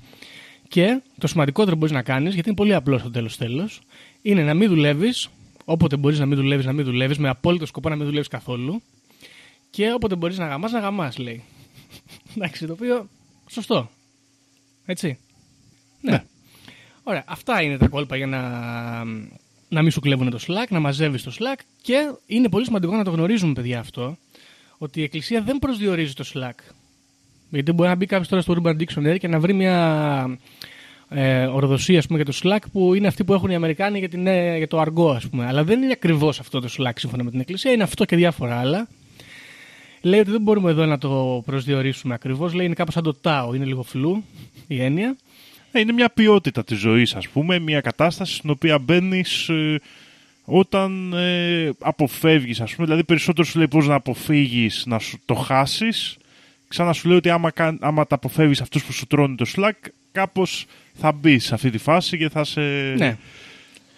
Και 0.67 1.01
το 1.17 1.27
σημαντικότερο 1.27 1.71
που 1.71 1.77
μπορείς 1.77 1.93
να 1.93 2.01
κάνεις, 2.01 2.33
γιατί 2.33 2.49
είναι 2.49 2.57
πολύ 2.57 2.73
απλό 2.73 2.97
στο 2.97 3.11
τέλος 3.11 3.37
τέλος, 3.37 3.81
είναι 4.21 4.43
να 4.43 4.53
μην 4.53 4.69
δουλεύεις 4.69 5.29
Όποτε 5.65 5.97
μπορείς 5.97 6.19
να 6.19 6.25
μην 6.25 6.37
δουλεύεις, 6.37 6.65
να 6.65 6.73
μην 6.73 6.85
δουλεύεις, 6.85 7.17
με 7.17 7.29
απόλυτο 7.29 7.65
σκοπό 7.65 7.89
να 7.89 7.95
μην 7.95 8.05
δουλεύεις 8.05 8.27
καθόλου. 8.27 8.81
Και 9.69 9.91
όποτε 9.93 10.15
μπορείς 10.15 10.37
να 10.37 10.47
γαμάς, 10.47 10.71
να 10.71 10.79
γαμάς, 10.79 11.17
λέει. 11.17 11.43
Εντάξει, 12.35 12.65
το 12.65 12.73
οποίο 12.73 13.09
σωστό. 13.49 13.89
Έτσι. 14.85 15.17
Ναι. 16.01 16.11
ναι. 16.11 16.23
Ωραία. 17.03 17.23
Αυτά 17.27 17.61
είναι 17.61 17.77
τα 17.77 17.87
κόλπα 17.87 18.15
για 18.15 18.27
να, 18.27 18.41
να 19.69 19.81
μην 19.81 19.91
σου 19.91 19.99
κλέβουν 19.99 20.29
το 20.29 20.39
Slack, 20.47 20.67
να 20.69 20.79
μαζεύεις 20.79 21.23
το 21.23 21.31
Slack. 21.39 21.59
Και 21.81 22.13
είναι 22.25 22.49
πολύ 22.49 22.65
σημαντικό 22.65 22.95
να 22.95 23.03
το 23.03 23.11
γνωρίζουμε, 23.11 23.53
παιδιά, 23.53 23.79
αυτό. 23.79 24.17
Ότι 24.77 24.99
η 24.99 25.03
Εκκλησία 25.03 25.41
δεν 25.41 25.59
προσδιορίζει 25.59 26.13
το 26.13 26.25
Slack. 26.33 26.73
Γιατί 27.49 27.71
μπορεί 27.71 27.89
να 27.89 27.95
μπει 27.95 28.05
κάποιος 28.05 28.27
τώρα 28.27 28.41
στο 28.41 28.55
Urban 28.57 28.75
Dictionary 28.81 29.17
και 29.19 29.27
να 29.27 29.39
βρει 29.39 29.53
μια 29.53 30.39
ε, 31.09 31.45
οροδοσία 31.45 31.99
ας 31.99 32.07
πούμε, 32.07 32.21
για 32.23 32.33
το 32.33 32.39
Slack 32.43 32.69
που 32.71 32.93
είναι 32.93 33.07
αυτή 33.07 33.23
που 33.23 33.33
έχουν 33.33 33.49
οι 33.49 33.55
Αμερικάνοι 33.55 33.99
για, 33.99 34.09
την, 34.09 34.27
ε, 34.27 34.57
για 34.57 34.67
το 34.67 34.79
αργό, 34.79 35.09
ας 35.09 35.29
πούμε. 35.29 35.45
Αλλά 35.45 35.63
δεν 35.63 35.81
είναι 35.81 35.91
ακριβώς 35.91 36.39
αυτό 36.39 36.59
το 36.59 36.69
Slack 36.77 36.93
σύμφωνα 36.95 37.23
με 37.23 37.31
την 37.31 37.39
Εκκλησία, 37.39 37.71
είναι 37.71 37.83
αυτό 37.83 38.05
και 38.05 38.15
διάφορα 38.15 38.59
άλλα. 38.59 38.87
Λέει 40.01 40.19
ότι 40.19 40.31
δεν 40.31 40.41
μπορούμε 40.41 40.71
εδώ 40.71 40.85
να 40.85 40.97
το 40.97 41.41
προσδιορίσουμε 41.45 42.13
ακριβώς. 42.13 42.53
Λέει 42.53 42.65
είναι 42.65 42.75
κάπως 42.75 42.93
σαν 42.93 43.03
το 43.03 43.13
τάο, 43.13 43.53
είναι 43.53 43.65
λίγο 43.65 43.83
φλού 43.83 44.23
η 44.67 44.81
έννοια. 44.81 45.15
Ε, 45.71 45.79
είναι 45.79 45.91
μια 45.91 46.09
ποιότητα 46.09 46.63
της 46.63 46.77
ζωής, 46.77 47.15
ας 47.15 47.27
πούμε, 47.27 47.59
μια 47.59 47.81
κατάσταση 47.81 48.33
στην 48.33 48.49
οποία 48.49 48.79
μπαίνεις 48.79 49.49
ε, 49.49 49.79
όταν 50.45 51.13
ε, 51.13 51.69
αποφεύγεις, 51.79 52.61
ας 52.61 52.73
πούμε. 52.75 52.85
Δηλαδή, 52.85 53.03
περισσότερο 53.03 53.47
σου 53.47 53.57
λέει 53.57 53.67
πώς 53.67 53.87
να 53.87 53.95
αποφύγεις 53.95 54.83
να 54.85 54.99
σου 54.99 55.19
το 55.25 55.33
χάσεις. 55.33 56.17
Ξανά 56.67 56.93
σου 56.93 57.07
λέει 57.07 57.17
ότι 57.17 57.29
άμα, 57.29 57.51
άμα 57.79 58.07
τα 58.07 58.15
αποφεύγεις 58.15 58.61
αυτούς 58.61 58.83
που 58.85 58.91
σου 58.91 59.07
τρώνε 59.07 59.35
το 59.35 59.45
Slack, 59.55 59.89
κάπως 60.13 60.65
θα 60.93 61.11
μπεις 61.11 61.45
σε 61.45 61.53
αυτή 61.53 61.69
τη 61.69 61.77
φάση 61.77 62.17
και 62.17 62.29
θα 62.29 62.43
σε. 62.43 62.61
Ναι. 62.97 63.17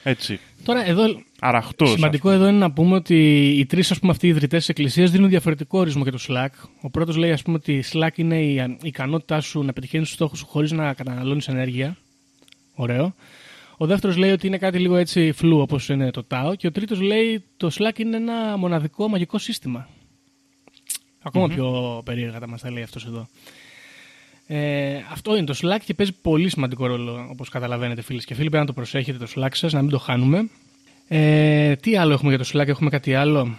Έτσι. 0.04 0.40
Τώρα 0.64 0.86
εδώ. 0.88 1.04
Αραχτός, 1.40 1.92
σημαντικό 1.92 2.30
εδώ 2.30 2.48
είναι 2.48 2.58
να 2.58 2.72
πούμε 2.72 2.96
ότι 2.96 3.48
οι 3.50 3.66
τρεις 3.66 3.92
αυτοί 3.92 4.26
οι 4.26 4.30
ιδρυτές 4.30 4.66
τη 4.66 4.72
Εκκλησίας 4.72 5.12
δίνουν 5.12 5.30
διαφορετικό 5.30 5.80
ορισμό 5.80 6.04
για 6.04 6.12
το 6.12 6.20
Slack. 6.28 6.68
Ο 6.82 6.90
πρώτος 6.90 7.16
λέει 7.16 7.32
ας 7.32 7.42
πούμε, 7.42 7.58
ότι 7.58 7.74
η 7.74 7.84
Slack 7.92 8.10
είναι 8.16 8.42
η 8.42 8.78
ικανότητά 8.82 9.42
σου 9.42 9.64
να 9.64 9.74
πετυχαίνεις 9.74 10.08
τους 10.08 10.16
στόχους 10.16 10.40
σου 10.40 10.46
χωρίς 10.46 10.72
να 10.72 10.94
καταναλώνεις 10.94 11.48
ενέργεια. 11.48 11.98
Ωραίο. 12.76 13.16
Ο 13.78 13.86
δεύτερος 13.86 14.18
λέει 14.18 14.32
ότι 14.32 14.48
είναι 14.48 14.58
κάτι 14.58 14.80
λίγο 14.80 14.96
έτσι 14.96 15.32
φλού 15.32 15.60
όπως 15.60 15.90
είναι 15.90 16.12
το 16.12 16.26
TAO. 16.32 16.54
Και 16.58 16.68
ο 16.68 16.72
τρίτος 16.72 17.02
λέει 17.02 17.44
το 17.58 17.72
Slack 17.80 18.00
είναι 18.00 18.16
ένα 18.16 18.58
μοναδικό 18.58 19.08
μαγικό 19.08 19.38
σύστημα. 19.38 19.90
πιο 21.48 22.02
περίεργα 22.06 22.40
τα 22.40 22.48
μας 22.48 22.62
τα 22.62 22.72
λέει 22.72 22.84
αυτός 22.84 23.06
εδώ. 23.06 23.28
Ε, 24.48 24.96
αυτό 25.12 25.36
είναι 25.36 25.46
το 25.46 25.56
Slack 25.62 25.80
και 25.86 25.94
παίζει 25.94 26.14
πολύ 26.22 26.50
σημαντικό 26.50 26.86
ρόλο, 26.86 27.28
όπως 27.32 27.50
καταλαβαίνετε, 27.50 28.02
φίλες 28.02 28.26
και 28.26 28.34
φίλοι. 28.34 28.50
Πρέπει 28.50 28.64
να 28.64 28.74
το 28.74 28.74
προσέχετε 28.74 29.26
το 29.26 29.32
Slack 29.36 29.50
σας, 29.52 29.74
να 29.74 29.82
μην 29.82 29.90
το 29.90 30.00
χάνουμε. 30.00 30.50
Ε, 31.08 31.76
τι 31.76 31.98
άλλο 31.98 32.14
έχουμε 32.14 32.36
για 32.36 32.44
το 32.44 32.50
Slack, 32.54 32.68
έχουμε 32.68 32.90
κάτι 32.90 33.14
άλλο; 33.14 33.56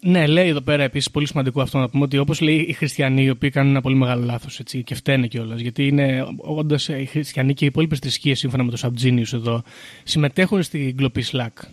Ναι, 0.00 0.26
λέει 0.26 0.48
εδώ 0.48 0.60
πέρα 0.60 0.82
επίσης 0.82 1.10
πολύ 1.10 1.26
σημαντικό 1.26 1.60
αυτό 1.60 1.78
να 1.78 1.88
πούμε 1.88 2.04
ότι 2.04 2.18
όπως 2.18 2.40
λέει 2.40 2.56
οι 2.56 2.72
χριστιανοί, 2.72 3.22
οι 3.24 3.30
οποίοι 3.30 3.50
κάνουν 3.50 3.70
ένα 3.70 3.80
πολύ 3.80 3.94
μεγάλο 3.94 4.24
λάθος 4.24 4.60
και 4.84 4.94
φταίνε 4.94 5.26
κιόλας, 5.26 5.60
γιατί 5.60 5.86
είναι 5.86 6.26
όντως 6.36 6.88
οι 6.88 7.04
χριστιανοί 7.10 7.54
και 7.54 7.64
οι 7.64 7.68
υπόλοιπες 7.68 7.98
θρησκείες, 7.98 8.38
σύμφωνα 8.38 8.62
με 8.64 8.70
το 8.70 8.78
Subgenius 8.82 9.32
εδώ, 9.32 9.62
συμμετέχουν 10.04 10.62
στην 10.62 10.96
κλοπή 10.96 11.24
Slack. 11.32 11.64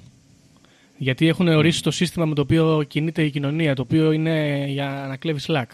Γιατί 0.97 1.27
έχουν 1.27 1.47
ορίσει 1.47 1.83
το 1.83 1.91
σύστημα 1.91 2.25
με 2.25 2.35
το 2.35 2.41
οποίο 2.41 2.83
κινείται 2.87 3.23
η 3.23 3.29
κοινωνία, 3.29 3.75
το 3.75 3.81
οποίο 3.81 4.11
είναι 4.11 4.65
για 4.67 5.05
να 5.09 5.15
κλέβει 5.15 5.39
Slack. 5.47 5.65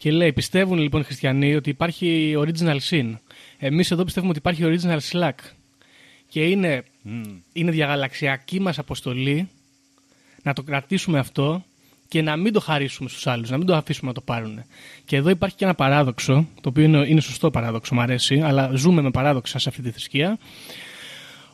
Και 0.00 0.10
λέει, 0.10 0.32
πιστεύουν 0.32 0.78
λοιπόν 0.78 1.00
οι 1.00 1.04
χριστιανοί 1.04 1.54
ότι 1.54 1.70
υπάρχει 1.70 2.34
original 2.36 2.78
sin. 2.90 3.14
Εμείς 3.58 3.90
εδώ 3.90 4.04
πιστεύουμε 4.04 4.30
ότι 4.30 4.38
υπάρχει 4.38 4.62
original 4.64 4.98
slack. 5.10 5.34
Και 6.28 6.44
είναι, 6.44 6.84
είναι 7.52 7.70
διαγαλαξιακή 7.70 8.60
μας 8.60 8.78
αποστολή 8.78 9.48
να 10.42 10.52
το 10.52 10.62
κρατήσουμε 10.62 11.18
αυτό 11.18 11.64
και 12.08 12.22
να 12.22 12.36
μην 12.36 12.52
το 12.52 12.60
χαρίσουμε 12.60 13.08
στους 13.08 13.26
άλλους, 13.26 13.50
να 13.50 13.56
μην 13.56 13.66
το 13.66 13.76
αφήσουμε 13.76 14.08
να 14.08 14.14
το 14.14 14.20
πάρουν. 14.20 14.62
Και 15.04 15.16
εδώ 15.16 15.30
υπάρχει 15.30 15.56
και 15.56 15.64
ένα 15.64 15.74
παράδοξο, 15.74 16.48
το 16.60 16.68
οποίο 16.68 16.84
είναι, 16.84 17.06
είναι 17.06 17.20
σωστό 17.20 17.50
παράδοξο, 17.50 17.94
μου 17.94 18.00
αρέσει, 18.00 18.40
αλλά 18.40 18.70
ζούμε 18.74 19.02
με 19.02 19.10
παράδοξα 19.10 19.58
σε 19.58 19.68
αυτή 19.68 19.82
τη 19.82 19.90
θρησκεία. 19.90 20.38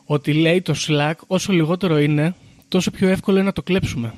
Ότι 0.04 0.32
λέει 0.32 0.62
το 0.62 0.74
Slack, 0.86 1.14
όσο 1.26 1.52
λιγότερο 1.52 1.98
είναι, 1.98 2.34
τόσο 2.68 2.90
πιο 2.90 3.08
εύκολο 3.08 3.36
είναι 3.36 3.46
να 3.46 3.52
το 3.52 3.62
κλέψουμε. 3.62 4.14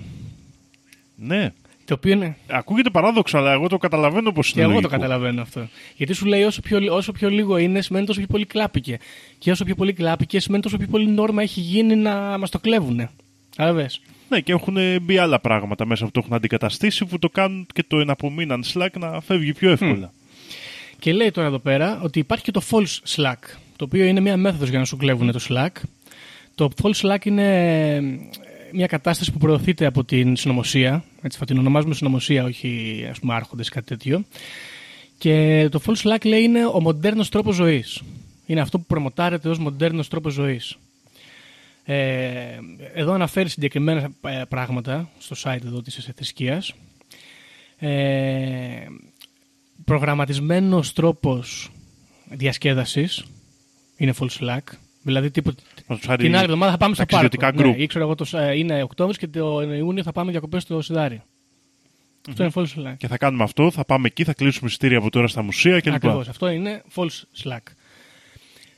Ναι. 1.17 1.53
Το 1.89 1.95
οποίο 1.95 2.13
είναι... 2.13 2.37
Ακούγεται 2.47 2.91
παράδοξο, 2.91 3.39
αλλά 3.39 3.53
εγώ 3.53 3.69
το 3.69 3.79
καταλαβαίνω 3.79 4.33
πώς 4.33 4.51
είναι. 4.51 4.65
Και 4.65 4.71
εγώ 4.71 4.81
το 4.81 4.89
καταλαβαίνω 4.89 5.43
αυτό. 5.43 5.69
Γιατί 5.97 6.13
σου 6.13 6.27
λέει 6.27 6.43
όσο 6.43 6.61
πιο, 6.61 6.95
όσο 6.95 7.13
πιο 7.13 7.31
λίγο 7.31 7.57
είναι, 7.57 7.81
σημαίνει 7.81 8.07
τόσο 8.07 8.19
πιο 8.19 8.29
πολύ 8.29 8.47
κλάπηκε. 8.47 8.99
Και 9.39 9.51
όσο 9.51 9.65
πιο 9.65 9.75
πολύ 9.75 9.93
κλάπηκε, 9.93 10.41
σημαίνει 10.41 10.63
τόσο 10.63 10.77
πιο 10.77 10.87
πολύ 10.87 11.07
νόρμα 11.07 11.43
έχει 11.43 11.61
γίνει 11.61 11.95
να 11.95 12.39
μας 12.39 12.51
το 12.51 12.59
κλέβουν. 12.59 13.09
Άρα 13.57 13.87
Ναι, 14.29 14.41
και 14.41 14.53
έχουν 14.53 14.77
μπει 15.03 15.19
άλλα 15.19 15.41
πράγματα 15.41 15.87
μέσα 15.87 16.05
που 16.05 16.11
το 16.11 16.21
έχουν 16.25 16.35
αντικαταστήσει 16.37 17.05
που 17.05 17.19
το 17.19 17.29
κάνουν 17.29 17.67
και 17.73 17.85
το 17.89 17.99
εναπομείναν 17.99 18.65
Slack 18.75 18.99
να 18.99 19.21
φεύγει 19.21 19.53
πιο 19.53 19.71
εύκολα. 19.71 20.13
Και 20.99 21.13
λέει 21.13 21.31
τώρα 21.31 21.49
εδώ 21.49 21.59
πέρα 21.59 22.01
ότι 22.03 22.19
υπάρχει 22.19 22.45
και 22.45 22.51
το 22.51 22.63
false 22.71 23.17
slack, 23.17 23.57
το 23.77 23.85
οποίο 23.85 24.05
είναι 24.05 24.21
μια 24.21 24.37
μέθοδος 24.37 24.69
για 24.69 24.79
να 24.79 24.85
σου 24.85 24.97
κλέβουν 24.97 25.33
το 25.33 25.41
slack. 25.49 25.83
Το 26.55 26.69
false 26.83 27.09
slack 27.09 27.25
είναι 27.25 28.01
μια 28.73 28.87
κατάσταση 28.87 29.33
που 29.33 29.39
προωθείται 29.39 29.87
από 29.87 30.05
την 30.05 30.37
συνωμοσία. 30.37 31.05
Έτσι 31.23 31.39
θα 31.39 31.45
την 31.45 31.59
ονομάζουμε 31.59 31.95
συνωμοσία, 31.95 32.45
όχι 32.45 33.07
ας 33.11 33.19
πούμε 33.19 33.35
άρχοντες 33.35 33.69
κάτι 33.69 33.87
τέτοιο. 33.87 34.25
Και 35.19 35.69
το 35.71 35.81
false 35.87 36.03
slack 36.03 36.25
λέει 36.25 36.43
είναι 36.43 36.67
ο 36.67 36.81
μοντέρνος 36.81 37.29
τρόπος 37.29 37.55
ζωής. 37.55 38.03
Είναι 38.47 38.61
αυτό 38.61 38.79
που 38.79 38.85
προμοτάρεται 38.85 39.49
ως 39.49 39.59
μοντέρνος 39.59 40.09
τρόπος 40.09 40.33
ζωής. 40.33 40.79
Ε, 41.85 42.59
εδώ 42.95 43.13
αναφέρει 43.13 43.49
συγκεκριμένα 43.49 44.11
ε, 44.21 44.43
πράγματα 44.49 45.11
στο 45.19 45.37
site 45.45 45.65
εδώ 45.65 45.83
της 45.83 46.11
θρησκείας. 46.15 46.75
Ε, 47.79 48.87
προγραμματισμένος 49.85 50.93
τρόπος 50.93 51.71
διασκέδασης 52.31 53.25
είναι 53.97 54.15
full 54.21 54.29
slack. 54.41 54.63
Δηλαδή 55.03 55.31
τύπου, 55.31 55.55
την 56.19 56.35
άλλη 56.35 56.45
εβδομάδα 56.45 56.71
θα 56.73 56.77
πάμε 56.77 56.95
στο 56.95 57.05
πάρκο. 57.07 57.63
Ναι, 57.63 57.75
ήξερα 57.77 58.05
εγώ 58.05 58.15
το, 58.15 58.39
ε, 58.39 58.57
είναι 58.57 58.83
Οκτώβρης 58.83 59.19
και 59.19 59.29
το 59.29 59.63
Ιούνιο 59.63 60.03
θα 60.03 60.13
πάμε 60.13 60.31
διακοπές 60.31 60.63
στο 60.63 60.81
Σιδάρι. 60.81 61.23
Mm-hmm. 61.23 62.31
Αυτό 62.31 62.43
είναι 62.43 62.53
false 62.55 62.91
slack. 62.91 62.95
Και 62.97 63.07
θα 63.07 63.17
κάνουμε 63.17 63.43
αυτό, 63.43 63.71
θα 63.71 63.85
πάμε 63.85 64.07
εκεί, 64.07 64.25
θα 64.25 64.33
κλείσουμε 64.33 64.69
εισιτήρια 64.69 64.99
από 64.99 65.11
τώρα 65.11 65.29
στα 65.29 65.43
μουσεία 65.43 65.81
κλπ. 65.81 65.95
Ακριβώς, 65.95 66.29
αυτό 66.29 66.49
είναι 66.49 66.83
false 66.95 67.43
slack. 67.45 67.73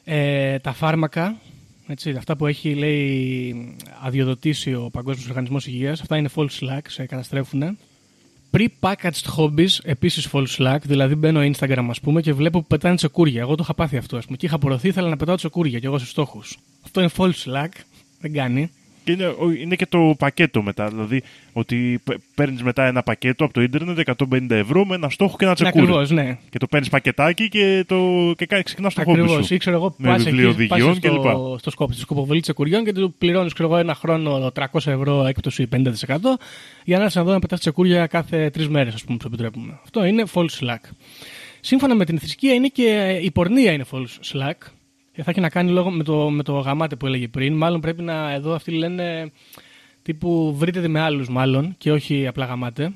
Ε, 0.04 0.58
τα 0.58 0.72
φάρμακα, 0.72 1.36
έτσι, 1.86 2.10
αυτά 2.10 2.36
που 2.36 2.46
έχει 2.46 2.74
λέει 2.74 3.76
αδειοδοτήσει 4.00 4.74
ο 4.74 4.90
Παγκόσμιος 4.92 5.28
Οργανισμός 5.28 5.66
Υγείας, 5.66 6.00
αυτά 6.00 6.16
είναι 6.16 6.28
false 6.34 6.58
slack, 6.60 6.80
σε 6.88 7.06
καταστρέφουν. 7.06 7.78
Pre-packaged 8.52 9.36
hobbies, 9.36 9.78
επίσης 9.82 10.28
false 10.32 10.56
slack. 10.58 10.78
Δηλαδή 10.82 11.14
μπαίνω 11.14 11.40
Instagram, 11.40 11.86
ας 11.90 12.00
πούμε, 12.00 12.20
και 12.20 12.32
βλέπω 12.32 12.60
που 12.60 12.66
πετάνε 12.66 12.94
τσεκούρια. 12.94 13.40
Εγώ 13.40 13.54
το 13.54 13.62
είχα 13.62 13.74
πάθει 13.74 13.96
αυτό, 13.96 14.16
ας 14.16 14.24
πούμε. 14.24 14.36
Και 14.36 14.46
είχα 14.46 14.58
προωθεί, 14.58 14.88
ήθελα 14.88 15.08
να 15.08 15.16
πετάω 15.16 15.36
τσεκούρια 15.36 15.78
και 15.78 15.86
εγώ 15.86 15.98
σε 15.98 16.06
στόχους. 16.06 16.58
Αυτό 16.84 17.00
είναι 17.00 17.10
false 17.16 17.44
slack. 17.44 17.68
Δεν 18.20 18.32
κάνει. 18.32 18.70
Και 19.04 19.12
είναι, 19.12 19.34
είναι 19.60 19.76
και 19.76 19.86
το 19.86 20.14
πακέτο 20.18 20.62
μετά. 20.62 20.88
Δηλαδή 20.88 21.22
ότι 21.52 22.00
παίρνεις 22.34 22.62
μετά 22.62 22.86
ένα 22.86 23.02
πακέτο 23.02 23.44
από 23.44 23.52
το 23.52 23.62
ίντερνετ 23.62 23.98
150 24.32 24.50
ευρώ 24.50 24.84
με 24.84 24.94
ένα 24.94 25.08
στόχο 25.08 25.36
και 25.36 25.44
ένα 25.44 25.54
τσεκούρι. 25.54 25.82
Ακριβώς, 25.82 26.10
ναι. 26.10 26.38
Και 26.50 26.58
το 26.58 26.66
παίρνεις 26.66 26.88
πακετάκι 26.88 27.48
και, 27.48 27.84
το, 27.86 28.32
και 28.36 28.46
ξεκινά 28.46 28.90
το 28.90 29.02
χώρο. 29.02 29.22
Ακριβώς. 29.22 29.50
Ήξερα 29.50 29.76
εγώ 29.76 29.94
πα 30.02 30.14
εκεί, 30.14 30.68
στο, 31.08 31.56
στο 31.58 31.70
σκόπο, 31.70 31.92
στη 31.92 32.00
σκοποβολή 32.00 32.40
τσεκουριών 32.40 32.84
και 32.84 32.92
του 32.92 33.14
πληρώνεις 33.18 33.52
ένα 33.78 33.94
χρόνο 33.94 34.52
300 34.54 34.64
ευρώ 34.72 35.24
έκπτωση 35.26 35.68
50% 35.72 35.86
για 36.84 36.96
να 36.96 37.02
έρθεις 37.02 37.14
να 37.14 37.24
δω 37.24 37.32
να 37.32 37.38
πετάς 37.38 37.60
τσεκούρια 37.60 38.06
κάθε 38.06 38.50
τρεις 38.50 38.68
μέρες, 38.68 38.94
ας 38.94 39.04
πούμε, 39.04 39.16
που 39.16 39.26
επιτρέπουμε. 39.26 39.78
Αυτό 39.82 40.04
είναι 40.04 40.24
false 40.34 40.58
slack. 40.60 40.90
Σύμφωνα 41.60 41.94
με 41.94 42.04
την 42.04 42.18
θρησκεία 42.18 42.54
είναι 42.54 42.68
και 42.68 43.18
η 43.22 43.30
πορνεία 43.30 43.72
είναι 43.72 43.84
false 43.92 44.32
slack. 44.32 44.70
Ε, 45.20 45.22
θα 45.22 45.30
έχει 45.30 45.40
να 45.40 45.48
κάνει 45.48 45.70
λόγω 45.70 45.90
με 45.90 46.04
το, 46.04 46.30
με 46.30 46.42
το 46.42 46.52
γαμάτε 46.52 46.96
που 46.96 47.06
έλεγε 47.06 47.28
πριν. 47.28 47.56
Μάλλον 47.56 47.80
πρέπει 47.80 48.02
να. 48.02 48.32
Εδώ 48.32 48.54
αυτοί 48.54 48.70
λένε 48.70 49.32
τύπου 50.02 50.54
βρείτε 50.56 50.88
με 50.88 51.00
άλλους, 51.00 51.28
μάλλον 51.28 51.74
και 51.78 51.92
όχι 51.92 52.26
απλά 52.26 52.44
γαμάτε. 52.44 52.92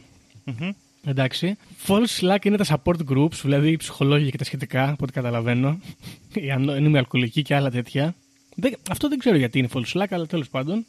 Mm-hmm. 0.46 0.70
Εντάξει. 1.04 1.56
False 1.86 2.20
Slack 2.20 2.44
είναι 2.44 2.56
τα 2.56 2.64
support 2.64 3.12
groups, 3.12 3.34
δηλαδή 3.42 3.70
οι 3.70 3.76
ψυχολόγοι 3.76 4.30
και 4.30 4.36
τα 4.36 4.44
σχετικά, 4.44 4.84
από 4.84 4.96
ό,τι 5.00 5.12
καταλαβαίνω. 5.12 5.78
Οι 6.42 6.50
ανώνυμοι 6.50 6.98
αλκοολικοί 6.98 7.42
και 7.42 7.54
άλλα 7.54 7.70
τέτοια. 7.70 8.14
αυτό 8.90 9.08
δεν 9.08 9.18
ξέρω 9.18 9.36
γιατί 9.36 9.58
είναι 9.58 9.68
false 9.74 9.92
Slack, 9.92 10.06
αλλά 10.10 10.26
τέλος 10.26 10.48
πάντων. 10.48 10.86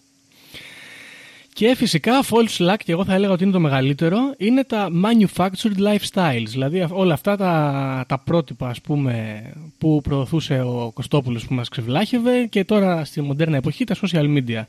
Και 1.56 1.76
φυσικά 1.76 2.24
false 2.24 2.58
slack, 2.58 2.78
και 2.84 2.92
εγώ 2.92 3.06
θα 3.06 3.14
έλεγα 3.14 3.32
ότι 3.34 3.44
είναι 3.44 3.52
το 3.52 3.60
μεγαλύτερο, 3.60 4.18
είναι 4.38 4.64
τα 4.64 4.90
manufactured 5.04 5.78
lifestyles. 5.78 6.46
Δηλαδή 6.48 6.88
όλα 6.90 7.14
αυτά 7.14 7.38
τα, 7.38 8.06
τα 8.08 8.20
πρότυπα 8.20 8.70
ας 8.70 8.82
πούμε, 8.82 9.44
που 9.78 10.02
προωθούσε 10.04 10.62
ο 10.62 10.92
Κωστόπουλος 10.94 11.46
που 11.48 11.54
μας 11.54 11.70
ξεβλάχευε 11.70 12.46
και 12.46 12.64
τώρα 12.64 13.06
στη 13.06 13.22
μοντέρνα 13.22 13.58
εποχή 13.58 13.84
τα 13.84 13.96
social 14.02 14.38
media. 14.38 14.64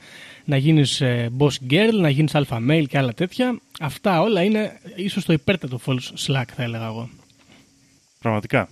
Να 0.45 0.57
γίνεις 0.57 1.01
ε, 1.01 1.31
boss 1.39 1.71
girl, 1.71 1.93
να 1.93 2.09
γίνεις 2.09 2.33
alpha 2.35 2.59
male 2.71 2.85
και 2.89 2.99
άλλα 2.99 3.13
τέτοια. 3.13 3.59
Αυτά 3.81 4.21
όλα 4.21 4.43
είναι 4.43 4.81
ίσως 4.97 5.25
το 5.25 5.33
υπέρτατο 5.33 5.81
false 5.87 6.27
slack 6.27 6.49
θα 6.55 6.63
έλεγα 6.63 6.87
εγώ. 6.87 7.09
Πραγματικά. 8.19 8.69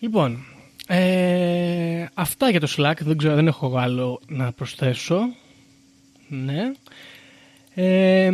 Λοιπόν, 0.00 0.44
ε, 0.86 2.06
αυτά 2.14 2.50
για 2.50 2.60
το 2.60 2.74
Slack. 2.76 2.94
Δεν 3.00 3.16
ξέρω, 3.16 3.34
δεν 3.34 3.46
έχω 3.46 3.76
άλλο 3.76 4.20
να 4.26 4.52
προσθέσω. 4.52 5.20
Ναι. 6.28 6.72
Ε, 7.82 8.30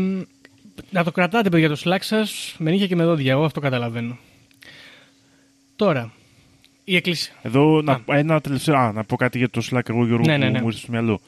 να 0.90 1.04
το 1.04 1.10
κρατάτε 1.10 1.48
παιδιά 1.48 1.68
το 1.68 1.80
Slack 1.84 2.00
σας 2.00 2.54
με 2.58 2.70
νύχια 2.70 2.86
και 2.86 2.96
με 2.96 3.04
δόντια. 3.04 3.32
Εγώ 3.32 3.44
αυτό 3.44 3.60
καταλαβαίνω. 3.60 4.18
Τώρα, 5.76 6.12
η 6.84 6.96
εκκλησία. 6.96 7.34
Εδώ 7.42 7.82
να, 7.82 8.00
ένα 8.06 8.40
τελευταίο. 8.40 8.76
Α, 8.76 8.92
να 8.92 9.04
πω 9.04 9.16
κάτι 9.16 9.38
για 9.38 9.50
το 9.50 9.62
Slack. 9.70 9.88
Εγώ 9.88 10.06
Γιώργο 10.06 10.26
ναι, 10.26 10.36
ναι, 10.36 10.48
ναι. 10.48 10.60
μου 10.60 10.66
ήρθε 10.66 10.78
στο 10.78 10.90
μυαλό. 10.90 11.20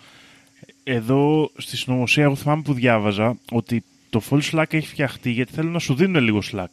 Εδώ 0.82 1.50
στη 1.56 1.76
συνωμοσία, 1.76 2.24
εγώ 2.24 2.34
θυμάμαι 2.34 2.62
που 2.62 2.72
διάβαζα 2.72 3.38
ότι 3.50 3.84
το 4.10 4.22
full 4.30 4.40
Slack 4.52 4.74
έχει 4.74 4.88
φτιαχτεί 4.88 5.30
γιατί 5.30 5.52
θέλουν 5.52 5.72
να 5.72 5.78
σου 5.78 5.94
δίνουν 5.94 6.22
λίγο 6.22 6.42
Slack. 6.52 6.66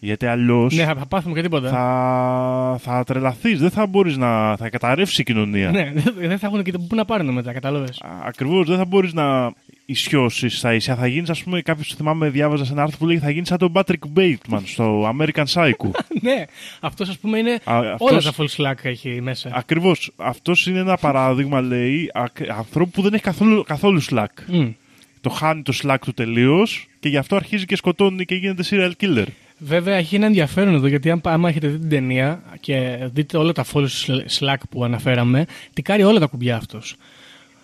Γιατί 0.00 0.26
αλλιώς. 0.26 0.74
Ναι, 0.74 0.84
θα 0.84 1.06
πάθουμε 1.08 1.34
και 1.34 1.42
τίποτα. 1.42 1.68
Θα, 1.70 2.78
θα 2.80 3.04
τρελαθείς, 3.04 3.58
δεν 3.58 3.70
θα 3.70 3.86
μπορείς 3.86 4.16
να. 4.16 4.56
θα 4.56 4.68
καταρρεύσει 4.68 5.20
η 5.20 5.24
κοινωνία. 5.24 5.70
Ναι, 5.70 5.92
δεν 6.16 6.38
θα 6.38 6.46
έχουν 6.46 6.62
και 6.62 6.72
πού 6.72 6.94
να 6.94 7.04
πάρουν 7.04 7.32
μετά, 7.32 7.52
κατάλαβες. 7.52 8.02
Ακριβώς, 8.24 8.66
δεν 8.66 8.76
θα 8.76 8.84
μπορείς 8.84 9.12
να 9.12 9.52
ισιώσεις 9.86 10.58
στα 10.58 10.74
ίσια. 10.74 10.96
Θα 10.96 11.06
γίνεις, 11.06 11.30
ας 11.30 11.42
πούμε, 11.42 11.62
κάποιος 11.62 11.94
θυμάμαι, 11.94 12.28
διάβαζα 12.28 12.64
σε 12.64 12.72
ένα 12.72 12.82
άρθρο 12.82 12.98
που 12.98 13.06
λέει 13.06 13.18
θα 13.18 13.30
γίνεις 13.30 13.48
σαν 13.48 13.58
τον 13.58 13.72
Patrick 13.74 14.16
Bateman 14.16 14.60
στο 14.64 15.14
American 15.16 15.44
Psycho. 15.52 15.90
ναι, 16.22 16.44
αυτός 16.80 17.08
ας 17.08 17.18
πούμε 17.18 17.38
είναι. 17.38 17.58
Α, 17.64 17.78
αυτός... 17.78 18.10
Όλα 18.10 18.22
τα 18.22 18.32
full 18.36 18.46
slack 18.56 18.84
έχει 18.84 19.20
μέσα. 19.20 19.50
Ακριβώς. 19.52 20.12
Αυτός 20.16 20.66
είναι 20.66 20.78
ένα 20.78 20.96
παράδειγμα, 20.96 21.60
λέει, 21.60 22.10
ανθρώπου 22.56 22.90
που 22.90 23.02
δεν 23.02 23.14
έχει 23.14 23.22
καθόλου, 23.22 23.62
καθόλου 23.62 24.02
slack. 24.10 24.52
Mm. 24.52 24.72
Το 25.20 25.30
χάνει 25.30 25.62
το 25.62 25.78
slack 25.82 25.98
του 26.00 26.12
τελείως 26.12 26.86
και 27.00 27.08
γι' 27.08 27.16
αυτό 27.16 27.36
αρχίζει 27.36 27.64
και 27.64 27.76
σκοτώνει 27.76 28.24
και 28.24 28.34
γίνεται 28.34 28.62
serial 28.70 28.92
killer. 29.00 29.26
Βέβαια, 29.58 29.96
έχει 29.96 30.14
ένα 30.14 30.26
ενδιαφέρον 30.26 30.74
εδώ 30.74 30.86
γιατί 30.86 31.10
αν 31.10 31.20
άμα 31.24 31.48
έχετε 31.48 31.68
δει 31.68 31.78
την 31.78 31.88
ταινία 31.88 32.42
και 32.60 33.08
δείτε 33.12 33.36
όλα 33.36 33.52
τα 33.52 33.64
false 33.72 34.20
slack 34.38 34.56
που 34.70 34.84
αναφέραμε, 34.84 35.46
τικάρει 35.72 36.02
όλα 36.02 36.18
τα 36.18 36.26
κουμπιά 36.26 36.56
αυτός. 36.56 36.96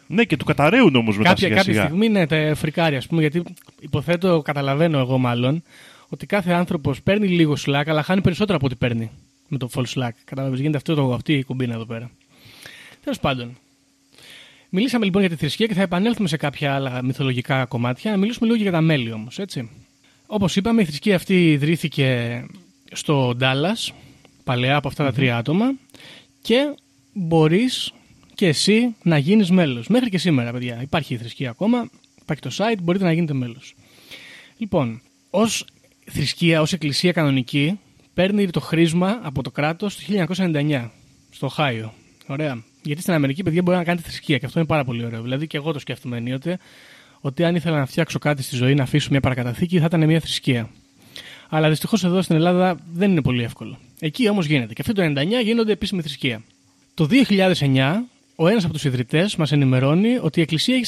Ναι, 0.06 0.24
και 0.24 0.36
του 0.36 0.44
καταραίουν 0.44 0.96
όμως 0.96 1.16
μετά 1.16 1.28
κάποια, 1.28 1.48
Κάποια 1.48 1.84
στιγμή 1.84 2.08
ναι, 2.08 2.26
τα 2.26 2.52
φρικάρει, 2.54 2.96
ας 2.96 3.06
πούμε, 3.06 3.20
γιατί 3.20 3.42
υποθέτω, 3.80 4.42
καταλαβαίνω 4.42 4.98
εγώ 4.98 5.18
μάλλον, 5.18 5.62
ότι 6.08 6.26
κάθε 6.26 6.52
άνθρωπος 6.52 7.02
παίρνει 7.02 7.28
λίγο 7.28 7.56
slack, 7.66 7.82
αλλά 7.86 8.02
χάνει 8.02 8.20
περισσότερο 8.20 8.56
από 8.56 8.66
ό,τι 8.66 8.74
παίρνει 8.74 9.10
με 9.48 9.58
το 9.58 9.68
full 9.74 9.84
slack. 9.94 10.12
Κατάλαβε, 10.24 10.56
γίνεται 10.56 10.76
αυτό 10.76 10.94
το, 10.94 11.12
αυτή 11.12 11.32
η 11.32 11.44
κουμπίνα 11.44 11.74
εδώ 11.74 11.84
πέρα. 11.84 12.10
Τέλος 13.02 13.20
πάντων. 13.20 13.56
Μιλήσαμε 14.68 15.04
λοιπόν 15.04 15.20
για 15.20 15.30
τη 15.30 15.36
θρησκεία 15.36 15.66
και 15.66 15.74
θα 15.74 15.82
επανέλθουμε 15.82 16.28
σε 16.28 16.36
κάποια 16.36 16.74
άλλα 16.74 17.02
μυθολογικά 17.02 17.64
κομμάτια. 17.64 18.10
Να 18.10 18.16
μιλήσουμε 18.16 18.46
λίγο 18.46 18.62
για 18.62 18.72
τα 18.72 18.80
μέλη 18.80 19.12
όμως, 19.12 19.38
έτσι. 19.38 19.70
Όπως 20.26 20.56
είπαμε, 20.56 20.82
η 20.82 20.84
θρησκεία 20.84 21.16
αυτή 21.16 21.52
ιδρύθηκε 21.52 22.40
στο 22.92 23.34
Ντάλλας, 23.36 23.92
παλαιά 24.44 24.76
από 24.76 24.88
αυτά 24.88 25.04
τα 25.04 25.12
τρία 25.12 25.36
άτομα, 25.36 25.74
και 26.42 26.74
μπορείς 27.12 27.92
και 28.34 28.46
εσύ 28.46 28.94
να 29.02 29.18
γίνεις 29.18 29.50
μέλος. 29.50 29.86
Μέχρι 29.88 30.10
και 30.10 30.18
σήμερα, 30.18 30.52
παιδιά. 30.52 30.82
Υπάρχει 30.82 31.14
η 31.14 31.16
θρησκεία 31.16 31.50
ακόμα, 31.50 31.90
υπάρχει 32.20 32.42
το 32.42 32.50
site, 32.56 32.78
μπορείτε 32.82 33.04
να 33.04 33.12
γίνετε 33.12 33.34
μέλος. 33.34 33.74
Λοιπόν, 34.56 35.00
ως 35.30 35.66
θρησκεία, 36.10 36.60
ως 36.60 36.72
εκκλησία 36.72 37.12
κανονική, 37.12 37.78
παίρνει 38.14 38.50
το 38.50 38.60
χρήσμα 38.60 39.20
από 39.22 39.42
το 39.42 39.50
κράτος 39.50 39.96
το 39.96 40.02
1999 40.36 40.90
στο 41.30 41.48
Χάιο. 41.48 41.92
Ωραία. 42.26 42.62
Γιατί 42.82 43.00
στην 43.00 43.12
Αμερική, 43.14 43.42
παιδιά, 43.42 43.62
μπορεί 43.62 43.76
να 43.76 43.84
κάνετε 43.84 44.08
θρησκεία 44.08 44.38
και 44.38 44.46
αυτό 44.46 44.58
είναι 44.58 44.68
πάρα 44.68 44.84
πολύ 44.84 45.04
ωραίο. 45.04 45.22
Δηλαδή, 45.22 45.46
και 45.46 45.56
εγώ 45.56 45.72
το 45.72 45.78
σκέφτομαι 45.78 46.16
ενίοτε 46.16 46.58
ότι 47.24 47.44
αν 47.44 47.54
ήθελα 47.54 47.78
να 47.78 47.86
φτιάξω 47.86 48.18
κάτι 48.18 48.42
στη 48.42 48.56
ζωή, 48.56 48.74
να 48.74 48.82
αφήσω 48.82 49.08
μια 49.10 49.20
παρακαταθήκη, 49.20 49.78
θα 49.78 49.84
ήταν 49.84 50.04
μια 50.04 50.20
θρησκεία. 50.20 50.70
Αλλά 51.48 51.68
δυστυχώς 51.68 52.04
εδώ 52.04 52.22
στην 52.22 52.36
Ελλάδα 52.36 52.76
δεν 52.92 53.10
είναι 53.10 53.22
πολύ 53.22 53.42
εύκολο. 53.42 53.78
Εκεί 54.00 54.28
όμως 54.28 54.46
γίνεται. 54.46 54.72
Και 54.72 54.80
αυτό 54.80 54.92
το 54.92 55.02
1999 55.02 55.44
γίνονται 55.44 55.72
επίσημη 55.72 56.02
θρησκεία. 56.02 56.42
Το 56.94 57.08
2009 57.10 58.04
ο 58.36 58.48
ένας 58.48 58.64
από 58.64 58.72
τους 58.72 58.84
ιδρυτές 58.84 59.36
μας 59.36 59.52
ενημερώνει 59.52 60.18
ότι 60.20 60.38
η 60.38 60.42
Εκκλησία 60.42 60.74
έχει 60.74 60.84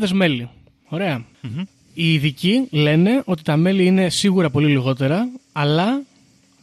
40.000 0.00 0.08
μέλη. 0.12 0.48
Ωραία. 0.88 1.24
Mm-hmm. 1.42 1.62
Οι 1.94 2.12
ειδικοί 2.12 2.66
λένε 2.70 3.22
ότι 3.24 3.42
τα 3.42 3.56
μέλη 3.56 3.86
είναι 3.86 4.08
σίγουρα 4.08 4.50
πολύ 4.50 4.68
λιγότερα, 4.68 5.28
αλλά 5.52 6.02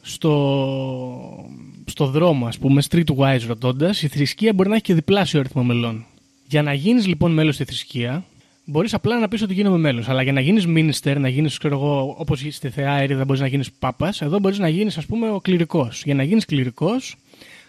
στο, 0.02 1.50
στο 1.86 2.06
δρόμο, 2.06 2.48
ας 2.48 2.58
πούμε, 2.58 2.84
streetwise 2.90 3.42
ρωτώντας, 3.48 4.02
η 4.02 4.08
θρησκεία 4.08 4.54
μπορεί 4.54 4.70
να 4.70 4.76
έχει 4.76 4.84
και 4.84 4.94
διπλάσιο 4.94 5.40
αριθμό 5.40 5.64
μελών. 5.64 6.06
Για 6.48 6.62
να 6.62 6.74
γίνεις 6.74 7.08
λοιπόν 7.08 7.32
μέλος 7.32 7.56
στη 7.56 7.64
θρησκεία, 7.64 8.26
μπορείς 8.66 8.94
απλά 8.94 9.20
να 9.20 9.28
πεις 9.28 9.42
ότι 9.42 9.54
γίνομαι 9.54 9.78
μέλος. 9.78 10.10
Αλλά 10.10 10.22
για 10.22 10.32
να 10.32 10.40
γίνεις 10.40 10.66
minister, 10.68 11.16
να 11.20 11.28
γίνεις, 11.28 11.58
ξέρω 11.58 11.76
εγώ, 11.76 12.16
όπως 12.18 12.46
στη 12.50 12.70
Θεά 12.70 12.98
Έρηδα 12.98 13.26
μπορείς 13.26 13.42
να 13.42 13.48
γίνεις 13.48 13.72
πάπας, 13.72 14.22
εδώ 14.22 14.40
μπορείς 14.40 14.60
να 14.60 14.68
γίνεις, 14.68 14.98
ας 14.98 15.06
πούμε, 15.06 15.30
ο 15.30 15.40
κληρικός. 15.40 16.04
Για 16.06 16.16
να 16.16 16.24
γίνεις 16.24 16.46
κληρικός, 16.46 17.16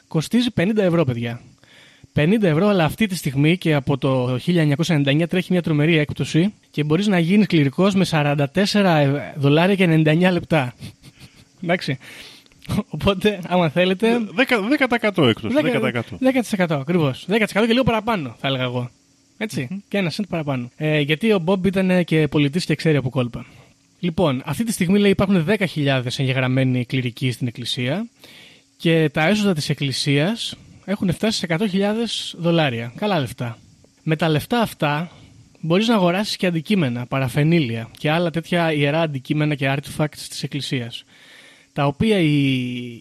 κοστίζει 0.08 0.48
50 0.50 0.82
ευρώ, 0.82 1.04
παιδιά. 1.04 1.40
50 2.14 2.42
ευρώ, 2.42 2.66
αλλά 2.68 2.84
αυτή 2.84 3.06
τη 3.06 3.16
στιγμή 3.16 3.58
και 3.58 3.74
από 3.74 3.98
το 3.98 4.38
1999 4.38 5.26
τρέχει 5.28 5.52
μια 5.52 5.62
τρομερή 5.62 5.96
έκπτωση 5.96 6.54
και 6.70 6.84
μπορείς 6.84 7.06
να 7.06 7.18
γίνεις 7.18 7.46
κληρικός 7.46 7.94
με 7.94 8.04
44 8.10 8.46
δολάρια 9.36 9.74
και 9.74 10.02
99 10.04 10.28
λεπτά. 10.32 10.74
Εντάξει. 11.62 11.98
Οπότε, 12.88 13.40
άμα 13.46 13.68
θέλετε. 13.68 14.18
10%, 14.36 15.14
10% 15.14 15.28
έκτος. 15.28 15.52
10%. 15.54 16.66
10% 16.68 16.80
ακριβώς. 16.80 17.26
10% 17.28 17.46
και 17.52 17.60
λίγο 17.60 17.82
παραπάνω, 17.82 18.36
θα 18.40 18.48
έλεγα 18.48 18.64
εγώ. 18.64 18.90
Έτσι. 19.38 19.84
Και 19.88 19.98
ένα 19.98 20.10
σεντ 20.10 20.24
παραπάνω. 20.28 20.70
Ε, 20.76 21.00
γιατί 21.00 21.32
ο 21.32 21.38
Μπομπ 21.38 21.66
ήταν 21.66 22.04
και 22.04 22.28
πολιτής 22.28 22.64
και 22.64 22.74
ξέρει 22.74 22.96
από 22.96 23.10
κόλπα. 23.10 23.46
Λοιπόν, 24.00 24.42
αυτή 24.44 24.64
τη 24.64 24.72
στιγμή 24.72 24.98
λέει 24.98 25.10
υπάρχουν 25.10 25.46
10.000 25.74 26.02
εγγεγραμμένοι 26.16 26.84
κληρικοί 26.84 27.30
στην 27.30 27.46
Εκκλησία 27.46 28.06
και 28.76 29.10
τα 29.12 29.26
έσοδα 29.26 29.52
της 29.54 29.68
Εκκλησίας 29.68 30.56
έχουν 30.84 31.12
φτάσει 31.12 31.38
σε 31.38 31.46
100.000 31.48 31.64
δολάρια. 32.36 32.92
Καλά 32.96 33.20
λεφτά. 33.20 33.58
Με 34.02 34.16
τα 34.16 34.28
λεφτά 34.28 34.60
αυτά 34.60 35.10
μπορείς 35.60 35.88
να 35.88 35.94
αγοράσεις 35.94 36.36
και 36.36 36.46
αντικείμενα, 36.46 37.06
παραφενήλια 37.06 37.88
και 37.98 38.10
άλλα 38.10 38.30
τέτοια 38.30 38.72
ιερά 38.72 39.00
αντικείμενα 39.00 39.54
και 39.54 39.74
artifacts 39.76 40.26
της 40.28 40.42
Εκκλησίας 40.42 41.04
τα 41.76 41.86
οποία 41.86 42.18
η, 42.18 42.44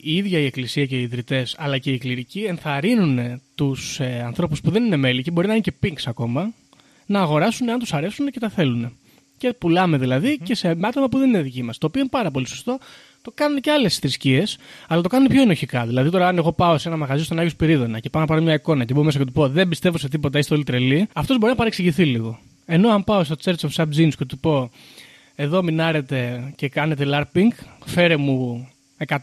η 0.04 0.16
ίδια 0.16 0.40
η 0.40 0.46
Εκκλησία 0.46 0.86
και 0.86 0.96
οι 0.96 1.02
ιδρυτές 1.02 1.56
αλλά 1.60 1.78
και 1.78 1.92
οι 1.92 1.98
κληρικοί 1.98 2.40
ενθαρρύνουν 2.40 3.42
τους 3.56 4.00
ε, 4.00 4.24
ανθρώπους 4.26 4.62
που 4.62 4.72
δεν 4.72 4.86
είναι 4.86 4.96
μέλη 4.96 5.22
και 5.22 5.32
μπορεί 5.32 5.48
να 5.48 5.54
είναι 5.54 5.62
και 5.62 5.74
pinks 5.84 6.04
ακόμα 6.06 6.54
να 7.06 7.22
αγοράσουν 7.22 7.70
αν 7.70 7.80
τους 7.80 7.94
αρέσουν 7.94 8.32
και 8.32 8.40
τα 8.40 8.50
θέλουν. 8.50 8.98
Και 9.38 9.54
πουλάμε 9.54 9.98
δηλαδή 9.98 10.40
και 10.44 10.56
σε 10.56 10.78
άτομα 10.82 11.10
που 11.10 11.18
δεν 11.18 11.30
είναι 11.30 11.42
δικοί 11.42 11.64
μας. 11.64 11.78
Το 11.78 11.88
οποίο 11.88 12.02
είναι 12.02 12.10
πάρα 12.10 12.32
πολύ 12.32 12.48
σωστό. 12.48 12.78
Το 13.22 13.32
κάνουν 13.36 13.62
και 13.62 13.72
άλλες 13.72 13.98
θρησκείες, 13.98 14.58
αλλά 14.88 15.02
το 15.02 15.10
κάνουν 15.10 15.28
πιο 15.28 15.42
ενοχικά. 15.42 15.86
Δηλαδή, 15.86 16.10
τώρα, 16.10 16.28
αν 16.28 16.38
εγώ 16.38 16.52
πάω 16.52 16.78
σε 16.78 16.88
ένα 16.88 16.98
μαγαζί 16.98 17.24
στον 17.24 17.38
Άγιο 17.38 17.50
Σπυρίδωνα 17.50 18.00
και 18.00 18.10
πάω 18.10 18.22
να 18.22 18.28
πάρω 18.28 18.42
μια 18.42 18.54
εικόνα 18.54 18.86
και 18.86 18.94
μπω 18.94 19.04
μέσα 19.04 19.18
και 19.18 19.26
του 19.26 19.32
πω 19.32 19.50
Δεν 19.50 19.68
πιστεύω 19.68 19.98
σε 19.98 20.10
τίποτα, 20.10 20.40
είστε 20.40 20.54
όλοι 20.54 20.64
τρελοί, 20.64 21.08
αυτός 21.14 21.38
μπορεί 21.38 21.52
να 21.52 21.58
παρεξηγηθεί 21.58 22.06
λίγο. 22.06 22.40
Ενώ 22.66 22.90
αν 22.90 23.04
πάω 23.04 23.24
στο 23.24 23.36
Church 23.44 23.70
of 23.70 23.70
Sub 23.76 23.88
Jeans 23.98 24.14
και 24.18 24.26
του 24.26 24.38
πω 24.38 24.72
Εδώ 25.36 25.64
μινάρετε 25.64 26.44
και 26.56 26.70
κάνετε 26.70 27.06
LARPing, 27.08 27.66
φέρε 27.86 28.18
μου 28.18 28.68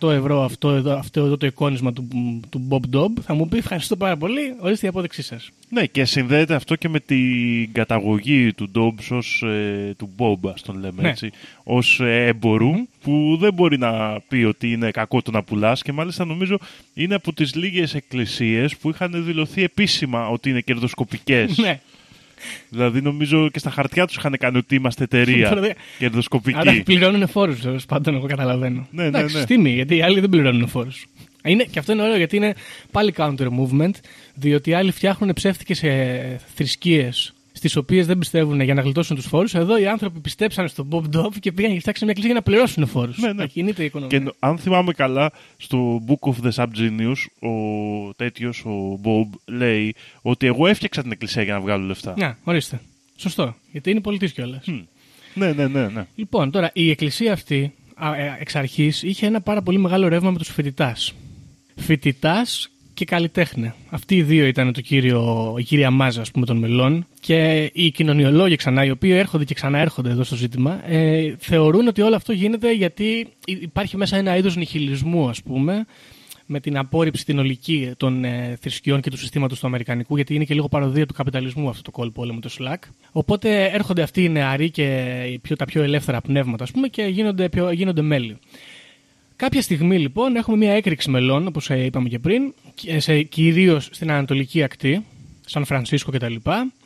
100 0.01 0.11
ευρώ 0.11 0.43
αυτό 0.45 0.71
εδώ, 0.71 0.93
αυτό 0.99 1.25
εδώ 1.25 1.37
το 1.37 1.47
εικόνισμα 1.47 1.93
του, 1.93 2.09
του 2.51 2.67
Bob 2.71 2.97
Dob, 2.97 3.09
θα 3.23 3.35
μου 3.35 3.49
πει 3.49 3.57
ευχαριστώ 3.57 3.97
πάρα 3.97 4.17
πολύ, 4.17 4.55
ορίστε 4.61 4.87
η 4.87 4.89
απόδειξή 4.89 5.23
σας. 5.23 5.51
Ναι, 5.69 5.87
και 5.87 6.05
συνδέεται 6.05 6.55
αυτό 6.55 6.77
και 6.77 6.89
με 6.89 7.01
την 7.01 7.73
καταγωγή 7.73 8.53
του 8.53 8.71
Dobbs 8.75 9.17
ως, 9.17 9.43
ε, 9.43 9.95
του 9.99 10.11
Bob, 10.19 10.51
ας 10.55 10.63
τον 10.63 10.79
λέμε 10.81 11.03
Ναι. 11.03 11.09
έτσι, 11.09 11.31
ως 11.63 12.01
ε, 12.01 12.27
εμπορου 12.27 12.71
που 13.03 13.37
δεν 13.41 13.55
μπορεί 13.55 13.79
να 13.79 14.21
πει 14.29 14.37
ότι 14.37 14.73
είναι 14.73 14.91
κακό 14.91 15.23
το 15.23 15.31
να 15.31 15.43
πουλάς 15.43 15.83
και 15.83 15.93
μάλιστα 15.93 16.25
νομίζω 16.25 16.59
είναι 16.95 17.15
από 17.15 17.33
τις 17.33 17.55
λίγες 17.55 17.95
εκκλησίες 17.95 18.77
που 18.77 18.89
είχαν 18.91 19.25
δηλωθεί 19.25 19.63
επίσημα 19.63 20.29
ότι 20.29 20.51
είναι 20.51 20.61
κερδοσκοπικές. 20.61 21.59
ναι. 21.59 21.81
Δηλαδή 22.69 23.01
νομίζω 23.03 23.49
και 23.51 23.59
στα 23.59 23.71
χαρτιά 23.71 24.07
τους 24.07 24.17
είχαν 24.17 24.37
κάνει 24.39 24.57
ότι 24.57 24.75
είμαστε 24.75 25.05
εταιρεία 25.05 25.49
Τώρα, 25.49 25.61
Άρα 25.61 25.75
κερδοσκοπική. 25.99 26.83
πληρώνουν 26.83 27.29
φόρους, 27.29 27.61
τέλος 27.61 27.87
πάντων, 27.87 28.15
εγώ 28.15 28.27
καταλαβαίνω. 28.27 28.87
Ναι, 28.91 29.03
ναι, 29.03 29.09
Εντάξει, 29.09 29.39
ναι. 29.39 29.45
τίμη, 29.45 29.71
γιατί 29.71 29.97
οι 29.97 30.03
άλλοι 30.03 30.21
δεν 30.21 30.29
πληρώνουν 30.29 30.69
φόρους. 30.69 31.07
Είναι, 31.45 31.65
και 31.65 31.79
αυτό 31.79 31.93
είναι 31.93 32.03
ωραίο 32.03 32.17
γιατί 32.17 32.37
είναι 32.37 32.55
πάλι 32.91 33.15
counter 33.17 33.47
movement, 33.47 33.91
διότι 34.35 34.71
οι 34.71 34.75
άλλοι 34.75 34.91
φτιάχνουν 34.93 35.33
ψεύτικες 35.33 35.83
ε, 35.83 36.41
θρησκείες 36.55 37.33
στι 37.69 37.79
οποίες 37.79 38.07
δεν 38.07 38.19
πιστεύουν 38.19 38.61
για 38.61 38.75
να 38.75 38.83
γλιτώσουν 38.83 39.17
τους 39.17 39.27
φόρους. 39.27 39.55
Εδώ 39.55 39.79
οι 39.79 39.87
άνθρωποι 39.87 40.21
πιστέψαν 40.21 40.69
στον 40.69 40.89
Bob 40.91 41.17
Dove 41.17 41.33
και 41.41 41.53
πήγαν 41.53 41.73
και 41.73 41.81
φτιάξαν 41.81 42.07
μια 42.07 42.15
εκκλησία 42.17 42.33
για 42.33 42.35
να 42.35 42.43
πληρώσουν 42.43 42.87
φόρους. 42.87 43.19
Ναι, 43.19 43.27
ναι. 43.27 43.33
Να 43.33 43.47
κινείται 43.47 43.83
η 43.83 43.85
οικονομία. 43.85 44.19
Και 44.19 44.25
νο- 44.25 44.35
αν 44.39 44.59
θυμάμαι 44.59 44.93
καλά, 44.93 45.33
στο 45.57 46.03
Book 46.09 46.31
of 46.33 46.47
the 46.47 46.51
Subgenius, 46.65 47.49
ο 47.49 47.53
τέτοιος, 48.17 48.65
ο 48.65 49.01
Bob, 49.05 49.39
λέει 49.47 49.95
ότι 50.23 50.47
εγώ 50.47 50.67
έφτιαξα 50.67 51.03
την 51.03 51.13
εκκλησία 51.13 51.43
για 51.43 51.55
να 51.55 51.61
βγάλω 51.61 51.85
λεφτά. 51.87 52.15
Να, 52.17 52.39
ορίστε. 52.45 52.81
Σωστό. 53.17 53.55
Γιατί 53.73 53.91
είναι 53.91 54.01
πολιτής 54.01 54.33
κιόλας. 54.33 54.65
Ναι, 55.35 55.53
ναι, 55.53 55.67
ναι. 55.67 55.89
ναι. 55.89 56.07
Λοιπόν, 56.15 56.51
τώρα 56.51 56.71
η 56.75 56.91
εκκλησία 56.91 57.33
αυτή 57.33 57.73
α, 57.95 58.15
ε, 58.17 58.37
εξ 58.41 58.57
αρχής 58.57 59.03
είχε 59.03 59.27
ένα 59.27 59.41
πάρα 59.41 59.63
πολύ 59.63 59.79
μεγάλο 59.79 60.09
ρεύμα 60.09 60.31
με 60.31 60.39
τους 60.39 60.49
φοιτητάς. 60.49 61.15
Φοιτητάς 61.77 62.71
και 62.95 63.05
καλλιτέχνη. 63.05 63.73
Αυτοί 63.91 64.17
οι 64.17 64.23
δύο 64.23 64.47
ήταν 64.47 64.73
το 64.73 64.81
κύριο, 64.81 65.55
η 65.59 65.63
κύρια 65.63 65.91
μάζα 65.91 66.21
ας 66.21 66.31
πούμε, 66.31 66.47
των 66.47 66.57
μελών. 66.57 67.07
Και 67.21 67.71
οι 67.75 67.91
κοινωνιολόγοι 67.91 68.57
ξανά, 68.57 68.85
οι 68.85 68.91
οποίοι 68.91 69.13
έρχονται 69.15 69.45
και 69.45 69.55
ξαναέρχονται 69.55 70.11
εδώ 70.11 70.23
στο 70.23 70.37
ζήτημα, 70.37 70.91
ε, 70.91 71.35
θεωρούν 71.39 71.87
ότι 71.87 72.03
όλο 72.03 72.17
αυτό 72.17 72.33
γίνεται 72.33 72.73
γιατί 72.73 73.29
υπάρχει 73.45 73.97
μέσα 73.97 74.17
ένα 74.17 74.37
είδος 74.37 74.57
νιχιλισμού, 74.57 75.29
ας 75.29 75.43
πούμε, 75.43 75.87
με 76.47 76.61
την 76.61 76.79
απόρριψη 76.79 77.25
την 77.25 77.39
ολική 77.39 77.93
των 77.97 78.25
ε, 78.25 78.57
θρησκειών 78.61 79.01
και 79.01 79.11
του 79.11 79.17
συστήματος 79.17 79.61
του 79.61 79.67
Αμερικανικού, 79.67 80.17
γιατί 80.17 80.35
είναι 80.35 80.45
και 80.45 80.55
λίγο 80.55 80.69
παροδία 80.69 81.07
του 81.07 81.15
καπιταλισμού 81.15 81.69
αυτό 81.69 81.83
το 81.83 81.91
κόλπο 81.91 82.23
όλο 82.23 82.35
με 82.35 82.41
το 82.41 82.51
Slack. 82.59 82.89
Οπότε 83.13 83.65
έρχονται 83.65 84.03
αυτοί 84.03 84.25
οι 84.25 84.29
νεαροί 84.29 84.71
και 84.71 85.19
οι 85.33 85.39
πιο, 85.39 85.57
τα 85.57 85.65
πιο 85.65 85.83
ελεύθερα 85.83 86.21
πνεύματα, 86.21 86.65
ας 86.65 86.71
πούμε, 86.71 86.89
και 86.89 87.03
γίνονται, 87.03 87.49
πιο, 87.49 87.71
γίνονται 87.71 88.03
μέλη. 88.03 88.39
Κάποια 89.43 89.63
στιγμή 89.63 89.99
λοιπόν 89.99 90.37
έχουμε 90.37 90.57
μια 90.57 90.73
έκρηξη 90.73 91.11
μελών, 91.11 91.47
όπως 91.47 91.71
ε, 91.71 91.85
είπαμε 91.85 92.09
και 92.09 92.19
πριν, 92.19 92.55
και 92.75 93.01
σε, 93.01 93.23
κυρίως 93.23 93.89
στην 93.93 94.11
Ανατολική 94.11 94.63
Ακτή, 94.63 95.05
Σαν 95.47 95.65
Φρανσίσκο 95.65 96.11
κτλ. 96.11 96.35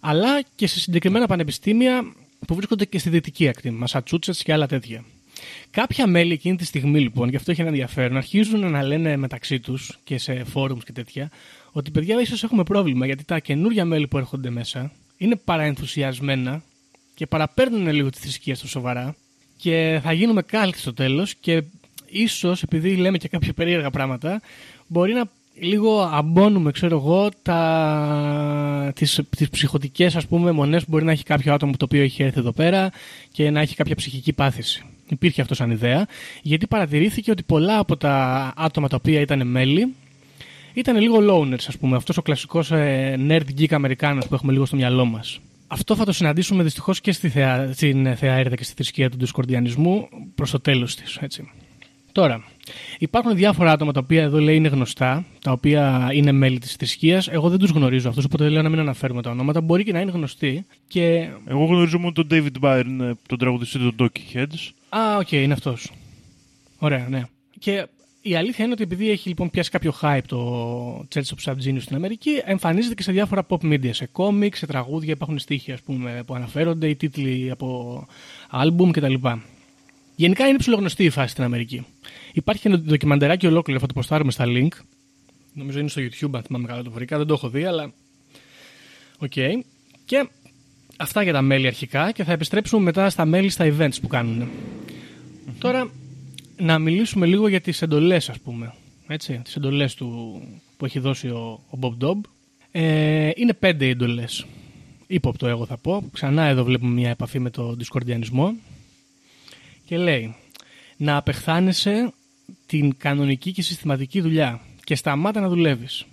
Αλλά 0.00 0.42
και 0.54 0.66
σε 0.66 0.80
συγκεκριμένα 0.80 1.26
πανεπιστήμια 1.26 2.12
που 2.46 2.54
βρίσκονται 2.54 2.84
και 2.84 2.98
στη 2.98 3.08
Δυτική 3.10 3.48
Ακτή, 3.48 3.70
Μασατσούτσετς 3.70 4.42
και 4.42 4.52
άλλα 4.52 4.66
τέτοια. 4.66 5.04
Κάποια 5.70 6.06
μέλη 6.06 6.32
εκείνη 6.32 6.56
τη 6.56 6.64
στιγμή 6.64 7.00
λοιπόν, 7.00 7.30
και 7.30 7.36
αυτό 7.36 7.50
έχει 7.50 7.60
ένα 7.60 7.70
ενδιαφέρον, 7.70 8.16
αρχίζουν 8.16 8.70
να 8.70 8.82
λένε 8.82 9.16
μεταξύ 9.16 9.60
τους 9.60 9.98
και 10.04 10.18
σε 10.18 10.44
φόρουμς 10.44 10.84
και 10.84 10.92
τέτοια, 10.92 11.30
ότι 11.72 11.90
παιδιά 11.90 12.20
ίσως 12.20 12.42
έχουμε 12.42 12.62
πρόβλημα 12.62 13.06
γιατί 13.06 13.24
τα 13.24 13.38
καινούργια 13.38 13.84
μέλη 13.84 14.06
που 14.06 14.18
έρχονται 14.18 14.50
μέσα 14.50 14.92
είναι 15.16 15.36
παραενθουσιασμένα 15.36 16.62
και 17.14 17.26
παραπέρνουν 17.26 17.92
λίγο 17.92 18.10
τη 18.10 18.18
θρησκεία 18.18 18.54
στο 18.54 18.68
σοβαρά 18.68 19.16
και 19.56 20.00
θα 20.02 20.12
γίνουμε 20.12 20.42
κάλτ 20.42 20.74
στο 20.74 20.94
τέλος 20.94 21.34
και 21.34 21.62
ίσως 22.08 22.62
επειδή 22.62 22.96
λέμε 22.96 23.18
και 23.18 23.28
κάποια 23.28 23.52
περίεργα 23.52 23.90
πράγματα, 23.90 24.40
μπορεί 24.86 25.12
να 25.12 25.24
λίγο 25.58 26.00
αμπώνουμε, 26.00 26.70
ξέρω 26.70 26.96
εγώ, 26.96 27.28
τα... 27.42 28.92
τις, 28.94 29.20
τις 29.36 29.50
ψυχοτικές 29.50 30.16
ας 30.16 30.26
πούμε 30.26 30.50
μονές 30.50 30.84
που 30.84 30.90
μπορεί 30.90 31.04
να 31.04 31.12
έχει 31.12 31.22
κάποιο 31.22 31.54
άτομο 31.54 31.72
το 31.76 31.84
οποίο 31.84 32.02
έχει 32.02 32.22
έρθει 32.22 32.38
εδώ 32.38 32.52
πέρα 32.52 32.90
και 33.32 33.50
να 33.50 33.60
έχει 33.60 33.74
κάποια 33.74 33.94
ψυχική 33.94 34.32
πάθηση. 34.32 34.84
Υπήρχε 35.08 35.40
αυτό 35.40 35.54
σαν 35.54 35.70
ιδέα, 35.70 36.06
γιατί 36.42 36.66
παρατηρήθηκε 36.66 37.30
ότι 37.30 37.42
πολλά 37.42 37.78
από 37.78 37.96
τα 37.96 38.52
άτομα 38.56 38.88
τα 38.88 38.96
οποία 38.96 39.20
ήταν 39.20 39.46
μέλη 39.46 39.94
ήταν 40.74 40.96
λίγο 40.96 41.18
loners, 41.20 41.64
ας 41.68 41.76
πούμε, 41.78 41.96
αυτός 41.96 42.16
ο 42.16 42.22
κλασικός 42.22 42.70
ε, 42.70 43.16
nerd 43.28 43.60
geek 43.60 43.72
Αμερικάνος 43.72 44.26
που 44.26 44.34
έχουμε 44.34 44.52
λίγο 44.52 44.64
στο 44.64 44.76
μυαλό 44.76 45.04
μας. 45.04 45.40
Αυτό 45.66 45.96
θα 45.96 46.04
το 46.04 46.12
συναντήσουμε 46.12 46.62
δυστυχώς 46.62 47.00
και 47.00 47.12
στη 47.12 47.28
θεα... 47.28 47.72
στην 47.72 48.16
θεά 48.16 48.34
Έριδα 48.34 48.56
και 48.56 48.64
στη 48.64 48.74
θρησκεία 48.74 49.10
του 49.10 49.16
δισκορδιανισμού 49.18 50.08
προς 50.34 50.50
το 50.50 50.60
τέλος 50.60 50.94
της. 50.94 51.18
Τώρα, 52.16 52.44
υπάρχουν 52.98 53.34
διάφορα 53.34 53.72
άτομα 53.72 53.92
τα 53.92 54.00
οποία 54.00 54.22
εδώ 54.22 54.40
λέει 54.40 54.56
είναι 54.56 54.68
γνωστά, 54.68 55.24
τα 55.40 55.52
οποία 55.52 56.08
είναι 56.12 56.32
μέλη 56.32 56.58
της 56.58 56.74
θρησκείας. 56.74 57.28
Εγώ 57.28 57.48
δεν 57.48 57.58
τους 57.58 57.70
γνωρίζω 57.70 58.08
αυτούς, 58.08 58.24
οπότε 58.24 58.48
λέω 58.48 58.62
να 58.62 58.68
μην 58.68 58.78
αναφέρουμε 58.78 59.22
τα 59.22 59.30
ονόματα. 59.30 59.60
Μπορεί 59.60 59.84
και 59.84 59.92
να 59.92 60.00
είναι 60.00 60.10
γνωστοί. 60.10 60.66
Και... 60.88 61.28
Εγώ 61.46 61.64
γνωρίζω 61.64 61.98
μόνο 61.98 62.12
τον 62.12 62.26
David 62.30 62.60
Byrne, 62.60 63.00
ε, 63.00 63.12
τον 63.28 63.38
τραγουδιστή 63.38 63.78
των 63.78 63.94
Talking 63.98 64.36
Heads. 64.36 64.70
Α, 64.88 65.16
οκ, 65.16 65.32
είναι 65.32 65.52
αυτός. 65.52 65.92
Ωραία, 66.78 67.06
ναι. 67.08 67.22
Και 67.58 67.86
η 68.22 68.36
αλήθεια 68.36 68.64
είναι 68.64 68.72
ότι 68.72 68.82
επειδή 68.82 69.10
έχει 69.10 69.28
λοιπόν 69.28 69.50
πιάσει 69.50 69.70
κάποιο 69.70 69.94
hype 70.00 70.20
το 70.26 71.06
Church 71.14 71.20
of 71.20 71.52
Subgenius 71.52 71.80
στην 71.80 71.96
Αμερική, 71.96 72.42
εμφανίζεται 72.44 72.94
και 72.94 73.02
σε 73.02 73.12
διάφορα 73.12 73.46
pop 73.48 73.60
media, 73.62 73.90
σε 73.90 74.06
κόμικ, 74.06 74.56
σε 74.56 74.66
τραγούδια, 74.66 75.12
υπάρχουν 75.12 75.38
στοιχεία 75.38 75.74
ας 75.74 75.82
πούμε, 75.82 76.22
που 76.26 76.34
αναφέρονται, 76.34 76.88
οι 76.88 76.96
τίτλοι 76.96 77.50
από 77.50 78.06
άλμπουμ 78.50 78.90
κτλ. 78.90 79.14
Γενικά 80.16 80.46
είναι 80.46 80.58
ψιλογνωστή 80.58 81.04
η 81.04 81.10
φάση 81.10 81.30
στην 81.30 81.44
Αμερική. 81.44 81.86
Υπάρχει 82.32 82.62
και 82.62 82.68
ένα 82.68 82.78
ντοκιμαντεράκι 82.78 83.46
ολόκληρο, 83.46 83.80
θα 83.80 83.86
το 83.86 83.92
ποστάρουμε 83.92 84.30
στα 84.30 84.44
link. 84.46 84.68
Νομίζω 85.52 85.78
είναι 85.78 85.88
στο 85.88 86.02
YouTube, 86.02 86.30
αν 86.32 86.42
θυμάμαι 86.42 86.66
καλά 86.66 86.82
το 86.82 86.90
βρήκα. 86.90 87.16
Δεν 87.16 87.26
το 87.26 87.34
έχω 87.34 87.48
δει, 87.48 87.64
αλλά. 87.64 87.92
Οκ. 89.18 89.32
Και 90.04 90.28
αυτά 90.96 91.22
για 91.22 91.32
τα 91.32 91.42
μέλη 91.42 91.66
αρχικά 91.66 92.12
και 92.12 92.24
θα 92.24 92.32
επιστρέψουμε 92.32 92.82
μετά 92.82 93.10
στα 93.10 93.24
μέλη 93.24 93.48
στα 93.48 93.74
events 93.76 94.00
που 94.02 94.08
κάνουν. 94.08 94.48
Τώρα, 95.58 95.90
να 96.56 96.78
μιλήσουμε 96.78 97.26
λίγο 97.26 97.48
για 97.48 97.60
τις 97.60 97.82
εντολές, 97.82 98.28
ας 98.28 98.40
πούμε. 98.40 98.74
Έτσι, 99.06 99.40
τις 99.44 99.56
εντολές 99.56 99.94
του, 99.94 100.40
που 100.76 100.84
έχει 100.84 100.98
δώσει 100.98 101.28
ο, 101.28 101.60
ο 101.70 101.78
Bob 101.80 102.04
Dobb. 102.04 102.20
Ε, 102.70 103.30
είναι 103.34 103.52
πέντε 103.52 103.86
οι 103.86 103.88
εντολές. 103.88 104.46
Υπόπτω 105.06 105.46
εγώ 105.46 105.66
θα 105.66 105.76
πω. 105.76 106.08
Ξανά 106.12 106.44
εδώ 106.44 106.64
βλέπουμε 106.64 106.92
μια 106.92 107.10
επαφή 107.10 107.38
με 107.38 107.50
το 107.50 107.74
δισκορδιανισμό. 107.74 108.54
Και 109.86 109.98
λέει, 109.98 110.34
να 110.96 111.16
απεχθάνεσαι 111.16 112.12
την 112.66 112.96
κανονική 112.96 113.52
και 113.52 113.62
συστηματική 113.62 114.20
δουλειά 114.20 114.60
και 114.84 114.94
σταμάτα 114.94 115.40
να 115.40 115.48
δουλεύεις. 115.48 116.04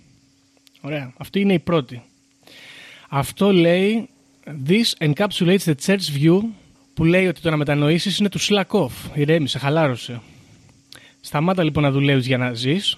Ωραία. 0.80 1.12
Αυτή 1.16 1.40
είναι 1.40 1.52
η 1.52 1.58
πρώτη. 1.58 2.02
Αυτό 3.08 3.52
λέει 3.52 4.08
This 4.66 5.08
encapsulates 5.08 5.64
the 5.64 5.74
church 5.86 6.22
view 6.22 6.40
που 6.94 7.04
λέει 7.04 7.26
ότι 7.26 7.40
το 7.40 7.50
να 7.50 7.56
μετανοήσεις 7.56 8.18
είναι 8.18 8.28
του 8.28 8.40
slack 8.40 8.66
off. 8.66 8.90
Ηρέμησε, 9.14 9.58
χαλάρωσε. 9.58 10.20
Σταμάτα 11.20 11.62
λοιπόν 11.64 11.82
να 11.82 11.90
δουλεύεις 11.90 12.26
για 12.26 12.38
να 12.38 12.52
ζεις 12.52 12.96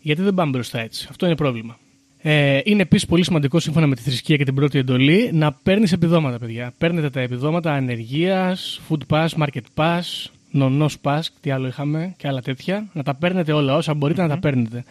γιατί 0.00 0.22
δεν 0.22 0.34
πάμε 0.34 0.50
μπροστά 0.50 0.80
έτσι. 0.80 1.06
Αυτό 1.10 1.26
είναι 1.26 1.36
πρόβλημα. 1.36 1.78
Ε, 2.26 2.60
είναι 2.64 2.82
επίσης 2.82 3.06
πολύ 3.08 3.24
σημαντικό 3.24 3.58
σύμφωνα 3.60 3.86
με 3.86 3.94
τη 3.94 4.02
θρησκεία 4.02 4.36
και 4.36 4.44
την 4.44 4.54
πρώτη 4.54 4.78
εντολή 4.78 5.30
να 5.32 5.52
παίρνεις 5.52 5.92
επιδόματα, 5.92 6.38
παιδιά. 6.38 6.72
Παίρνετε 6.78 7.10
τα 7.10 7.20
επιδόματα 7.20 7.72
ανεργίας, 7.72 8.80
food 8.88 8.98
pass, 9.08 9.26
market 9.38 9.60
pass, 9.74 10.00
νονό 10.50 10.88
Σπάσκ, 10.88 11.32
τι 11.40 11.50
άλλο 11.50 11.66
είχαμε 11.66 12.14
και 12.16 12.28
άλλα 12.28 12.40
τέτοια. 12.42 12.86
Να 12.92 13.02
τα 13.02 13.14
παίρνετε 13.14 13.52
όλα, 13.52 13.74
όσα 13.76 13.94
μπορείτε 13.94 14.22
να 14.22 14.28
τα 14.28 14.38
παίρνετε. 14.38 14.84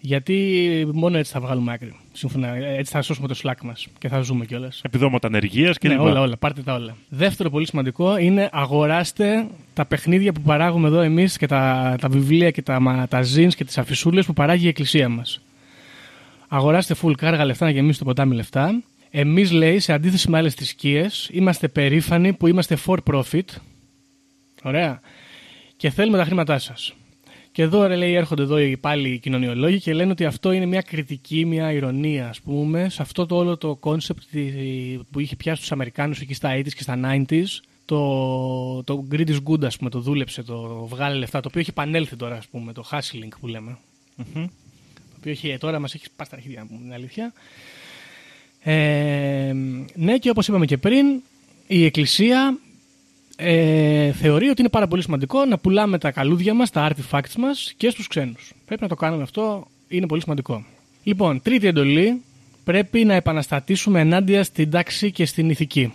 Γιατί 0.00 0.46
μόνο 0.92 1.18
έτσι 1.18 1.32
θα 1.32 1.40
βγάλουμε 1.40 1.72
άκρη. 1.72 1.94
Σύμφωνα, 2.12 2.54
έτσι 2.56 2.92
θα 2.92 3.02
σώσουμε 3.02 3.28
το 3.28 3.40
Slack 3.42 3.62
μας 3.64 3.86
και 3.98 4.08
θα 4.08 4.20
ζούμε 4.20 4.44
κιόλας. 4.44 4.80
Επιδόματα 4.84 5.26
ανεργίας 5.26 5.78
και 5.78 5.88
Ναι, 5.88 5.94
λοιπά. 5.94 6.06
όλα, 6.06 6.20
όλα. 6.20 6.36
Πάρτε 6.36 6.62
τα 6.62 6.74
όλα. 6.74 6.96
Δεύτερο 7.08 7.50
πολύ 7.50 7.66
σημαντικό 7.66 8.16
είναι 8.18 8.48
αγοράστε 8.52 9.46
τα 9.74 9.84
παιχνίδια 9.86 10.32
που 10.32 10.40
παράγουμε 10.40 10.88
εδώ 10.88 11.00
εμείς 11.00 11.36
και 11.36 11.46
τα, 11.46 11.94
τα 12.00 12.08
βιβλία 12.08 12.50
και 12.50 12.62
τα, 12.62 12.80
μα- 12.80 13.08
τα 13.08 13.20
zines 13.36 13.54
και 13.56 13.64
τις 13.64 13.78
αφισούλες 13.78 14.26
που 14.26 14.32
παράγει 14.32 14.64
η 14.64 14.68
εκκλησία 14.68 15.08
μας. 15.08 15.40
Αγοράστε 16.54 16.94
full 17.02 17.12
κάργα 17.16 17.44
λεφτά 17.44 17.64
να 17.64 17.70
γεμίσει 17.70 17.98
το 17.98 18.04
ποτάμι 18.04 18.34
λεφτά. 18.34 18.82
Εμείς, 19.10 19.52
λέει, 19.52 19.78
σε 19.78 19.92
αντίθεση 19.92 20.30
με 20.30 20.38
άλλες 20.38 20.54
θρησκείες, 20.54 21.28
είμαστε 21.32 21.68
περήφανοι 21.68 22.32
που 22.32 22.46
είμαστε 22.46 22.78
for 22.86 22.96
profit. 23.10 23.44
Ωραία. 24.62 25.00
Και 25.76 25.90
θέλουμε 25.90 26.18
τα 26.18 26.24
χρήματά 26.24 26.58
σας. 26.58 26.94
Και 27.52 27.62
εδώ 27.62 27.86
ρε, 27.86 27.96
λέει, 27.96 28.14
έρχονται 28.14 28.42
εδώ 28.42 28.58
οι 28.58 28.76
πάλι 28.76 29.08
οι 29.08 29.18
κοινωνιολόγοι 29.18 29.80
και 29.80 29.94
λένε 29.94 30.10
ότι 30.10 30.24
αυτό 30.24 30.52
είναι 30.52 30.66
μια 30.66 30.80
κριτική, 30.80 31.44
μια 31.44 31.72
ειρωνεία, 31.72 32.28
ας 32.28 32.40
πούμε, 32.40 32.88
σε 32.88 33.02
αυτό 33.02 33.26
το 33.26 33.36
όλο 33.36 33.56
το 33.56 33.74
κόνσεπτ 33.74 34.22
που 35.10 35.20
είχε 35.20 35.36
πιάσει 35.36 35.60
τους 35.60 35.72
Αμερικάνους 35.72 36.20
εκεί 36.20 36.34
στα 36.34 36.56
80s 36.56 36.72
και 36.72 36.82
στα 36.82 37.00
90s. 37.04 37.46
Το, 37.84 38.82
το 38.82 39.04
greed 39.10 39.28
is 39.28 39.38
good, 39.50 39.64
ας 39.64 39.76
πούμε, 39.76 39.90
το 39.90 40.00
δούλεψε, 40.00 40.42
το 40.42 40.86
βγάλε 40.90 41.16
λεφτά, 41.16 41.40
το 41.40 41.48
οποίο 41.48 41.60
έχει 41.60 41.70
επανέλθει 41.70 42.16
τώρα, 42.16 42.36
ας 42.36 42.46
πούμε, 42.46 42.72
το 42.72 42.84
hustling 42.90 43.32
που 43.40 43.46
λέμε. 43.46 43.78
Το 44.16 44.50
οποίο 45.22 45.32
έχει, 45.32 45.58
τώρα 45.58 45.78
μας 45.78 45.94
έχει 45.94 46.04
σπάσει 46.04 46.30
τα 46.30 46.36
αρχίδια, 46.36 46.60
να 46.60 46.66
πούμε 46.66 46.80
την 46.80 46.92
αλήθεια. 46.92 47.32
Ε, 48.60 49.52
ναι, 49.94 50.18
και 50.18 50.30
όπως 50.30 50.48
είπαμε 50.48 50.66
και 50.66 50.76
πριν, 50.76 51.06
η 51.66 51.84
Εκκλησία 51.84 52.58
ε, 53.36 54.12
θεωρεί 54.12 54.48
ότι 54.48 54.60
είναι 54.60 54.70
πάρα 54.70 54.88
πολύ 54.88 55.02
σημαντικό 55.02 55.44
να 55.44 55.58
πουλάμε 55.58 55.98
τα 55.98 56.10
καλούδια 56.10 56.54
μας, 56.54 56.70
τα 56.70 56.90
artifacts 56.90 57.34
μας 57.38 57.72
και 57.76 57.90
στους 57.90 58.06
ξένους. 58.06 58.52
Πρέπει 58.66 58.82
να 58.82 58.88
το 58.88 58.94
κάνουμε 58.94 59.22
αυτό, 59.22 59.66
είναι 59.88 60.06
πολύ 60.06 60.20
σημαντικό. 60.22 60.64
Λοιπόν, 61.02 61.42
τρίτη 61.42 61.66
εντολή, 61.66 62.22
πρέπει 62.64 63.04
να 63.04 63.14
επαναστατήσουμε 63.14 64.00
ενάντια 64.00 64.44
στην 64.44 64.70
τάξη 64.70 65.12
και 65.12 65.26
στην 65.26 65.50
ηθική. 65.50 65.92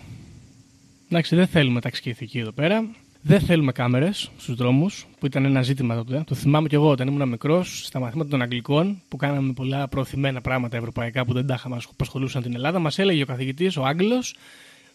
Εντάξει, 1.10 1.36
δεν 1.36 1.46
θέλουμε 1.46 1.80
τάξη 1.80 2.02
και 2.02 2.10
ηθική 2.10 2.38
εδώ 2.38 2.52
πέρα. 2.52 2.88
Δεν 3.28 3.40
θέλουμε 3.40 3.72
κάμερες 3.72 4.30
στους 4.38 4.54
δρόμους, 4.54 5.06
που 5.18 5.26
ήταν 5.26 5.44
ένα 5.44 5.62
ζήτημα 5.62 5.94
τότε. 5.94 6.24
Το 6.26 6.34
θυμάμαι 6.34 6.68
κι 6.68 6.74
εγώ 6.74 6.88
όταν 6.90 7.08
ήμουν 7.08 7.28
μικρός, 7.28 7.82
στα 7.84 8.00
μαθήματα 8.00 8.30
των 8.30 8.42
Αγγλικών, 8.42 9.02
που 9.08 9.16
κάναμε 9.16 9.52
πολλά 9.52 9.88
προωθημένα 9.88 10.40
πράγματα 10.40 10.76
ευρωπαϊκά 10.76 11.24
που 11.24 11.32
δεν 11.32 11.46
τα 11.46 11.54
είχαμε 11.54 11.76
που 11.76 11.94
ασχολούσαν 12.00 12.42
την 12.42 12.54
Ελλάδα. 12.54 12.78
Μας 12.78 12.98
έλεγε 12.98 13.22
ο 13.22 13.26
καθηγητής, 13.26 13.76
ο 13.76 13.84
Άγγλος, 13.84 14.34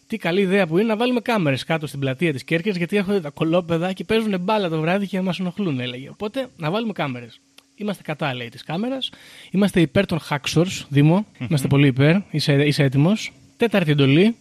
τι 0.06 0.16
καλή 0.16 0.40
ιδέα 0.40 0.66
που 0.66 0.78
είναι 0.78 0.86
να 0.86 0.96
βάλουμε 0.96 1.20
κάμερες 1.20 1.64
κάτω 1.64 1.86
στην 1.86 2.00
πλατεία 2.00 2.32
της 2.32 2.44
Κέρκυρας, 2.44 2.76
γιατί 2.76 2.96
έρχονται 2.96 3.20
τα 3.20 3.30
κολόπεδα 3.30 3.92
και 3.92 4.04
παίζουν 4.04 4.40
μπάλα 4.40 4.68
το 4.68 4.80
βράδυ 4.80 5.06
και 5.06 5.20
μας 5.20 5.40
ενοχλούν, 5.40 5.80
έλεγε. 5.80 6.08
Οπότε 6.08 6.46
να 6.56 6.70
βάλουμε 6.70 6.92
κάμερες. 6.92 7.40
Είμαστε 7.74 8.02
κατά, 8.02 8.34
λέει, 8.34 8.48
της 8.48 8.62
κάμερας. 8.62 9.10
Είμαστε 9.50 9.80
υπέρ 9.80 10.06
των 10.06 10.18
hacksaws, 10.30 10.84
Δήμο. 10.88 11.26
Είμαστε 11.48 11.66
πολύ 11.68 11.86
υπέρ. 11.86 12.16
Είσαι, 12.30 12.52
είσαι 12.52 12.82
έτοιμος. 12.82 13.32
Τέταρτη 13.56 13.90
εντολή. 13.90 14.36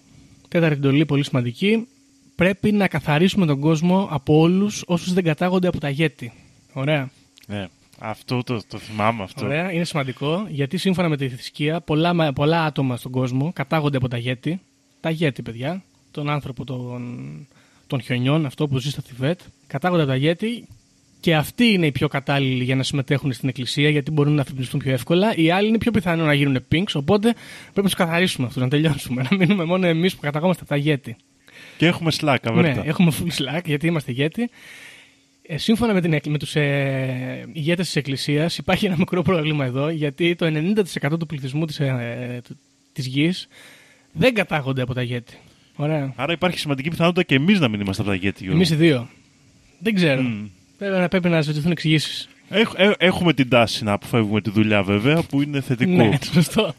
Τέταρτη 0.48 0.76
εντολή, 0.76 1.06
πολύ 1.06 1.24
σημαντική. 1.24 1.88
Πρέπει 2.36 2.72
να 2.72 2.88
καθαρίσουμε 2.88 3.46
τον 3.46 3.60
κόσμο 3.60 4.08
από 4.12 4.40
όλους 4.40 4.84
όσους 4.86 5.14
δεν 5.14 5.24
κατάγονται 5.24 5.68
από 5.68 5.80
τα 5.80 5.90
γέτη. 5.90 6.34
Ωραία. 6.74 7.10
Ναι. 7.48 7.68
Αυτό 8.00 8.44
το, 8.44 8.62
το 8.68 8.78
θυμάμαι 8.78 9.24
αυτό. 9.24 9.46
Ωραία. 9.46 9.72
Είναι 9.72 9.84
σημαντικό 9.84 10.46
γιατί 10.50 10.78
σύμφωνα 10.78 11.10
με 11.10 11.18
τη 11.18 11.30
θρησκεία 11.30 11.82
πολλά, 11.82 12.34
πολλά 12.34 12.64
άτομα 12.64 12.98
στον 12.98 13.12
κόσμο 13.12 13.52
κατάγονται 13.54 13.98
από 13.98 14.08
τα 14.08 14.18
γέτη. 14.18 14.62
Τα 15.00 15.10
γέτη, 15.10 15.42
παιδιά. 15.42 15.84
Τον 16.12 16.30
άνθρωπο 16.30 16.64
των, 16.64 17.48
των 17.88 18.02
χιονιών, 18.02 18.46
αυτό 18.46 18.68
που 18.68 18.78
ζει 18.78 18.90
στο 18.90 19.02
Θιβέτ. 19.02 19.40
Κατάγονται 19.68 20.02
από 20.02 20.12
τα 20.12 20.18
γέτη 20.18 20.68
και 21.20 21.36
αυτοί 21.36 21.66
είναι 21.66 21.86
οι 21.86 21.92
πιο 21.92 22.08
κατάλληλοι 22.08 22.64
για 22.64 22.76
να 22.76 22.84
συμμετέχουν 22.84 23.34
στην 23.34 23.50
εκκλησία 23.50 23.90
γιατί 23.90 24.12
μπορούν 24.12 24.34
να 24.34 24.42
αφυπνιστούν 24.42 24.80
πιο 24.80 24.92
εύκολα. 24.92 25.36
Οι 25.36 25.52
άλλοι 25.52 25.68
είναι 25.68 25.78
πιο 25.78 25.92
πιθανό 25.92 26.26
να 26.26 26.34
γίνουν 26.34 26.66
pinks, 26.72 26.92
οπότε 26.94 27.34
πρέπει 27.62 27.76
να 27.76 27.84
τους 27.84 27.94
καθαρίσουμε 27.94 28.48
αυτούς, 28.48 28.62
να 28.62 28.68
τελειώσουμε. 28.68 29.28
Να 29.30 29.38
μείνουμε 29.38 29.66
μόνο 29.66 29.88
εμείς 29.88 30.16
που 30.16 30.22
καταγόμαστε 30.22 30.62
από 30.62 30.72
τα 30.72 30.78
γέτη. 30.78 31.16
Και 31.78 31.86
έχουμε 31.86 32.11
Slack, 32.21 32.36
αβέρτα. 32.43 32.82
Ναι, 32.84 32.89
έχουμε 32.89 33.11
full 33.19 33.41
slack 33.41 33.61
γιατί 33.65 33.88
είμαστε 33.88 34.11
γέτη. 34.11 34.49
Ε, 35.47 35.57
σύμφωνα 35.57 35.93
με, 35.93 36.01
την, 36.01 36.13
εκ- 36.13 36.26
με 36.28 36.38
τους 36.38 36.55
ε, 36.55 37.45
ηγέτες 37.53 37.86
της 37.86 37.95
Εκκλησίας 37.95 38.57
υπάρχει 38.57 38.86
ένα 38.86 38.95
μικρό 38.97 39.21
πρόβλημα 39.21 39.65
εδώ 39.65 39.89
γιατί 39.89 40.36
το 40.36 40.45
90% 40.45 41.19
του 41.19 41.26
πληθυσμού 41.26 41.65
της, 41.65 41.80
ε, 41.80 42.41
του- 42.47 42.57
της 42.93 43.05
γης 43.05 43.47
δεν 44.11 44.34
κατάγονται 44.34 44.82
από 44.82 44.93
τα 44.93 45.01
γέτη. 45.01 45.34
Ωραία. 45.76 46.13
Άρα 46.15 46.34
υπάρχει 46.34 46.59
σημαντική 46.59 46.89
πιθανότητα 46.89 47.24
και 47.24 47.36
εμείς 47.36 47.59
να 47.59 47.67
μην 47.67 47.80
είμαστε 47.80 48.01
από 48.01 48.11
τα 48.11 48.17
γέτη. 48.17 48.38
Γιώργο. 48.39 48.55
Εμείς 48.55 48.69
οι 48.69 48.76
δύο. 48.76 49.09
Δεν 49.80 49.93
ξέρω. 49.95 50.21
Μμ. 50.21 50.45
Πρέπει, 50.78 50.97
να, 50.97 51.07
πρέπει 51.07 51.30
να 51.30 51.41
ζητηθούν 51.41 51.71
εξηγήσεις. 51.71 52.30
Έχ- 52.49 52.74
ε, 52.78 52.91
έχουμε 52.97 53.34
την 53.34 53.49
τάση 53.49 53.84
να 53.84 53.91
αποφεύγουμε 53.91 54.41
τη 54.41 54.49
δουλειά 54.49 54.84
βέβαια 54.84 55.21
που 55.24 55.41
είναι 55.41 55.61
θετικό. 55.61 55.91
Ναι, 55.91 56.09
σωστό. 56.34 56.74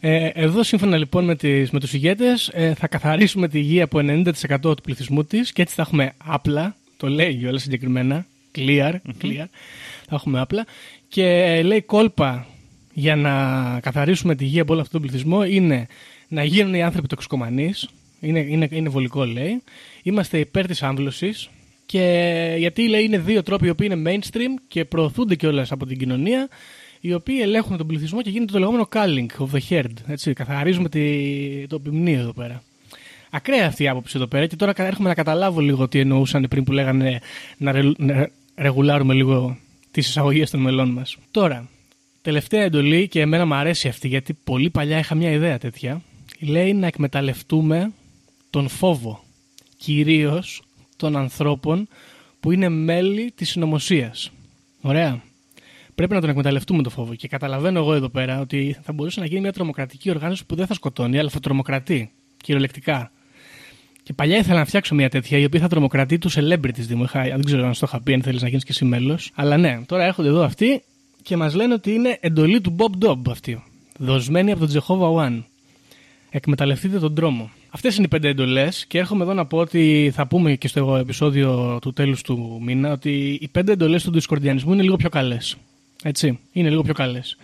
Ε, 0.00 0.26
εδώ, 0.26 0.62
σύμφωνα 0.62 0.96
λοιπόν 0.96 1.24
με, 1.24 1.36
τις, 1.36 1.70
με 1.70 1.80
τους 1.80 1.92
ηγέτες, 1.92 2.50
ε, 2.52 2.74
θα 2.74 2.88
καθαρίσουμε 2.88 3.48
τη 3.48 3.60
γη 3.60 3.80
από 3.80 3.98
90% 4.02 4.60
του 4.60 4.74
πληθυσμού 4.82 5.24
της 5.24 5.52
και 5.52 5.62
έτσι 5.62 5.74
θα 5.74 5.82
έχουμε 5.82 6.12
απλά, 6.24 6.76
το 6.96 7.08
λέει 7.08 7.44
όλα 7.46 7.58
συγκεκριμένα, 7.58 8.26
clear, 8.56 8.92
clear, 9.22 9.46
θα 10.06 10.14
έχουμε 10.14 10.40
απλά 10.40 10.66
και 11.08 11.24
ε, 11.26 11.62
λέει 11.62 11.82
κόλπα 11.82 12.46
για 12.92 13.16
να 13.16 13.32
καθαρίσουμε 13.80 14.34
τη 14.34 14.44
γη 14.44 14.60
από 14.60 14.72
όλο 14.72 14.82
αυτόν 14.82 15.00
τον 15.00 15.10
πληθυσμό 15.10 15.44
είναι 15.44 15.86
να 16.28 16.44
γίνουν 16.44 16.74
οι 16.74 16.82
άνθρωποι 16.82 17.08
τοξικομανείς, 17.08 17.88
είναι, 18.20 18.40
είναι, 18.40 18.68
είναι 18.70 18.88
βολικό 18.88 19.24
λέει, 19.24 19.62
είμαστε 20.02 20.38
υπέρ 20.38 20.66
της 20.66 20.82
άμβλωσης 20.82 21.50
και 21.86 22.54
γιατί 22.58 22.88
λέει 22.88 23.04
είναι 23.04 23.18
δύο 23.18 23.42
τρόποι 23.42 23.66
οι 23.66 23.70
οποίοι 23.70 23.88
είναι 23.90 24.10
mainstream 24.10 24.62
και 24.68 24.84
προωθούνται 24.84 25.34
κιόλας 25.34 25.72
από 25.72 25.86
την 25.86 25.98
κοινωνία 25.98 26.48
οι 27.04 27.14
οποίοι 27.14 27.38
ελέγχουν 27.42 27.76
τον 27.76 27.86
πληθυσμό 27.86 28.22
και 28.22 28.30
γίνεται 28.30 28.52
το 28.52 28.58
λεγόμενο 28.58 28.88
culling 28.92 29.26
of 29.38 29.56
the 29.56 29.60
herd. 29.68 29.92
Έτσι, 30.06 30.32
καθαρίζουμε 30.32 30.88
τη, 30.88 31.66
το 31.66 31.78
ποιμνίο 31.78 32.20
εδώ 32.20 32.32
πέρα. 32.32 32.62
Ακραία 33.30 33.66
αυτή 33.66 33.82
η 33.82 33.88
άποψη 33.88 34.16
εδώ 34.16 34.26
πέρα 34.26 34.46
και 34.46 34.56
τώρα 34.56 34.72
έρχομαι 34.76 35.08
να 35.08 35.14
καταλάβω 35.14 35.60
λίγο 35.60 35.88
τι 35.88 35.98
εννοούσαν 35.98 36.46
πριν 36.50 36.64
που 36.64 36.72
λέγανε 36.72 37.20
να, 37.56 37.72
ρε, 37.72 37.92
να 37.98 38.30
ρεγουλάρουμε 38.54 39.14
λίγο 39.14 39.58
τις 39.90 40.08
εισαγωγές 40.08 40.50
των 40.50 40.60
μελών 40.60 40.88
μας. 40.88 41.16
Τώρα, 41.30 41.68
τελευταία 42.22 42.62
εντολή 42.62 43.08
και 43.08 43.20
εμένα 43.20 43.46
μου 43.46 43.54
αρέσει 43.54 43.88
αυτή 43.88 44.08
γιατί 44.08 44.32
πολύ 44.44 44.70
παλιά 44.70 44.98
είχα 44.98 45.14
μια 45.14 45.30
ιδέα 45.30 45.58
τέτοια. 45.58 46.02
Λέει 46.38 46.72
να 46.72 46.86
εκμεταλλευτούμε 46.86 47.92
τον 48.50 48.68
φόβο, 48.68 49.24
κυρίως 49.76 50.62
των 50.96 51.16
ανθρώπων 51.16 51.88
που 52.40 52.50
είναι 52.50 52.68
μέλη 52.68 53.32
της 53.34 53.50
συνωμοσίας. 53.50 54.30
Ωραία. 54.80 55.22
Πρέπει 56.02 56.16
να 56.16 56.20
τον 56.26 56.30
εκμεταλλευτούμε 56.30 56.82
το 56.82 56.90
φόβο. 56.90 57.14
Και 57.14 57.28
καταλαβαίνω 57.28 57.78
εγώ 57.78 57.94
εδώ 57.94 58.08
πέρα 58.08 58.40
ότι 58.40 58.76
θα 58.82 58.92
μπορούσε 58.92 59.20
να 59.20 59.26
γίνει 59.26 59.40
μια 59.40 59.52
τρομοκρατική 59.52 60.10
οργάνωση 60.10 60.46
που 60.46 60.54
δεν 60.54 60.66
θα 60.66 60.74
σκοτώνει, 60.74 61.18
αλλά 61.18 61.28
θα 61.30 61.40
τρομοκρατεί. 61.40 62.10
Κυριολεκτικά. 62.36 63.10
Και 64.02 64.12
παλιά 64.12 64.36
ήθελα 64.36 64.58
να 64.58 64.64
φτιάξω 64.64 64.94
μια 64.94 65.08
τέτοια 65.08 65.38
η 65.38 65.44
οποία 65.44 65.60
θα 65.60 65.68
τρομοκρατεί 65.68 66.18
τους 66.18 66.36
celebrities. 66.38 66.72
Δήμο. 66.78 67.02
Είχα- 67.04 67.22
Δεν 67.22 67.44
ξέρω 67.44 67.66
αν 67.66 67.74
στο 67.74 67.86
είχα 67.88 68.02
πει, 68.02 68.12
αν 68.14 68.22
θέλεις 68.22 68.42
να 68.42 68.48
γίνεις 68.48 68.64
και 68.64 68.70
εσύ 68.72 68.84
μέλος. 68.84 69.30
Αλλά 69.34 69.56
ναι, 69.56 69.80
τώρα 69.86 70.04
έρχονται 70.04 70.28
εδώ 70.28 70.42
αυτοί 70.42 70.82
και 71.22 71.36
μας 71.36 71.54
λένε 71.54 71.74
ότι 71.74 71.92
είναι 71.92 72.16
εντολή 72.20 72.60
του 72.60 72.76
Bob 72.78 73.06
Dobb 73.06 73.20
αυτή. 73.30 73.62
Δοσμένη 73.98 74.52
από 74.52 74.66
τον 74.66 74.82
Jehovah 74.82 75.26
One. 75.26 75.42
Εκμεταλλευτείτε 76.30 76.98
τον 76.98 77.14
τρόμο. 77.14 77.50
Αυτές 77.70 77.96
είναι 77.96 78.04
οι 78.04 78.08
πέντε 78.08 78.28
εντολές 78.28 78.86
και 78.86 78.98
έρχομαι 78.98 79.22
εδώ 79.22 79.32
να 79.34 79.46
πω 79.46 79.58
ότι 79.58 80.10
θα 80.14 80.26
πούμε 80.26 80.54
και 80.54 80.68
στο 80.68 80.96
επεισόδιο 80.96 81.78
του 81.80 81.92
τέλους 81.92 82.22
του 82.22 82.60
μήνα 82.64 82.92
ότι 82.92 83.38
οι 83.40 83.48
πέντε 83.48 83.72
εντολές 83.72 84.02
του 84.02 84.12
Δισκορδιανισμού 84.12 84.72
είναι 84.72 84.82
λίγο 84.82 84.96
πιο 84.96 85.08
καλές. 85.08 85.56
Έτσι. 86.02 86.38
Είναι 86.52 86.68
λίγο 86.68 86.82
πιο 86.82 86.94
καλές. 86.94 87.36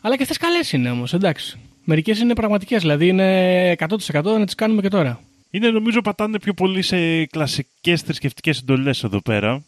Αλλά 0.00 0.16
και 0.16 0.22
αυτές 0.22 0.36
καλές 0.36 0.72
είναι 0.72 0.90
όμως, 0.90 1.12
εντάξει. 1.12 1.58
Μερικές 1.84 2.20
είναι 2.20 2.34
πραγματικές, 2.34 2.80
δηλαδή 2.80 3.08
είναι 3.08 3.72
100% 3.72 4.22
να 4.22 4.44
τις 4.44 4.54
κάνουμε 4.54 4.82
και 4.82 4.88
τώρα. 4.88 5.20
Είναι 5.50 5.70
νομίζω 5.70 6.00
πατάνε 6.00 6.38
πιο 6.38 6.52
πολύ 6.54 6.82
σε 6.82 7.24
κλασικές 7.24 8.00
θρησκευτικές 8.02 8.58
εντολές 8.58 9.04
εδώ 9.04 9.20
πέρα 9.20 9.62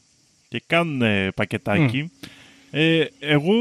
και 0.48 0.62
κάνουν 0.66 1.02
ε, 1.02 1.30
πακετάκι. 1.34 2.10
Ε, 2.70 3.04
εγώ 3.18 3.54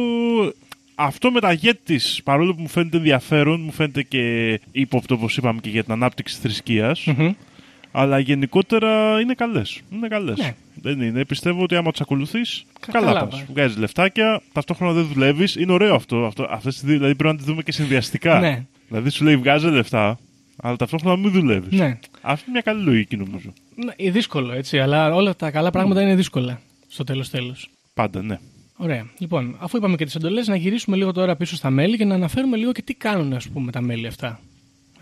αυτό 0.96 1.32
με 1.32 1.40
τα 1.40 1.52
γέτης, 1.52 2.22
παρόλο 2.24 2.56
που 2.56 2.62
μου 2.62 2.68
φαίνεται 2.68 2.98
ενδιαφέρον, 2.98 3.62
μου 3.62 3.72
φαίνεται 3.72 4.04
και 4.04 4.60
ύποπτο, 4.72 5.16
όπως 5.16 5.38
είπαμε, 5.38 5.60
και 5.60 5.70
για 5.70 5.84
την 5.84 5.92
ανάπτυξη 5.92 6.34
της 6.34 6.44
θρησκείας, 6.44 7.06
Μμμ. 7.06 7.34
Αλλά 7.92 8.20
γενικότερα 8.20 9.20
είναι 9.20 9.34
καλές. 9.34 9.82
Είναι 9.92 10.08
καλές. 10.08 10.38
Ναι. 10.38 10.56
Δεν 10.82 11.02
είναι. 11.02 11.26
Πιστεύω 11.26 11.64
ότι 11.64 11.76
άμα 11.76 11.92
τις 11.92 12.02
ακολουθείς, 12.02 12.66
Κα- 12.80 12.92
καλά, 12.92 13.06
καλά 13.06 13.20
πας. 13.28 13.30
πας. 13.40 13.46
Βγάζεις 13.50 13.78
λεφτάκια, 13.78 14.42
ταυτόχρονα 14.54 14.94
δεν 14.94 15.06
δουλεύεις. 15.14 15.56
Είναι 15.56 15.72
ωραίο 15.72 15.96
αυτό. 15.96 16.26
αυτό 16.26 16.48
αυτές 16.50 16.74
τις 16.74 16.84
δύο, 16.84 16.98
δηλαδή 16.98 17.16
πρέπει 17.16 17.34
να 17.34 17.38
τις 17.40 17.46
δούμε 17.48 17.62
και 17.64 17.72
συνδυαστικά. 17.72 18.40
Ναι. 18.40 18.66
Δηλαδή 18.88 19.10
σου 19.10 19.24
λέει 19.24 19.38
βγάζε 19.38 19.70
λεφτά, 19.70 20.20
αλλά 20.58 20.76
ταυτόχρονα 20.76 21.18
μην 21.18 21.32
δουλεύεις. 21.32 21.80
Ναι. 21.80 22.00
Αυτή 22.22 22.44
είναι 22.50 22.52
μια 22.52 22.62
καλή 22.74 22.84
λογική 22.84 23.18
νομίζω. 23.18 23.54
Ναι, 23.76 23.92
είναι 23.96 24.12
δύσκολο 24.12 24.52
έτσι, 24.54 24.80
αλλά 24.80 25.14
όλα 25.16 25.36
τα 25.36 25.52
καλά 25.52 25.72
πράγματα 25.72 26.02
είναι 26.02 26.16
δύσκολα 26.16 26.62
στο 26.88 27.04
τέλος 27.04 27.30
τέλος. 27.30 27.70
Πάντα, 27.94 28.22
ναι. 28.22 28.40
Ωραία. 28.76 29.06
Λοιπόν, 29.18 29.56
αφού 29.60 29.78
είπαμε 29.78 29.96
και 29.96 30.06
τις 30.06 30.16
εντολές, 30.16 30.48
να 30.48 30.56
γυρίσουμε 30.56 30.96
λίγο 30.98 31.12
τώρα 31.12 31.36
πίσω 31.36 31.56
στα 31.56 31.70
μέλη 31.70 31.98
και 31.98 32.06
να 32.06 32.16
αναφέρουμε 32.16 32.58
λίγο 32.58 32.72
και 32.72 32.82
τι 32.82 32.94
κάνουν 32.94 33.34
ας 33.34 33.48
πούμε, 33.48 33.72
τα 33.72 33.82
μέλη 33.82 34.08
αυτά. 34.08 34.40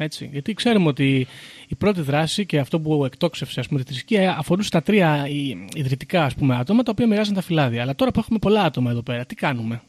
Έτσι. 0.02 0.30
Γιατί 0.32 0.54
ξέρουμε 0.54 0.88
ότι 0.88 1.28
η 1.68 1.76
πρώτη 1.76 2.02
δράση 2.02 2.46
και 2.46 2.60
αυτό 2.60 2.80
που 2.80 3.06
εκτόξευσε 3.06 3.60
ας 3.60 3.68
πούμε, 3.68 3.80
τη 3.80 3.86
θρησκεία 3.86 4.38
αφορούσε 4.38 4.70
τα 4.70 4.82
τρία 4.82 5.28
ι- 5.28 5.58
ιδρυτικά 5.74 6.24
ας 6.24 6.36
πούμε, 6.36 6.56
άτομα 6.56 6.84
τα 6.84 6.92
οποία 6.92 7.08
μοιράζαν 7.08 7.34
τα 7.34 7.42
φυλάδια. 7.42 7.82
Αλλά 7.82 7.96
τώρα 7.96 8.12
που 8.12 8.20
έχουμε 8.20 8.40
πολλά 8.40 8.64
άτομα 8.64 8.92
εδώ 8.92 9.02
πέρα, 9.02 9.26
τι 9.26 9.36
κάνουμε; 9.36 9.82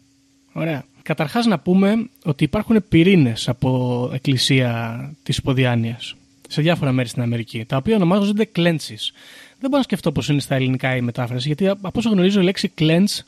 Ωραία. 0.52 0.84
Καταρχάς 1.02 1.46
να 1.46 1.58
πούμε 1.58 2.08
ότι 2.24 2.44
υπάρχουν 2.44 2.84
πυρήνες 2.88 3.48
από 3.48 4.10
εκκλησία 4.14 5.10
της 5.22 5.36
υποδιάνειας 5.36 6.14
σε 6.48 6.62
διάφορα 6.62 6.92
μέρη 6.92 7.08
στην 7.08 7.22
Αμερική, 7.22 7.64
τα 7.64 7.76
οποία 7.76 7.96
ονομάζονται 7.96 8.48
cleanses. 8.56 9.02
Δεν 9.58 9.70
μπορώ 9.70 9.76
να 9.76 9.82
σκεφτώ 9.82 10.12
πώς 10.12 10.28
είναι 10.28 10.40
στα 10.40 10.54
ελληνικά 10.54 10.96
η 10.96 11.00
μετάφραση, 11.00 11.46
γιατί 11.46 11.68
από 11.68 11.90
όσο 11.94 12.10
γνωρίζω 12.10 12.40
η 12.40 12.44
λέξη 12.44 12.72
cleanse 12.78 13.18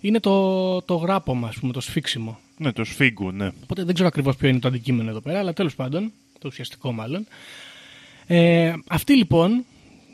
είναι 0.00 0.20
το, 0.20 0.82
το 0.82 0.94
γράπωμα, 0.94 1.48
ας 1.48 1.56
πούμε, 1.56 1.72
το 1.72 1.80
σφίξιμο. 1.80 2.38
Ναι, 2.56 2.72
το 2.72 2.84
σφίγγου, 2.84 3.30
ναι. 3.30 3.50
Οπότε 3.62 3.84
δεν 3.84 3.94
ξέρω 3.94 4.08
ακριβώς 4.08 4.36
ποιο 4.36 4.48
είναι 4.48 4.58
το 4.58 4.68
αντικείμενο 4.68 5.10
εδώ 5.10 5.20
πέρα, 5.20 5.38
αλλά 5.38 5.52
τέλος 5.52 5.74
πάντων, 5.74 6.12
το 6.40 6.48
ουσιαστικό 6.48 6.92
μάλλον. 6.92 7.26
Ε, 8.26 8.72
αυτοί 8.88 9.16
λοιπόν, 9.16 9.64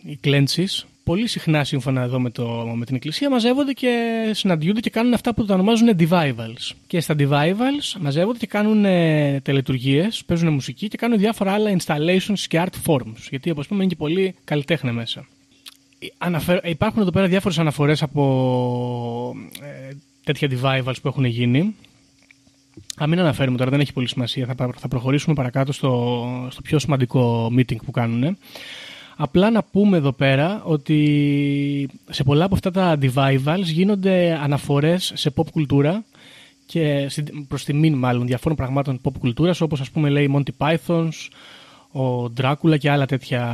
οι 0.05 0.16
κλέντσις, 0.16 0.87
πολύ 1.05 1.27
συχνά 1.27 1.64
σύμφωνα 1.64 2.03
εδώ 2.03 2.20
με, 2.20 2.31
το, 2.31 2.47
με 2.77 2.85
την 2.85 2.95
Εκκλησία, 2.95 3.31
μαζεύονται 3.31 3.72
και 3.72 4.22
συναντιούνται 4.35 4.81
και 4.81 4.91
κάνουν 4.91 5.14
αυτά 5.14 5.35
που 5.35 5.45
τα 5.45 5.55
ονομάζουν 5.55 5.89
devivals. 5.99 6.70
Και 6.87 7.01
στα 7.01 7.14
devivals 7.18 7.99
μαζεύονται 8.01 8.39
και 8.39 8.47
κάνουν 8.47 8.85
ε, 8.85 9.41
τελετουργίες, 9.41 10.22
παίζουν 10.27 10.53
μουσική 10.53 10.89
και 10.89 10.97
κάνουν 10.97 11.18
διάφορα 11.18 11.53
άλλα 11.53 11.77
installations 11.79 12.39
και 12.49 12.62
art 12.66 12.87
forms. 12.93 13.16
Γιατί 13.31 13.51
όπως 13.51 13.66
πούμε 13.66 13.81
είναι 13.83 13.91
και 13.93 13.97
πολύ 13.99 14.35
καλλιτέχνε 14.45 14.93
μέσα. 14.93 15.27
Αναφε- 16.18 16.66
Υπάρχουν 16.68 17.03
εδώ 17.03 17.11
πέρα 17.11 17.27
διάφορες 17.27 17.59
αναφορές 17.59 18.03
από 18.03 19.35
ε, 19.62 19.95
τέτοια 20.24 20.49
devivals 20.51 20.95
που 21.03 21.09
έχουν 21.09 21.24
γίνει. 21.24 21.74
Α, 23.03 23.07
μην 23.07 23.18
αναφέρουμε 23.18 23.57
τώρα, 23.57 23.70
δεν 23.70 23.81
έχει 23.81 23.93
πολύ 23.93 24.09
σημασία. 24.09 24.47
Θα, 24.47 24.55
πα- 24.55 24.74
θα 24.79 24.89
προχωρήσουμε 24.89 25.35
παρακάτω 25.35 25.72
στο, 25.72 26.27
στο 26.51 26.62
πιο 26.62 26.79
σημαντικό 26.79 27.47
meeting 27.57 27.77
που 27.85 27.91
κάνουν. 27.91 28.37
Απλά 29.16 29.51
να 29.51 29.62
πούμε 29.62 29.97
εδώ 29.97 30.12
πέρα 30.12 30.62
ότι 30.64 31.89
σε 32.11 32.24
πολλά 32.24 32.45
από 32.45 32.55
αυτά 32.55 32.70
τα 32.70 32.99
devivals 33.03 33.62
γίνονται 33.62 34.39
αναφορές 34.43 35.12
σε 35.14 35.33
pop 35.37 35.51
κουλτούρα 35.53 36.05
και 36.66 37.07
συν- 37.09 37.47
προς 37.49 37.64
τιμήν 37.64 37.95
μάλλον 37.95 38.27
διαφόρων 38.27 38.57
πραγμάτων 38.57 39.01
pop 39.05 39.12
κουλτούρας 39.18 39.61
όπως 39.61 39.81
ας 39.81 39.91
πούμε 39.91 40.09
λέει 40.09 40.24
η 40.24 40.31
Monty 40.37 40.51
Pythons, 40.66 41.11
ο 42.03 42.33
Dracula 42.41 42.79
και 42.79 42.91
άλλα 42.91 43.07
τέτοια 43.07 43.45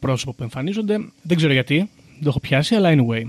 πρόσωπα 0.00 0.32
που 0.32 0.42
εμφανίζονται. 0.42 0.98
Δεν 1.22 1.36
ξέρω 1.36 1.52
γιατί, 1.52 1.76
δεν 1.76 2.22
το 2.22 2.28
έχω 2.28 2.40
πιάσει, 2.40 2.74
αλλά 2.74 2.94
anyway. 2.94 3.22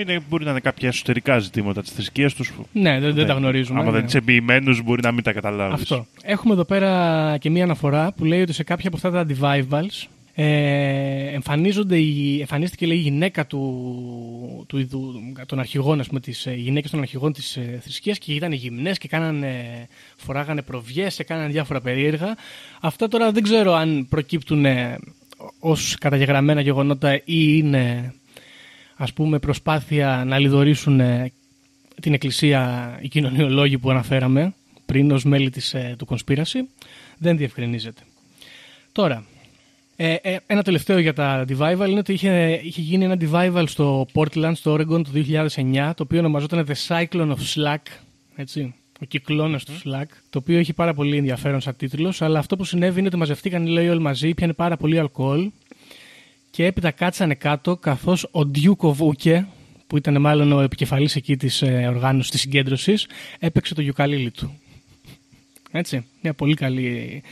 Είναι, 0.00 0.20
μπορεί 0.28 0.44
να 0.44 0.50
είναι 0.50 0.60
κάποια 0.60 0.88
εσωτερικά 0.88 1.38
ζητήματα 1.38 1.82
της 1.82 1.90
θρησκείας 1.90 2.34
τους. 2.34 2.52
Ναι, 2.72 3.00
δεν, 3.00 3.14
δεν 3.14 3.26
τα 3.26 3.32
γνωρίζουμε. 3.32 3.80
Άμα 3.80 3.90
ναι. 3.90 3.96
δεν 3.96 4.06
είσαι 4.06 4.18
εμπειημένος, 4.18 4.82
μπορεί 4.82 5.02
να 5.02 5.12
μην 5.12 5.22
τα 5.22 5.32
καταλάβεις. 5.32 5.82
Αυτό. 5.82 6.06
Έχουμε 6.22 6.52
εδώ 6.52 6.64
πέρα 6.64 7.36
και 7.40 7.50
μία 7.50 7.64
αναφορά 7.64 8.12
που 8.12 8.24
λέει 8.24 8.40
ότι 8.40 8.52
σε 8.52 8.62
κάποια 8.62 8.88
από 8.88 8.96
αυτά 8.96 9.10
τα 9.10 9.26
devivals 9.28 10.06
ε, 10.34 11.34
εμφανίζονται 11.34 11.98
η, 11.98 12.40
εμφανίστηκε 12.40 12.86
λέει, 12.86 12.96
η 12.96 13.00
γυναίκα 13.00 13.46
του, 13.46 14.64
του, 14.68 14.78
είδου- 14.78 15.14
των 15.46 15.58
αρχηγών, 15.58 16.00
ας 16.00 16.06
πούμε, 16.06 16.20
τις 16.20 16.46
ε, 16.46 16.54
γυναίκες 16.54 16.90
των 16.90 17.00
αρχηγών 17.00 17.32
της 17.32 17.56
ε, 17.56 17.78
θρησκείας 17.82 18.18
και 18.18 18.32
ήταν 18.34 18.52
γυμνές 18.52 18.98
και 18.98 19.08
κάνανε, 19.08 19.54
φοράγανε 20.16 20.62
προβιές 20.62 21.16
και 21.16 21.24
κάνανε 21.24 21.48
διάφορα 21.48 21.80
περίεργα. 21.80 22.36
Αυτά 22.80 23.08
τώρα 23.08 23.32
δεν 23.32 23.42
ξέρω 23.42 23.72
αν 23.72 24.06
προκύπτουν 24.08 24.64
ε, 24.64 24.98
ως 25.60 25.96
καταγεγραμμένα 26.00 26.60
γεγονότα 26.60 27.14
ή 27.14 27.20
είναι 27.24 28.12
ας 29.00 29.12
πούμε 29.12 29.38
προσπάθεια 29.38 30.24
να 30.26 30.38
λιδωρήσουν 30.38 31.00
ε, 31.00 31.32
την 32.00 32.14
εκκλησία 32.14 32.92
οι 33.02 33.08
κοινωνιολόγοι 33.08 33.78
που 33.78 33.90
αναφέραμε 33.90 34.54
πριν 34.86 35.10
ως 35.10 35.24
μέλη 35.24 35.50
της, 35.50 35.74
ε, 35.74 35.94
του 35.98 36.06
Conspiracy 36.10 36.60
δεν 37.18 37.36
διευκρινίζεται. 37.36 38.00
Τώρα, 38.92 39.24
ε, 39.96 40.14
ε, 40.22 40.36
ένα 40.46 40.62
τελευταίο 40.62 40.98
για 40.98 41.12
τα 41.12 41.44
Devival 41.48 41.86
είναι 41.88 41.98
ότι 41.98 42.12
είχε, 42.12 42.60
είχε 42.62 42.80
γίνει 42.80 43.04
ένα 43.04 43.16
Devival 43.20 43.64
στο 43.66 44.06
Portland, 44.14 44.52
στο 44.54 44.74
Oregon 44.74 45.02
το 45.04 45.10
2009 45.14 45.92
το 45.96 46.02
οποίο 46.02 46.18
ονομαζόταν 46.18 46.66
The 46.68 46.86
Cyclone 46.88 47.30
of 47.30 47.54
Slack 47.54 47.82
έτσι, 48.36 48.74
ο 49.00 49.04
κυκλώνας 49.04 49.64
του 49.64 49.72
Slack 49.72 50.06
το 50.30 50.38
οποίο 50.38 50.58
έχει 50.58 50.72
πάρα 50.72 50.94
πολύ 50.94 51.16
ενδιαφέρον 51.16 51.60
σαν 51.60 51.76
τίτλος 51.76 52.22
αλλά 52.22 52.38
αυτό 52.38 52.56
που 52.56 52.64
συνέβη 52.64 52.98
είναι 52.98 53.08
ότι 53.08 53.16
μαζευτήκαν 53.16 53.66
οι 53.66 53.70
λέει 53.70 53.88
όλοι 53.88 54.00
μαζί, 54.00 54.34
πιάνε 54.34 54.52
πάρα 54.52 54.76
πολύ 54.76 54.98
αλκοόλ 54.98 55.50
και 56.58 56.64
έπειτα 56.64 56.90
κάτσανε 56.90 57.34
κάτω 57.34 57.76
καθώς 57.76 58.24
ο 58.24 58.40
Duke 58.54 58.92
of 58.92 58.94
Uke 58.98 59.44
που 59.86 59.96
ήταν 59.96 60.20
μάλλον 60.20 60.52
ο 60.52 60.60
επικεφαλής 60.60 61.16
εκεί 61.16 61.36
της 61.36 61.62
ε, 61.62 61.86
οργάνωσης 61.88 62.30
της 62.30 62.40
συγκέντρωσης 62.40 63.06
έπαιξε 63.38 63.74
το 63.74 63.82
γιουκαλίλι 63.82 64.30
του. 64.30 64.58
Έτσι, 65.70 66.04
μια 66.22 66.34
πολύ 66.34 66.54
καλή 66.54 67.22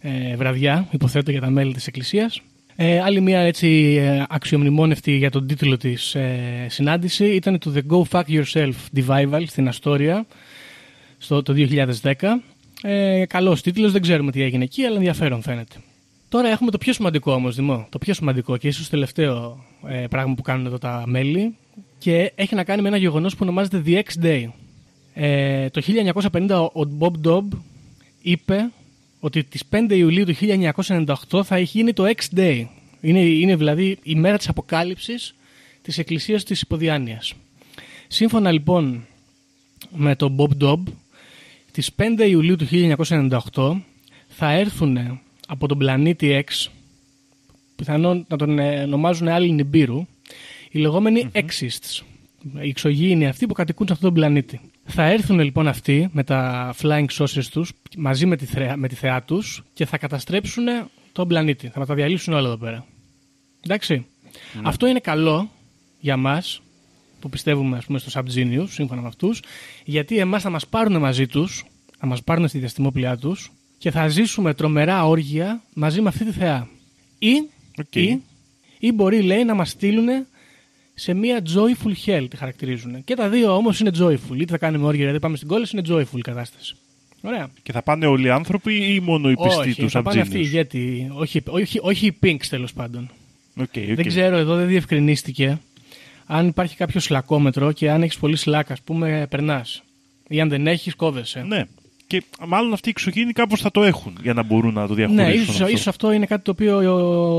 ε, 0.00 0.36
βραδιά 0.36 0.88
υποθέτω 0.90 1.30
για 1.30 1.40
τα 1.40 1.50
μέλη 1.50 1.72
της 1.72 1.86
Εκκλησίας. 1.86 2.40
Ε, 2.76 3.00
άλλη 3.00 3.20
μια 3.20 3.40
έτσι 3.40 3.96
ε, 4.00 4.24
αξιομνημόνευτη 4.28 5.12
για 5.16 5.30
τον 5.30 5.46
τίτλο 5.46 5.76
της 5.76 6.14
ε, 6.14 6.66
συνάντηση 6.68 7.26
ήταν 7.26 7.58
το 7.58 7.72
The 7.74 7.82
Go 7.92 8.02
Fuck 8.10 8.42
Yourself 8.42 8.74
Devival 8.96 9.42
στην 9.46 9.68
Αστόρια 9.68 10.26
στο, 11.18 11.42
το 11.42 11.54
2010. 12.02 12.12
Ε, 12.82 13.24
καλός 13.26 13.62
τίτλος, 13.62 13.92
δεν 13.92 14.02
ξέρουμε 14.02 14.30
τι 14.30 14.42
έγινε 14.42 14.64
εκεί, 14.64 14.84
αλλά 14.84 14.96
ενδιαφέρον 14.96 15.42
φαίνεται. 15.42 15.76
Τώρα 16.28 16.48
έχουμε 16.48 16.70
το 16.70 16.78
πιο 16.78 16.92
σημαντικό 16.92 17.32
όμως, 17.32 17.54
Δημό. 17.54 17.86
Το 17.90 17.98
πιο 17.98 18.14
σημαντικό 18.14 18.56
και 18.56 18.68
ίσως 18.68 18.88
τελευταίο 18.88 19.64
ε, 19.86 20.06
πράγμα 20.10 20.34
που 20.34 20.42
κάνουν 20.42 20.66
εδώ 20.66 20.78
τα 20.78 21.02
μέλη 21.06 21.56
και 21.98 22.32
έχει 22.34 22.54
να 22.54 22.64
κάνει 22.64 22.82
με 22.82 22.88
ένα 22.88 22.96
γεγονός 22.96 23.32
που 23.32 23.38
ονομάζεται 23.42 23.82
The 23.86 24.02
X 24.02 24.24
Day. 24.24 24.46
Ε, 25.14 25.70
το 25.70 25.82
1950 26.22 26.68
ο 26.72 26.96
Bob 26.98 27.28
Dobb 27.28 27.48
είπε 28.22 28.70
ότι 29.20 29.44
τις 29.44 29.62
5 29.70 29.90
Ιουλίου 29.90 30.24
του 30.24 30.34
1998 31.30 31.44
θα 31.44 31.56
έχει 31.56 31.78
γίνει 31.78 31.92
το 31.92 32.04
X 32.04 32.38
Day. 32.38 32.64
Είναι, 33.00 33.20
είναι 33.20 33.56
δηλαδή 33.56 33.98
η 34.02 34.14
μέρα 34.14 34.36
της 34.36 34.48
αποκάλυψης 34.48 35.34
της 35.82 35.98
Εκκλησίας 35.98 36.44
της 36.44 36.60
Υποδιάνειας. 36.60 37.32
Σύμφωνα 38.08 38.52
λοιπόν 38.52 39.06
με 39.90 40.16
τον 40.16 40.36
Bob 40.38 40.62
Dobb, 40.62 40.82
τις 41.70 41.90
5 41.96 42.28
Ιουλίου 42.28 42.56
του 42.56 42.66
1998 43.52 43.76
θα 44.28 44.50
έρθουν 44.50 45.20
από 45.48 45.68
τον 45.68 45.78
πλανήτη 45.78 46.44
X, 46.48 46.70
πιθανόν 47.76 48.24
να 48.28 48.36
τον 48.36 48.58
ε, 48.58 48.82
ονομάζουν 48.82 49.28
άλλοι 49.28 49.50
Νιμπύρου, 49.50 50.06
οι 50.70 50.78
λεγόμενοι 50.78 51.30
Exists, 51.32 52.02
οι 52.62 52.68
εξωγήινοι 52.68 53.26
αυτοί 53.26 53.46
που 53.46 53.54
κατοικούν 53.54 53.86
σε 53.86 53.92
αυτόν 53.92 54.08
τον 54.08 54.18
πλανήτη. 54.18 54.60
Θα 54.84 55.04
έρθουν 55.04 55.40
λοιπόν 55.40 55.68
αυτοί 55.68 56.08
με 56.12 56.24
τα 56.24 56.74
flying 56.82 57.06
saucers 57.18 57.44
τους, 57.50 57.72
μαζί 57.96 58.26
με 58.26 58.36
τη, 58.36 58.44
θέα, 58.44 58.76
με 58.76 58.88
τη 58.88 58.94
θεά 58.94 59.22
τους 59.22 59.64
και 59.72 59.86
θα 59.86 59.98
καταστρέψουν 59.98 60.64
τον 61.12 61.28
πλανήτη. 61.28 61.68
Θα 61.68 61.86
τα 61.86 61.94
διαλύσουν 61.94 62.34
όλα 62.34 62.46
εδώ 62.46 62.56
πέρα. 62.56 62.86
Εντάξει. 63.60 64.06
Αυτό 64.62 64.86
είναι 64.86 65.00
καλό 65.00 65.50
για 66.00 66.16
μας 66.16 66.62
που 67.20 67.28
πιστεύουμε 67.28 67.76
ας 67.76 67.84
πούμε, 67.84 67.98
στο 67.98 68.20
Subgenius, 68.20 68.66
σύμφωνα 68.68 69.00
με 69.00 69.06
αυτούς, 69.06 69.42
γιατί 69.84 70.18
εμάς 70.18 70.42
θα 70.42 70.50
μας 70.50 70.66
πάρουν 70.66 70.98
μαζί 70.98 71.26
τους, 71.26 71.64
θα 71.98 72.06
μας 72.06 72.22
πάρουν 72.22 72.48
στη 72.48 72.58
διαστημόπλια 72.58 73.16
τους 73.16 73.52
και 73.84 73.90
θα 73.90 74.08
ζήσουμε 74.08 74.54
τρομερά 74.54 75.06
όργια 75.06 75.62
μαζί 75.74 76.00
με 76.00 76.08
αυτή 76.08 76.24
τη 76.24 76.32
θεά. 76.32 76.68
Ή, 77.18 77.32
Οκ. 77.78 77.94
ή, 77.94 78.22
ή 78.78 78.92
μπορεί 78.92 79.22
λέει 79.22 79.44
να 79.44 79.54
μας 79.54 79.70
στείλουν 79.70 80.08
σε 80.94 81.14
μια 81.14 81.42
joyful 81.54 81.92
hell 82.06 82.26
τη 82.30 82.36
χαρακτηρίζουν. 82.36 83.04
Και 83.04 83.14
τα 83.14 83.28
δύο 83.28 83.56
όμως 83.56 83.80
είναι 83.80 83.90
joyful. 83.98 84.34
Είτε 84.34 84.44
θα 84.52 84.58
κάνουμε 84.58 84.86
όργια, 84.86 85.00
δηλαδή 85.00 85.20
πάμε 85.20 85.36
στην 85.36 85.48
κόλαση, 85.48 85.76
είναι 85.76 85.86
joyful 85.94 86.16
η 86.18 86.20
κατάσταση. 86.20 86.74
Ωραία. 87.22 87.50
Και 87.62 87.72
θα 87.72 87.82
πάνε 87.82 88.06
όλοι 88.06 88.26
οι 88.26 88.30
άνθρωποι 88.30 88.94
ή 88.94 89.00
μόνο 89.00 89.30
οι 89.30 89.34
πιστοί 89.34 89.68
όχι, 89.68 89.80
τους 89.80 89.92
θα 89.92 90.02
πάνε 90.02 90.20
αυτοί 90.20 90.36
οι 90.36 90.40
Αμπτζίνου. 90.40 90.56
ηγέτη, 90.56 91.10
όχι, 91.14 91.42
όχι, 91.46 91.78
όχι 91.82 92.06
οι 92.06 92.18
pinks 92.22 92.46
τέλος 92.48 92.72
πάντων. 92.72 93.10
Okay, 93.60 93.92
Δεν 93.94 94.06
ξέρω, 94.06 94.36
εδώ 94.36 94.56
δεν 94.56 94.66
διευκρινίστηκε 94.66 95.60
αν 96.26 96.46
υπάρχει 96.46 96.76
κάποιο 96.76 97.00
σλακόμετρο 97.00 97.72
και 97.72 97.90
αν 97.90 98.02
έχεις 98.02 98.18
πολύ 98.18 98.36
σλάκα, 98.36 98.72
ας 98.72 98.80
πούμε, 98.80 99.26
περνάς. 99.30 99.82
Ή 100.28 100.40
αν 100.40 100.48
δεν 100.48 100.66
έχεις, 100.66 100.94
κόβεσαι. 100.94 101.42
Ναι. 101.42 101.64
Και 102.06 102.22
μάλλον 102.46 102.72
αυτοί 102.72 102.88
οι 102.88 102.90
εξωγήινοι 102.96 103.32
κάπως 103.32 103.60
θα 103.60 103.70
το 103.70 103.82
έχουν 103.82 104.18
για 104.22 104.34
να 104.34 104.42
μπορούν 104.42 104.74
να 104.74 104.86
το 104.86 104.94
διαχωρίσουν. 104.94 105.28
Ναι, 105.28 105.34
ίσως, 105.34 105.60
αυτό. 105.60 105.72
ίσως 105.72 105.86
αυτό 105.86 106.12
είναι 106.12 106.26
κάτι 106.26 106.42
το 106.44 106.50
οποίο 106.50 106.94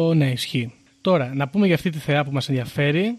ο, 0.08 0.14
ναι, 0.14 0.32
ισχύει. 0.32 0.74
Τώρα, 1.02 1.32
να 1.36 1.48
πούμε 1.48 1.66
για 1.66 1.76
αυτή 1.76 1.90
τη 1.90 1.98
θεά 1.98 2.24
που 2.24 2.32
μας 2.32 2.50
ενδιαφέρει 2.50 3.18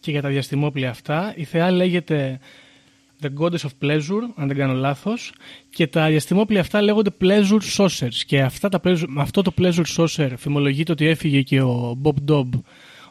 και 0.00 0.10
για 0.10 0.22
τα 0.22 0.28
διαστημόπλια 0.28 0.90
αυτά. 0.90 1.32
Η 1.36 1.44
θεά 1.44 1.70
λέγεται 1.70 2.40
The 3.22 3.28
Goddess 3.40 3.50
of 3.50 3.86
Pleasure, 3.86 4.22
αν 4.36 4.46
δεν 4.46 4.56
κάνω 4.56 4.72
λάθος, 4.72 5.32
και 5.70 5.86
τα 5.86 6.08
διαστημόπλια 6.08 6.60
αυτά 6.60 6.82
λέγονται 6.82 7.10
Pleasure 7.20 7.60
Saucers. 7.76 8.14
Και 8.26 8.42
αυτά 8.42 8.68
τα, 8.68 8.80
pleasure- 8.84 9.06
με 9.08 9.22
αυτό 9.22 9.42
το 9.42 9.52
Pleasure 9.60 9.84
Saucer 9.96 10.30
φημολογείται 10.36 10.92
ότι 10.92 11.06
έφυγε 11.06 11.42
και 11.42 11.60
ο 11.60 11.98
Bob 12.02 12.30
Dobb 12.30 12.48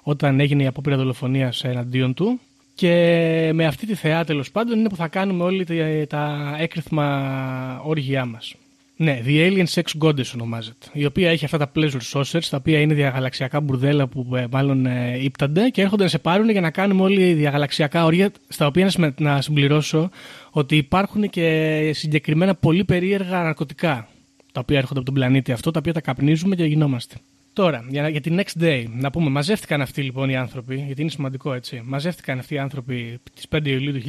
όταν 0.02 0.40
έγινε 0.40 0.64
η 0.64 0.66
απόπειρα 0.68 0.98
δολοφονίας 0.98 1.64
εναντίον 1.64 2.14
του. 2.14 2.40
Και 2.78 3.52
με 3.54 3.66
αυτή 3.66 3.86
τη 3.86 3.96
θεά 3.96 4.24
τέλος 4.24 4.52
πάντων 4.52 4.80
είναι 4.80 4.90
που 4.90 4.96
θα 4.96 5.08
κάνουμε 5.08 5.44
όλοι 5.44 5.66
τα, 5.66 5.76
τα 6.10 6.56
έκρηθμα 6.60 7.82
όργια 7.84 8.26
μας. 8.26 8.56
Ναι, 8.96 9.22
The 9.26 9.30
Alien 9.30 9.66
Sex 9.74 10.06
Goddess 10.06 10.32
ονομάζεται. 10.34 10.88
Η 10.94 11.06
οποία 11.06 11.30
έχει 11.30 11.46
αυτά 11.46 11.58
τα 11.58 11.72
pleasure 11.76 12.12
saucers, 12.12 12.44
τα 12.50 12.58
οποία 12.58 12.80
είναι 12.80 12.94
διαγαλαξιακά 12.94 13.60
μπουρδέλα 13.62 14.08
που 14.08 14.36
ε, 14.36 14.48
μάλλον 14.52 14.86
ε, 14.86 15.18
ύπτανται 15.24 15.70
και 15.70 15.82
έρχονται 15.82 16.04
να 16.04 16.10
σε 16.10 16.20
πάρουν 16.20 16.50
για 16.50 16.62
να 16.62 16.72
κάνουμε 16.72 17.02
όλοι 17.02 17.34
διαγαλαξιακά 17.34 18.06
όρια, 18.06 18.32
στα 18.48 18.66
οποία 18.66 18.84
να, 18.84 18.90
συμμε- 18.90 19.20
να 19.20 19.42
συμπληρώσω 19.42 20.10
ότι 20.52 20.78
υπάρχουν 20.78 21.30
και 21.30 21.92
συγκεκριμένα 21.94 22.56
πολύ 22.56 22.84
περίεργα 22.84 23.44
ναρκωτικά. 23.44 24.08
τα 24.52 24.60
οποία 24.60 24.78
έρχονται 24.78 25.00
από 25.00 25.06
τον 25.06 25.16
πλανήτη 25.16 25.52
αυτό, 25.52 25.72
τα 25.72 25.80
οποία 25.80 25.94
τα 25.94 26.02
καπνίζουμε 26.02 26.56
και 26.56 26.66
γινόμαστε. 26.66 27.16
Τώρα, 27.58 27.86
για, 27.90 28.02
να- 28.02 28.10
για 28.10 28.22
την 28.22 28.40
next 28.42 28.62
day, 28.64 28.86
να 28.90 29.12
πούμε, 29.12 29.30
μαζεύτηκαν 29.30 29.82
αυτοί 29.82 30.02
λοιπόν 30.02 30.30
οι 30.30 30.36
άνθρωποι, 30.36 30.76
γιατί 30.86 31.02
είναι 31.02 31.10
σημαντικό 31.10 31.54
έτσι. 31.54 31.82
Μαζεύτηκαν 31.86 32.40
αυτοί 32.40 32.54
οι 32.54 32.58
άνθρωποι 32.58 33.20
τις 33.34 33.48
5 33.52 33.66
Ιουλίου 33.70 33.92
του 33.94 34.02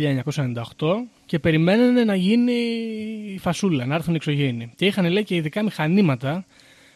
1998 0.79 1.09
και 1.27 1.39
περιμένανε 1.39 2.05
να 2.05 2.15
γίνει 2.15 2.53
η 3.35 3.39
φασούλα, 3.39 3.87
να 3.87 3.95
έρθουν 3.95 4.13
οι 4.13 4.17
εξωγήινοι. 4.17 4.73
Και 4.77 4.87
είχαν 4.87 5.11
λέει 5.11 5.25
και 5.25 5.35
ειδικά 5.35 5.63
μηχανήματα 5.63 6.45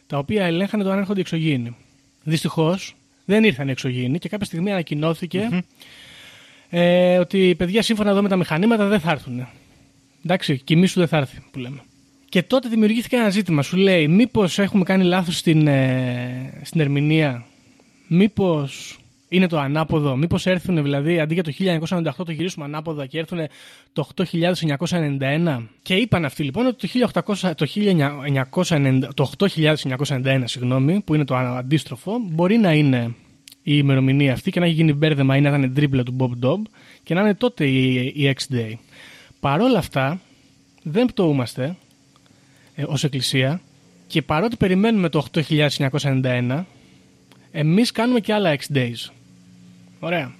τα 0.06 0.18
οποία 0.18 0.44
ελέγχανε 0.44 0.82
το 0.82 0.90
αν 0.90 0.98
έρχονται 0.98 1.18
οι 1.18 1.22
εξωγήινοι. 1.22 1.76
Δυστυχώς 2.22 2.94
δεν 3.24 3.44
ήρθαν 3.44 3.68
οι 3.68 3.70
εξωγήινοι 3.70 4.18
και 4.18 4.28
κάποια 4.28 4.46
στιγμή 4.46 4.70
ανακοινώθηκε 4.70 5.64
ε, 6.70 7.18
ότι 7.18 7.54
παιδιά 7.58 7.82
σύμφωνα 7.82 8.10
εδώ 8.10 8.22
με 8.22 8.28
τα 8.28 8.36
μηχανήματα 8.36 8.86
δεν 8.86 9.00
θα 9.00 9.10
έρθουν. 9.10 9.46
Εντάξει, 10.24 10.58
κοιμή 10.58 10.86
σου 10.86 10.98
δεν 10.98 11.08
θα 11.08 11.16
έρθει 11.16 11.40
που 11.50 11.58
λέμε. 11.58 11.80
Και 12.32 12.42
τότε 12.42 12.68
δημιουργήθηκε 12.68 13.16
ένα 13.16 13.30
ζήτημα. 13.30 13.62
Σου 13.62 13.76
λέει, 13.76 14.08
μήπως 14.08 14.58
έχουμε 14.58 14.84
κάνει 14.84 15.04
λάθος 15.04 15.38
στην, 15.38 15.66
ε, 15.66 16.60
στην 16.62 16.80
ερμηνεία, 16.80 17.44
μήπως 18.06 18.98
είναι 19.28 19.46
το 19.46 19.58
ανάποδο, 19.58 20.16
μήπως 20.16 20.46
έρθουν 20.46 20.82
δηλαδή 20.82 21.20
αντί 21.20 21.34
για 21.34 21.42
το 21.42 21.52
1998 21.52 22.24
το 22.24 22.32
γυρίσουμε 22.32 22.64
ανάποδα 22.64 23.06
και 23.06 23.18
έρθουν 23.18 23.38
το 23.92 24.08
8991. 24.16 25.68
Και 25.82 25.94
είπαν 25.94 26.24
αυτοί 26.24 26.42
λοιπόν 26.42 26.66
ότι 26.66 26.88
το, 26.88 27.10
1800, 27.24 27.52
το, 27.56 27.66
1990, 28.54 29.08
το 29.14 29.30
8991, 29.38 30.42
συγγνώμη, 30.44 31.00
που 31.00 31.14
είναι 31.14 31.24
το 31.24 31.34
α- 31.34 31.58
αντίστροφο, 31.58 32.12
μπορεί 32.30 32.56
να 32.56 32.72
είναι 32.72 33.14
η 33.62 33.72
ημερομηνία 33.76 34.32
αυτή 34.32 34.50
και 34.50 34.60
να 34.60 34.66
έχει 34.66 34.74
γίνει 34.74 34.92
μπέρδεμα 34.92 35.36
ή 35.36 35.40
να 35.40 35.48
ήταν 35.48 35.74
τρίπλα 35.74 36.02
του 36.02 36.16
Bob 36.18 36.46
Dob 36.46 36.58
και 37.02 37.14
να 37.14 37.20
είναι 37.20 37.34
τότε 37.34 37.66
η, 37.66 37.94
η 38.14 38.36
X-Day. 38.36 38.72
Παρόλα 39.40 39.78
αυτά, 39.78 40.20
δεν 40.82 41.06
πτωούμαστε 41.06 41.76
ε, 42.74 42.84
ως 42.86 43.04
εκκλησία 43.04 43.60
και 44.06 44.22
παρότι 44.22 44.56
περιμένουμε 44.56 45.08
το 45.08 45.26
8991 45.32 46.64
εμείς 47.52 47.90
κάνουμε 47.90 48.20
και 48.20 48.32
άλλα 48.32 48.56
X-Days. 48.56 49.10
Ωραία. 50.00 50.32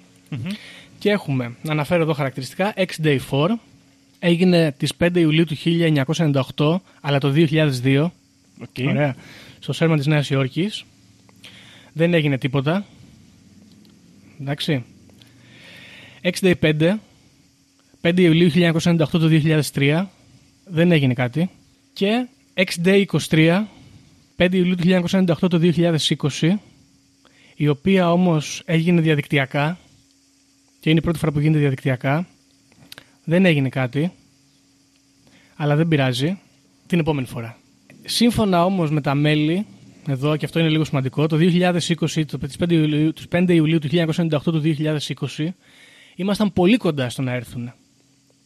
Και 0.99 1.09
έχουμε, 1.09 1.55
να 1.61 1.71
αναφέρω 1.71 2.01
εδώ 2.01 2.13
χαρακτηριστικά, 2.13 2.73
X-Day 2.77 3.17
4 3.31 3.47
έγινε 4.19 4.71
τις 4.77 4.93
5 4.99 5.15
Ιουλίου 5.15 5.45
του 5.45 5.55
1998 6.55 6.75
αλλά 7.01 7.17
το 7.17 7.33
2002 7.35 8.11
Οκ. 8.61 8.87
Ωραία. 8.87 9.15
Στο 9.59 9.73
Sherman 9.73 9.97
της 9.97 10.05
Νέας 10.05 10.29
Υόρκης. 10.29 10.85
Δεν 11.93 12.13
έγινε 12.13 12.37
τίποτα. 12.37 12.85
Εντάξει. 14.41 14.83
X 16.21 16.29
Day 16.41 16.53
5. 16.59 16.99
5 18.01 18.19
Ιουλίου 18.19 18.49
1998 18.49 18.95
το 18.95 19.27
2003. 19.73 20.05
Δεν 20.65 20.91
έγινε 20.91 21.13
κάτι. 21.13 21.49
Και 21.93 22.27
X 22.53 22.63
Day 22.83 23.05
23. 23.29 23.63
5 24.37 24.53
Ιουλίου 24.53 24.75
του 24.75 25.07
1998 25.09 25.49
το 25.49 25.59
2020. 26.39 26.53
Η 27.55 27.67
οποία 27.67 28.11
όμως 28.11 28.61
έγινε 28.65 29.01
διαδικτυακά. 29.01 29.77
Και 30.79 30.89
είναι 30.89 30.99
η 30.99 31.01
πρώτη 31.01 31.19
φορά 31.19 31.31
που 31.31 31.39
γίνεται 31.39 31.59
διαδικτυακά. 31.59 32.27
Δεν 33.23 33.45
έγινε 33.45 33.69
κάτι. 33.69 34.11
Αλλά 35.55 35.75
δεν 35.75 35.87
πειράζει. 35.87 36.39
Την 36.87 36.99
επόμενη 36.99 37.27
φορά. 37.27 37.57
Σύμφωνα 38.03 38.65
όμως 38.65 38.91
με 38.91 39.01
τα 39.01 39.15
μέλη, 39.15 39.65
εδώ 40.07 40.37
και 40.37 40.45
αυτό 40.45 40.59
είναι 40.59 40.69
λίγο 40.69 40.83
σημαντικό, 40.83 41.27
το 41.27 41.37
2020, 41.39 42.25
το, 42.25 42.37
τις 42.37 42.55
5 42.59 42.71
Ιουλίου, 42.71 43.13
τους 43.13 43.25
5 43.31 43.45
Ιουλίου 43.49 43.79
του 43.79 43.87
1998 43.91 44.39
του 44.43 44.61
2020, 45.37 45.47
ήμασταν 46.15 46.53
πολύ 46.53 46.77
κοντά 46.77 47.09
στο 47.09 47.21
να 47.21 47.31
έρθουν. 47.31 47.73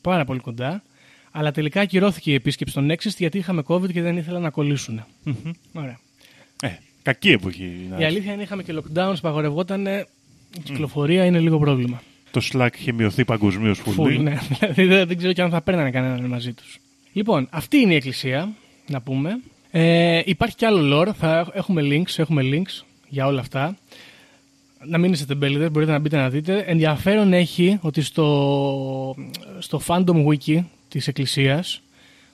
Πάρα 0.01 0.25
πολύ 0.25 0.39
κοντά. 0.39 0.83
Αλλά 1.38 1.51
τελικά 1.51 1.81
ακυρώθηκε 1.81 2.31
η 2.31 2.33
επίσκεψη 2.33 2.73
των 2.73 2.91
Nexus 2.91 3.15
γιατί 3.17 3.38
είχαμε 3.38 3.63
COVID 3.67 3.91
και 3.91 4.01
δεν 4.01 4.17
ήθελαν 4.17 4.41
να 4.41 4.49
κολλήσουν. 4.49 5.03
Ωραία. 5.73 5.99
Ε, 6.61 6.69
κακή 7.01 7.31
εποχή. 7.31 7.88
να 7.89 7.97
Η 7.99 8.03
αλήθεια 8.03 8.33
είναι 8.33 8.41
είχαμε 8.41 8.63
και 8.63 8.73
lockdown, 8.75 9.13
απαγορευόταν. 9.17 9.85
Η 9.85 10.59
κυκλοφορία 10.63 11.25
είναι 11.25 11.39
λίγο 11.39 11.59
πρόβλημα. 11.59 12.01
Το 12.31 12.41
Slack 12.53 12.69
είχε 12.77 12.91
μειωθεί 12.91 13.25
παγκοσμίως 13.25 13.81
Full, 13.85 13.93
πολύ. 13.95 14.19
ναι. 14.19 14.38
Δηλαδή 14.59 14.85
δεν, 14.85 15.07
δεν 15.07 15.17
ξέρω 15.17 15.33
και 15.33 15.41
αν 15.41 15.49
θα 15.49 15.61
παίρνανε 15.61 15.91
κανέναν 15.91 16.25
μαζί 16.25 16.53
τους. 16.53 16.77
Λοιπόν, 17.13 17.47
αυτή 17.49 17.77
είναι 17.77 17.93
η 17.93 17.95
εκκλησία, 17.95 18.53
να 18.88 19.01
πούμε. 19.01 19.39
Ε, 19.71 20.21
υπάρχει 20.25 20.55
κι 20.55 20.65
άλλο 20.65 20.99
lore. 20.99 21.11
Θα 21.13 21.51
έχουμε 21.53 21.81
links, 21.83 22.13
έχουμε 22.17 22.41
links 22.43 22.83
για 23.07 23.25
όλα 23.25 23.39
αυτά. 23.39 23.77
Να 24.85 24.97
μην 24.97 25.11
είστε 25.11 25.25
τεμπέληδες, 25.25 25.71
μπορείτε 25.71 25.91
να 25.91 25.99
μπείτε 25.99 26.17
να 26.17 26.29
δείτε. 26.29 26.63
Ενδιαφέρον 26.67 27.33
έχει 27.33 27.77
ότι 27.81 28.01
στο, 28.01 29.15
στο 29.59 29.81
fandom 29.88 30.25
wiki 30.25 30.63
της 30.97 31.07
εκκλησίας, 31.07 31.81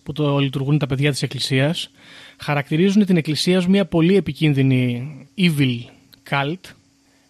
που 0.03 0.13
το 0.13 0.37
λειτουργούν 0.37 0.77
τα 0.77 0.85
παιδιά 0.85 1.11
της 1.11 1.21
εκκλησίας, 1.21 1.91
χαρακτηρίζουν 2.37 3.05
την 3.05 3.17
εκκλησία 3.17 3.57
ως 3.57 3.67
μια 3.67 3.85
πολύ 3.85 4.15
επικίνδυνη 4.15 5.11
evil 5.37 5.79
cult. 6.29 6.59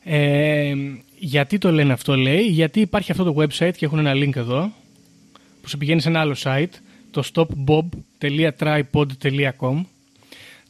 Ε, 0.03 0.73
γιατί 1.19 1.57
το 1.57 1.71
λένε 1.71 1.93
αυτό 1.93 2.15
λέει, 2.15 2.41
γιατί 2.41 2.79
υπάρχει 2.79 3.11
αυτό 3.11 3.23
το 3.23 3.35
website 3.37 3.73
και 3.77 3.85
έχουν 3.85 3.99
ένα 3.99 4.11
link 4.13 4.35
εδώ, 4.35 4.71
που 5.61 5.67
σε 5.67 5.77
πηγαίνει 5.77 6.01
σε 6.01 6.09
ένα 6.09 6.19
άλλο 6.19 6.35
site, 6.43 6.71
το 7.11 7.23
stopbob.tripod.com 7.33 9.83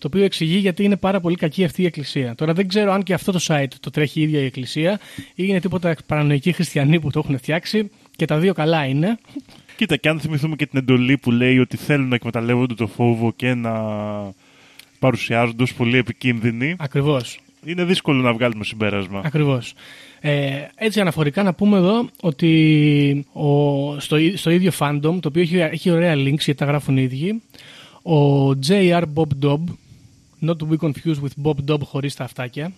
το 0.03 0.09
οποίο 0.09 0.23
εξηγεί 0.23 0.57
γιατί 0.57 0.83
είναι 0.83 0.97
πάρα 0.97 1.19
πολύ 1.19 1.35
κακή 1.35 1.63
αυτή 1.63 1.81
η 1.81 1.85
εκκλησία. 1.85 2.35
Τώρα 2.35 2.53
δεν 2.53 2.67
ξέρω 2.67 2.91
αν 2.91 3.03
και 3.03 3.13
αυτό 3.13 3.31
το 3.31 3.39
site 3.47 3.67
το 3.79 3.89
τρέχει 3.89 4.19
η 4.19 4.23
ίδια 4.23 4.39
η 4.39 4.45
εκκλησία 4.45 4.99
ή 5.15 5.33
είναι 5.35 5.59
τίποτα 5.59 5.95
παρανοϊκοί 6.05 6.51
χριστιανοί 6.51 6.99
που 6.99 7.11
το 7.11 7.19
έχουν 7.19 7.37
φτιάξει 7.37 7.89
και 8.15 8.25
τα 8.25 8.37
δύο 8.39 8.53
καλά 8.53 8.85
είναι. 8.85 9.17
Κοίτα, 9.77 9.95
και 9.95 10.09
αν 10.09 10.19
θυμηθούμε 10.19 10.55
και 10.55 10.65
την 10.65 10.79
εντολή 10.79 11.17
που 11.17 11.31
λέει 11.31 11.59
ότι 11.59 11.77
θέλουν 11.77 12.07
να 12.07 12.15
εκμεταλλεύονται 12.15 12.73
το 12.73 12.87
φόβο 12.87 13.31
και 13.35 13.53
να 13.53 13.73
παρουσιάζονται 14.99 15.63
ως 15.63 15.73
πολύ 15.73 15.97
επικίνδυνοι, 15.97 16.75
Ακριβώς. 16.79 17.39
είναι 17.65 17.83
δύσκολο 17.83 18.21
να 18.21 18.33
βγάλουμε 18.33 18.63
συμπέρασμα. 18.63 19.21
Ακριβώς. 19.25 19.73
Ε, 20.19 20.51
έτσι 20.75 20.99
αναφορικά 20.99 21.43
να 21.43 21.53
πούμε 21.53 21.77
εδώ 21.77 22.09
ότι 22.21 23.25
ο, 23.33 23.99
στο, 23.99 24.17
ί- 24.17 24.37
στο 24.37 24.49
ίδιο 24.49 24.71
fandom, 24.79 25.01
το 25.01 25.27
οποίο 25.27 25.41
έχει, 25.41 25.57
έχει 25.57 25.89
ωραία 25.89 26.13
links 26.15 26.23
γιατί 26.39 26.55
τα 26.55 26.65
γράφουν 26.65 26.97
οι 26.97 27.01
ίδιοι, 27.01 27.41
ο 28.03 28.49
J.R. 28.67 29.03
Bob 29.13 29.27
Dobb, 29.45 29.63
not 30.45 30.55
to 30.57 30.67
be 30.71 30.77
confused 30.79 31.19
with 31.23 31.43
Bob 31.43 31.55
Dobb 31.71 31.79
χωρίς 31.83 32.15
τα 32.15 32.23
αυτάκια, 32.23 32.71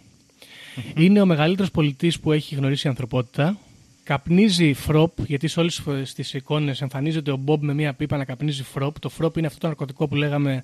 είναι 0.97 1.21
ο 1.21 1.25
μεγαλύτερος 1.25 1.71
πολιτής 1.71 2.19
που 2.19 2.31
έχει 2.31 2.55
γνωρίσει 2.55 2.87
η 2.87 2.89
ανθρωπότητα. 2.89 3.57
Καπνίζει 4.05 4.73
φρόπ, 4.73 5.11
γιατί 5.25 5.47
σε 5.47 5.59
όλες 5.59 6.13
τις 6.15 6.33
εικόνες 6.33 6.81
εμφανίζεται 6.81 7.31
ο 7.31 7.39
Bob 7.45 7.57
με 7.59 7.73
μια 7.73 7.93
πίπα 7.93 8.17
να 8.17 8.25
καπνίζει 8.25 8.63
φρόπ. 8.63 8.99
Το 8.99 9.09
φρόπ 9.09 9.37
είναι 9.37 9.47
αυτό 9.47 9.59
το 9.59 9.67
ναρκωτικό 9.67 10.07
που 10.07 10.15
λέγαμε 10.15 10.63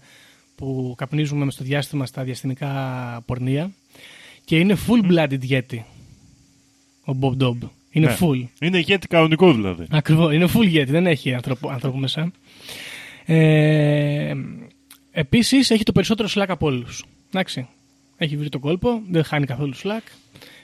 που 0.56 0.94
καπνίζουμε 0.98 1.46
μες 1.46 1.54
στο 1.54 1.64
διάστημα 1.64 2.06
στα 2.06 2.24
διαστημικά 2.24 2.70
πορνεία. 3.26 3.72
Και 4.46 4.60
είναι 4.60 4.78
full-blooded 4.88 5.40
yeti 5.50 5.78
ο 7.06 7.14
Bob 7.22 7.38
Dobb. 7.44 7.58
Είναι 7.92 8.06
Ναι. 8.08 8.18
full. 8.20 8.46
Είναι 8.62 8.78
ηγέτη 8.78 9.08
κανονικό 9.08 9.54
δηλαδή. 9.54 9.86
Ακριβώς. 9.90 10.34
Είναι 10.34 10.48
full 10.54 10.74
yeti, 10.76 10.88
δεν 10.88 11.08
έχει 11.08 11.34
άνθρωπο, 11.34 11.70
άνθρωπο 11.70 11.98
μέσα. 11.98 12.32
Ε, 13.26 14.34
Επίσης 15.12 15.70
έχει 15.70 15.84
το 15.84 15.92
περισσότερο 15.92 16.30
slack 16.36 16.46
από 16.48 16.66
όλους. 16.68 17.04
Εντάξει. 17.30 17.68
Έχει 18.18 18.38
βρει 18.38 18.50
τον 18.50 18.62
κόλπο, 18.62 19.02
δεν 19.10 19.24
χάνει 19.24 19.46
καθόλου 19.46 19.74
slack. 19.84 20.02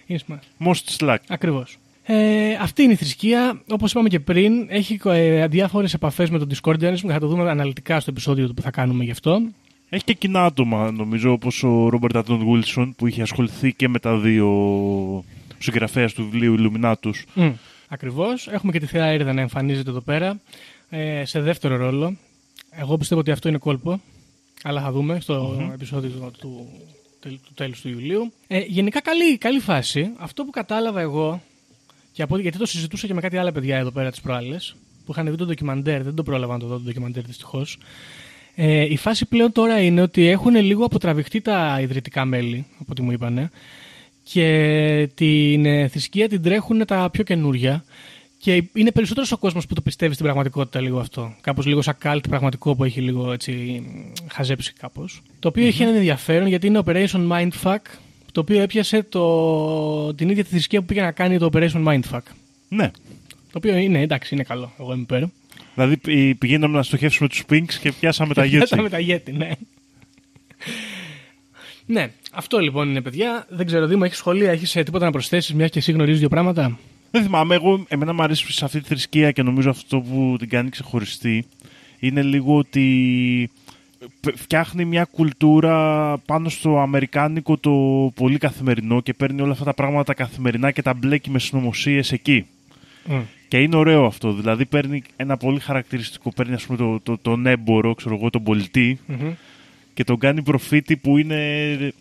Είναι 0.06 0.20
smart. 0.28 0.68
Most 0.68 0.98
Slack. 0.98 1.18
Ακριβώς. 1.28 1.78
Ε, 2.10 2.54
αυτή 2.62 2.84
είναι 2.84 2.92
η 2.92 2.96
θρησκεία. 2.96 3.62
Όπως 3.70 3.92
είπαμε 3.92 4.10
και 4.10 4.20
πριν, 4.20 4.66
έχει 4.70 5.00
ε, 5.04 5.48
διάφορες 5.48 5.94
επαφές 5.94 6.30
με 6.30 6.40
τον 6.40 6.50
Discordianism 6.52 7.00
και 7.02 7.12
θα 7.12 7.20
το 7.20 7.28
δούμε 7.28 7.50
αναλυτικά 7.50 8.00
στο 8.00 8.12
επεισόδιο 8.12 8.52
που 8.56 8.62
θα 8.62 8.72
κάνουμε 8.72 9.04
γι' 9.04 9.12
αυτό. 9.12 9.42
Έχει 9.90 10.04
και 10.04 10.14
κοινά 10.14 10.44
άτομα, 10.44 10.92
νομίζω, 10.92 11.32
όπως 11.32 11.64
ο 11.64 11.90
Ρόμπερτ 11.90 12.16
Ατών 12.16 12.42
Γουίλσον, 12.42 12.96
που 12.96 13.08
είχε 13.08 13.22
ασχοληθεί 13.22 13.74
και 13.74 13.88
με 13.88 14.00
τα 14.00 14.18
δύο 14.18 14.50
συγγραφέας 15.58 16.14
του 16.14 16.24
βιβλίου 16.24 16.54
Ιλουμινάτους. 16.54 17.26
Mm. 17.36 17.54
Ακριβώς. 17.88 18.48
Έχουμε 18.48 18.72
και 18.72 18.80
τη 18.80 18.86
Θεά 18.86 19.06
Έρδα 19.06 19.34
να 19.34 19.42
εμφανίζεται 19.42 19.90
εδώ 19.90 20.02
πέρα 20.02 20.40
ε, 20.90 21.26
σε 21.26 21.42
δεύτερο 21.42 21.76
ρόλο. 21.78 22.18
Εγώ 22.70 22.98
πιστεύω 22.98 23.22
ότι 23.22 23.32
αυτό 23.32 23.50
είναι 23.50 23.58
κόλπο. 23.58 24.02
Αλλά 24.64 24.82
θα 24.82 24.92
δούμε 24.92 25.20
στο 25.20 25.70
επεισόδιο 25.74 26.10
του, 26.10 26.32
του, 26.40 26.68
τελ- 27.20 27.40
του 27.46 27.54
τέλους 27.54 27.82
του 27.82 27.90
Ιουλίου. 27.90 28.34
Ε, 28.48 28.60
γενικά 28.60 29.02
καλή, 29.02 29.38
καλή 29.38 29.60
φάση. 29.60 30.12
Αυτό 30.18 30.44
που 30.44 30.50
κατάλαβα 30.50 31.02
εγώ, 31.02 31.42
και 32.18 32.24
από, 32.24 32.38
γιατί 32.38 32.58
το 32.58 32.66
συζητούσα 32.66 33.08
και 33.08 33.14
με 33.14 33.22
κάτι 33.22 33.38
άλλα 33.38 33.52
παιδιά 33.52 33.78
εδώ 33.78 33.92
πέρα 33.92 34.10
τις 34.10 34.22
προάλλες, 34.22 34.76
που 35.06 35.12
είχαν 35.12 35.30
δει 35.30 35.36
το 35.36 35.46
ντοκιμαντέρ, 35.46 36.04
δεν 36.04 36.16
το 36.16 36.24
πρόλαβα 36.24 36.54
να 36.54 36.60
το 36.60 36.66
δω 36.66 36.74
το 36.74 36.82
ντοκιμαντέρ 36.82 37.24
δυστυχώς. 37.24 37.78
Ε, 38.56 38.82
η 38.82 38.98
φάση 38.98 39.26
πλέον 39.26 39.52
τώρα 39.52 39.82
είναι 39.82 40.02
ότι 40.02 40.28
έχουν 40.28 40.56
λίγο 40.56 40.86
αποτραβηχτεί 40.86 41.42
τα 41.42 41.78
ιδρυτικά 41.82 42.26
μέλη, 42.26 42.66
από 42.74 42.86
ό,τι 42.90 43.02
μου 43.02 43.12
είπανε, 43.12 43.50
και 44.24 45.10
την 45.14 45.66
ε, 45.66 45.88
θρησκεία 45.88 46.28
την 46.30 46.42
τρέχουν 46.42 46.86
τα 46.86 47.10
πιο 47.12 47.24
καινούρια. 47.24 47.84
Και 48.38 48.64
είναι 48.74 48.92
περισσότερος 48.92 49.32
ο 49.32 49.38
κόσμος 49.38 49.68
που 49.68 49.74
το 49.74 49.82
πιστεύει 49.82 50.14
στην 50.14 50.26
πραγματικότητα 50.26 50.82
λίγο 50.82 51.00
αυτό. 51.00 51.36
Κάπως 51.42 51.66
λίγο 51.66 51.82
σαν 51.82 51.98
cult 52.04 52.22
πραγματικό 52.30 52.76
που 52.76 52.84
έχει 52.84 53.02
λίγο 53.02 53.32
έτσι 53.32 53.84
χαζέψει 54.32 54.74
κάπως. 54.74 55.22
Το 55.40 55.48
οποίο 55.48 55.66
έχει 55.66 55.84
ένα 55.84 55.96
ενδιαφέρον 55.96 56.48
γιατί 56.48 56.68
είναι 56.68 56.82
Operation 56.86 57.28
Mindfuck, 57.32 57.78
το 58.38 58.44
οποίο 58.44 58.62
έπιασε 58.62 59.04
το, 59.04 60.14
την 60.14 60.30
ίδια 60.30 60.44
τη 60.44 60.50
θρησκεία 60.50 60.80
που 60.80 60.86
πήγε 60.86 61.02
να 61.02 61.12
κάνει 61.12 61.38
το 61.38 61.50
Operation 61.54 61.86
Mindfuck. 61.88 62.20
Ναι. 62.70 62.92
Το 63.52 63.54
οποίο 63.54 63.76
είναι 63.76 64.02
εντάξει, 64.02 64.34
είναι 64.36 64.44
καλό. 64.44 64.72
Εγώ 64.80 64.94
είμαι 64.94 65.02
υπέρ. 65.02 65.24
Δηλαδή 65.74 65.98
πη- 65.98 66.36
πηγαίναμε 66.38 66.78
να 66.78 66.84
στοχεύσουμε 66.84 67.30
τους 67.30 67.44
Pinks 67.50 67.74
και 67.82 67.92
πιάσαμε 67.92 68.34
τα 68.34 68.42
Πιάσαμε 68.44 68.88
Yeti. 68.88 68.90
τα 68.92 68.98
Yeti, 69.00 69.34
ναι. 69.34 69.52
Ναι, 71.86 72.12
αυτό 72.32 72.60
λοιπόν 72.60 72.90
είναι 72.90 73.02
παιδιά. 73.02 73.46
Δεν 73.50 73.66
ξέρω, 73.66 73.88
Δήμο, 73.88 74.02
έχεις 74.06 74.18
σχολεία, 74.18 74.52
έχεις 74.52 74.72
τίποτα 74.72 75.06
να 75.06 75.12
προσθέσεις, 75.12 75.54
μιας 75.54 75.70
και 75.70 75.80
εσύ 75.80 75.92
γνωρίζεις 75.92 76.20
δύο 76.20 76.30
πράγματα; 76.30 76.80
Δεν 77.12 77.24
θυμάμαι, 77.24 77.56
εγώ, 77.56 77.86
εμένα 77.88 78.14
μου 78.14 78.24
αρέσει 78.24 78.52
σε 78.54 78.66
αυτή 78.66 78.82
τη 78.82 78.88
θρησκεία 78.88 79.32
και 79.32 79.44
νομίζω 79.44 79.70
αυτό 79.70 80.00
που 80.00 80.36
την 80.40 80.50
κάνει 80.50 80.70
ξεχωριστή 80.70 81.46
είναι 82.00 82.22
λίγο 82.22 82.58
ότι 82.58 83.50
φτιάχνει 84.36 84.86
μια 84.86 85.04
κουλτούρα 85.04 86.18
πάνω 86.18 86.50
στο 86.50 86.80
αμερικάνικο 86.80 87.58
το 87.58 87.72
πολύ 88.16 88.38
καθημερινό 88.38 89.02
και 89.02 89.14
παίρνει 89.14 89.42
όλα 89.42 89.52
αυτά 89.52 89.64
τα 89.64 89.74
πράγματα 89.74 90.14
καθημερινά 90.14 90.72
και 90.72 90.82
τα 90.82 90.94
μπλέκει 90.94 91.30
με 91.30 91.40
συνωμοσίες 91.40 92.12
εκεί. 92.12 92.46
Mm. 93.10 93.22
Και 93.48 93.62
είναι 93.62 93.76
ωραίο 93.76 94.06
αυτό. 94.06 94.34
Δηλαδή 94.34 94.66
παίρνει 94.66 95.04
ένα 95.16 95.38
πολύ 95.38 95.60
χαρακτηριστικό, 95.60 96.32
παίρνει 96.32 96.54
ας 96.54 96.66
πούμε 96.66 96.78
το, 96.78 97.00
το, 97.00 97.18
τον 97.18 97.46
έμπορο, 97.46 97.94
ξέρω 97.94 98.16
εγώ, 98.16 98.30
τον 98.30 98.44
πολιτή 98.44 99.00
Μμμ. 99.06 99.32
και 99.94 100.04
τον 100.04 100.20
κάνει 100.20 100.42
προφήτη 100.42 100.98
που 100.98 101.18
είναι 101.18 101.40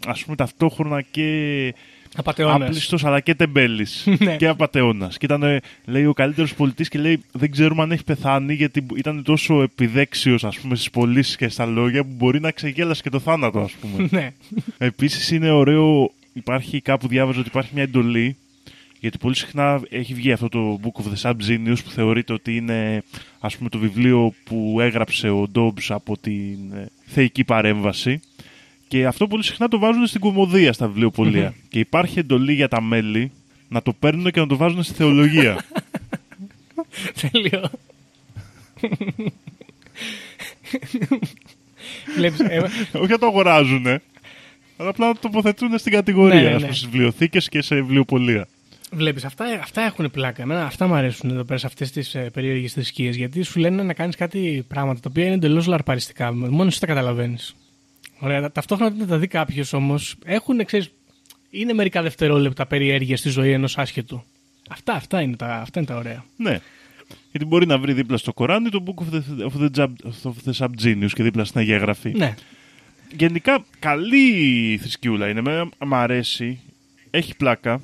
ας 0.06 0.24
πούμε 0.24 0.36
ταυτόχρονα 0.36 1.02
και 1.02 1.74
Απατεώνας. 2.16 2.68
άπλιστος 2.68 3.04
αλλά 3.04 3.20
και 3.20 3.34
τεμπέλης 3.34 4.06
Ναι. 4.18 4.36
και 4.36 4.48
απατεώνας. 4.48 5.18
Και 5.18 5.24
ήταν, 5.26 5.42
ε, 5.42 5.60
λέει, 5.84 6.04
ο 6.06 6.12
καλύτερος 6.12 6.54
πολιτής 6.54 6.88
και 6.88 6.98
λέει 6.98 7.22
δεν 7.32 7.50
ξέρουμε 7.50 7.82
αν 7.82 7.92
έχει 7.92 8.04
πεθάνει 8.04 8.54
γιατί 8.54 8.86
ήταν 8.96 9.22
τόσο 9.22 9.62
επιδέξιος 9.62 10.44
ας 10.44 10.58
πούμε 10.58 10.74
στις 10.74 10.90
πωλήσεις 10.90 11.36
και 11.36 11.48
στα 11.48 11.66
λόγια 11.66 12.02
που 12.04 12.12
μπορεί 12.16 12.40
να 12.40 12.50
ξεγέλασε 12.50 13.02
και 13.02 13.10
το 13.10 13.18
θάνατο 13.18 13.60
ας 13.60 13.72
πούμε. 13.72 14.08
ναι. 14.20 14.30
Επίσης 14.78 15.30
είναι 15.30 15.50
ωραίο, 15.50 16.10
υπάρχει 16.32 16.80
κάπου 16.80 17.08
διάβαζα 17.08 17.38
ότι 17.38 17.48
υπάρχει 17.48 17.70
μια 17.74 17.82
εντολή 17.82 18.36
γιατί 19.00 19.18
πολύ 19.18 19.34
συχνά 19.36 19.80
έχει 19.90 20.14
βγει 20.14 20.32
αυτό 20.32 20.48
το 20.48 20.80
Book 20.82 21.02
of 21.02 21.04
the 21.04 21.30
Sub-Genius 21.30 21.76
που 21.84 21.90
θεωρείται 21.90 22.32
ότι 22.32 22.56
είναι 22.56 23.02
ας 23.40 23.56
πούμε 23.56 23.68
το 23.68 23.78
βιβλίο 23.78 24.32
που 24.44 24.76
έγραψε 24.80 25.28
ο 25.28 25.46
Dobbs 25.54 25.84
από 25.88 26.18
την 26.18 26.58
ε, 26.74 26.86
θεϊκή 27.06 27.44
παρέμβαση 27.44 28.20
και 28.88 29.06
αυτό 29.06 29.26
πολύ 29.26 29.44
συχνά 29.44 29.68
το 29.68 29.78
βάζουν 29.78 30.06
στην 30.06 30.20
κομμωδία 30.20 30.72
στα 30.72 30.86
βιβλιοπωλεία. 30.86 31.54
Και 31.68 31.78
υπάρχει 31.78 32.18
εντολή 32.18 32.52
για 32.52 32.68
τα 32.68 32.80
μέλη 32.80 33.32
να 33.68 33.82
το 33.82 33.92
παίρνουν 33.92 34.30
και 34.30 34.40
να 34.40 34.46
το 34.46 34.56
βάζουν 34.56 34.82
στη 34.82 34.94
θεολογία. 34.94 35.64
Τέλειο. 37.20 37.70
Βλέπεις, 42.16 42.40
ε, 42.40 42.70
Όχι 42.92 43.10
να 43.10 43.18
το 43.18 43.26
αγοράζουν, 43.26 43.86
αλλά 44.76 44.88
απλά 44.88 45.06
να 45.06 45.12
το 45.12 45.18
τοποθετούν 45.20 45.78
στην 45.78 45.92
κατηγορία, 45.92 46.34
Ναι, 46.34 46.48
ναι, 46.48 46.48
ας 46.48 46.52
ναι. 46.54 46.60
πούμε, 46.60 46.72
στις 46.72 46.88
βιβλιοθήκες 46.88 47.48
και 47.48 47.62
σε 47.62 47.74
βιβλιοπωλεία. 47.74 48.48
Βλέπεις, 48.92 49.24
αυτά, 49.24 49.44
αυτά 49.62 49.82
έχουν 49.82 50.10
πλάκα. 50.10 50.42
Εμένα 50.42 50.64
αυτά 50.64 50.86
μου 50.86 50.94
αρέσουν 50.94 51.30
εδώ 51.30 51.44
πέρα 51.44 51.58
σε 51.58 51.66
αυτές 51.66 51.90
τις 51.90 52.14
ε, 52.14 52.30
περίεργες 52.32 52.72
θρησκείες, 52.72 53.16
γιατί 53.16 53.42
σου 53.42 53.58
λένε 53.58 53.82
να 53.82 53.92
κάνεις 53.92 54.16
κάτι 54.16 54.64
πράγματα 54.68 55.00
τα 55.00 55.08
οποία 55.10 55.24
είναι 55.24 55.34
εντελώς 55.34 55.66
λαρπαριστικά. 55.66 56.32
Μόνος 56.32 56.66
εσύ 56.66 56.80
τα 56.80 56.86
καταλαβαίνεις. 56.86 57.56
Ωραία, 58.18 58.40
τα- 58.40 58.52
ταυτόχρονα 58.52 58.94
όταν 58.94 59.08
τα 59.08 59.18
δει 59.18 59.26
κάποιος 59.26 59.72
όμως, 59.72 60.16
έχουν, 60.24 60.64
ξέρεις, 60.64 60.90
είναι 61.50 61.72
μερικά 61.72 62.02
δευτερόλεπτα 62.02 62.66
περιέργεια 62.66 63.16
στη 63.16 63.28
ζωή 63.28 63.52
ενός 63.52 63.78
άσχετου. 63.78 64.24
Αυτά, 64.70 64.92
αυτά, 64.92 65.20
είναι 65.20 65.36
τα, 65.36 65.54
αυτά 65.54 65.78
είναι 65.78 65.88
τα 65.88 65.96
ωραία. 65.96 66.24
Ναι. 66.36 66.60
Γιατί 67.30 67.46
μπορεί 67.46 67.66
να 67.66 67.78
βρει 67.78 67.92
δίπλα 67.92 68.16
στο 68.16 68.32
Κοράνι 68.32 68.68
το 68.68 68.82
Book 68.86 69.02
of 69.02 69.14
the, 69.14 69.46
of 69.46 69.62
the, 69.62 69.68
Jab- 69.80 70.10
of 70.22 70.50
the 70.50 70.52
Sub-Genius 70.66 71.10
και 71.12 71.22
δίπλα 71.22 71.44
στην 71.44 71.60
Αγία 71.60 71.76
Γραφή. 71.78 72.12
Ναι. 72.16 72.34
Γενικά, 73.16 73.64
καλή 73.78 74.28
η 74.72 74.78
θρησκειούλα 74.78 75.28
είναι. 75.28 75.38
Εμένα 75.38 75.68
μ' 75.86 75.94
αρέσει. 75.94 76.60
Έχει 77.10 77.36
πλάκα. 77.36 77.80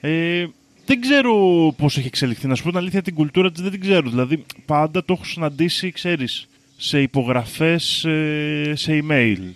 Ε, 0.00 0.46
δεν 0.86 1.00
ξέρω 1.00 1.34
πώς 1.76 1.98
έχει 1.98 2.06
εξελιχθεί. 2.06 2.46
Να 2.46 2.54
σου 2.54 2.62
πω 2.62 2.68
την 2.68 2.78
αλήθεια, 2.78 3.02
την 3.02 3.14
κουλτούρα 3.14 3.52
της 3.52 3.62
δεν 3.62 3.70
την 3.70 3.80
ξέρω. 3.80 4.10
Δηλαδή, 4.10 4.44
πάντα 4.66 5.04
το 5.04 5.12
έχω 5.12 5.24
συναντήσει, 5.24 5.90
ξέρεις, 5.90 6.48
σε 6.80 7.02
υπογραφές 7.02 8.04
ε, 8.04 8.72
σε 8.76 9.00
email, 9.02 9.50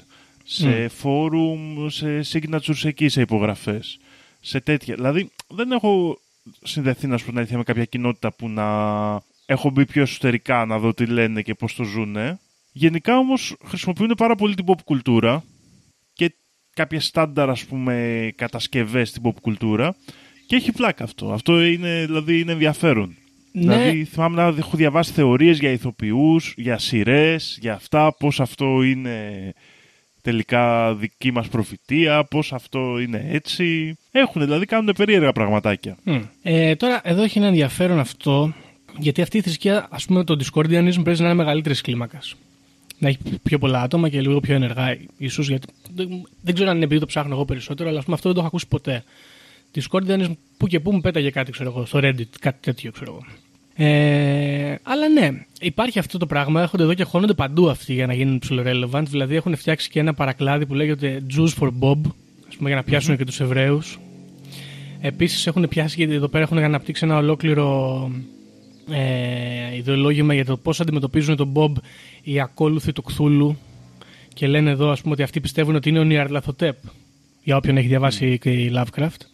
σε 0.45 0.91
forum, 1.03 1.87
σε 1.87 2.21
signatures 2.33 2.85
εκεί, 2.85 3.09
σε 3.09 3.21
υπογραφές, 3.21 3.99
σε 4.41 4.61
τέτοια. 4.61 4.95
Δηλαδή, 4.95 5.31
δεν 5.49 5.73
έχω 5.73 6.21
συνδεθεί, 6.63 7.07
να 7.07 7.17
σου 7.17 7.25
πω 7.25 7.31
την 7.31 7.39
αλήθεια, 7.39 7.57
με 7.57 7.63
κάποια 7.63 7.85
κοινότητα 7.85 8.33
που 8.33 8.49
να 8.49 8.67
έχω 9.47 9.71
μπει 9.71 9.87
πιο 9.87 10.03
εσωτερικά 10.03 10.65
να 10.65 10.79
δω 10.79 10.95
τι 10.95 11.07
λένε 11.07 11.43
και 11.43 11.55
πώς 11.55 11.75
το 11.75 11.85
ζουνε. 11.85 12.39
Γενικά 12.73 13.19
όμως 13.19 13.57
χρησιμοποιούν 13.65 14.15
πάρα 14.17 14.35
πολύ 14.35 14.55
την 14.55 14.65
pop 14.69 14.81
κουλτούρα 14.85 15.45
και 16.13 16.35
κάποιες 16.75 17.07
στάνταρ 17.07 17.51
ας 17.51 17.65
πούμε 17.65 18.33
κατασκευές 18.37 19.09
στην 19.09 19.23
pop 19.25 19.35
κουλτούρα 19.41 19.97
και 20.47 20.57
έχει 20.57 20.73
πλάκα 20.73 21.05
αυτό. 21.05 21.33
Αυτό 21.33 21.61
είναι, 21.61 22.05
δηλαδή, 22.07 22.41
είναι 22.41 22.53
ενδιαφέρον. 22.53 23.17
Ναι. 23.53 23.77
Δηλαδή 23.77 24.05
θυμάμαι 24.05 24.43
να 24.43 24.57
έχω 24.59 24.77
διαβάσει 24.77 25.13
θεωρίες 25.13 25.59
για 25.59 25.71
ηθοποιούς, 25.71 26.55
για 26.57 26.79
σειρές, 26.79 27.59
για 27.61 27.75
αυτά, 27.75 28.15
πώς 28.19 28.41
αυτό 28.41 28.83
είναι 28.83 29.53
τελικά 30.23 30.95
δική 30.95 31.33
μας 31.33 31.49
προφητεία, 31.49 32.25
πώς 32.25 32.53
αυτό 32.53 32.99
είναι 32.99 33.27
έτσι. 33.31 33.97
Έχουν 34.11 34.43
δηλαδή, 34.43 34.67
κάνουν 34.67 34.95
περίεργα 34.97 35.33
πραγματάκια. 35.33 35.97
Μμ. 36.03 36.21
Ε, 36.43 36.77
τώρα, 36.77 37.01
εδώ 37.05 37.23
έχει 37.23 37.39
ένα 37.39 37.47
ενδιαφέρον 37.47 37.99
αυτό, 37.99 38.53
γιατί 38.99 39.23
αυτή 39.23 39.39
η 39.39 39.41
θρησκεία, 39.41 39.87
ας 39.91 40.05
πούμε, 40.05 40.25
το 40.25 40.37
Discordianism 40.41 41.05
παίζει 41.05 41.23
να 41.23 41.27
είναι 41.27 41.35
μεγαλύτερης 41.35 41.81
κλίμακας. 41.81 42.35
Να 42.99 43.09
έχει 43.09 43.19
πιο 43.43 43.59
πολλά 43.59 43.83
άτομα 43.83 44.09
και 44.09 44.21
λίγο 44.21 44.41
πιο 44.41 44.55
ενεργά, 44.55 44.97
ίσως. 45.17 45.49
Γιατί 45.49 45.67
δεν, 45.95 46.09
δεν 46.43 46.55
ξέρω 46.55 46.71
αν 46.71 46.77
είναι 46.77 46.85
επειδή 46.85 47.01
το 47.01 47.07
ψάχνω 47.07 47.35
εγώ 47.35 47.45
περισσότερο, 47.45 47.89
αλλά 47.89 47.99
ας 47.99 48.05
πούμε, 48.05 48.17
αυτό 48.17 48.29
δεν 48.29 48.39
το 48.39 48.45
έχω 48.45 48.49
ακούσει 48.49 48.69
ποτέ. 48.69 49.05
Discordianism 49.75 50.33
που 50.57 50.67
και 50.67 50.81
που 50.81 50.93
μου 50.93 51.01
πέταγε 51.01 51.31
κάτι, 51.31 51.53
ξέρω 51.53 51.71
εγώ, 51.71 51.87
στο 51.87 51.99
Reddit, 52.03 52.29
κάτι 52.41 52.59
τέτοιο, 52.61 52.93
ξέρω 52.93 53.13
εγώ. 53.13 53.25
Ε, 53.75 54.75
αλλά 54.83 55.09
ναι, 55.09 55.31
υπάρχει 55.61 55.99
αυτό 55.99 56.19
το 56.19 56.27
πράγμα. 56.27 56.61
Έρχονται 56.61 56.83
εδώ 56.83 56.95
και 56.95 57.05
χώνονται 57.05 57.35
παντού 57.35 57.71
αυτοί 57.71 57.93
για 57.93 58.07
να 58.07 58.15
γίνουν 58.15 58.39
ψηλό 58.39 58.63
relevant. 58.67 59.05
Δηλαδή 59.09 59.35
έχουν 59.35 59.57
φτιάξει 59.57 59.91
και 59.91 60.01
ένα 60.01 60.15
παρακλάδι 60.15 60.67
που 60.67 60.75
λέγεται 60.75 61.23
Jews 61.37 61.49
for 61.61 61.69
Bob, 61.81 62.01
ας 62.49 62.57
πούμε, 62.57 62.69
για 62.69 62.77
να 62.77 62.83
πιάσουν 62.83 63.17
και 63.17 63.25
τους 63.25 63.41
Εβραίους. 63.41 63.99
Επίσης 65.01 65.47
έχουν 65.47 65.69
πιάσει 65.69 65.95
γιατί 65.99 66.15
εδώ 66.15 66.29
πέρα 66.29 66.45
έχουν 66.45 66.59
αναπτύξει 66.59 67.05
ένα 67.05 67.17
ολόκληρο 67.17 68.11
ε, 68.91 69.77
ιδεολόγημα 69.77 70.35
για 70.35 70.45
το 70.45 70.57
πώς 70.57 70.81
αντιμετωπίζουν 70.81 71.37
τον 71.37 71.49
Μπομπ 71.49 71.77
οι 72.23 72.41
ακόλουθοι 72.41 72.93
του 72.93 73.03
Κθούλου. 73.03 73.59
Και 74.35 74.47
λένε 74.47 74.71
εδώ, 74.71 74.91
ας 74.91 75.01
πούμε, 75.01 75.13
ότι 75.15 75.23
αυτοί 75.23 75.41
πιστεύουν 75.41 75.75
ότι 75.75 75.89
είναι 75.89 75.99
ο 75.99 76.05
Νιαρλαθοτέπ. 76.05 76.77
Για 77.43 77.57
όποιον 77.57 77.77
έχει 77.77 77.87
διαβάσει 77.87 78.39
και 78.39 78.51
η 78.51 78.73
Lovecraft. 78.75 79.32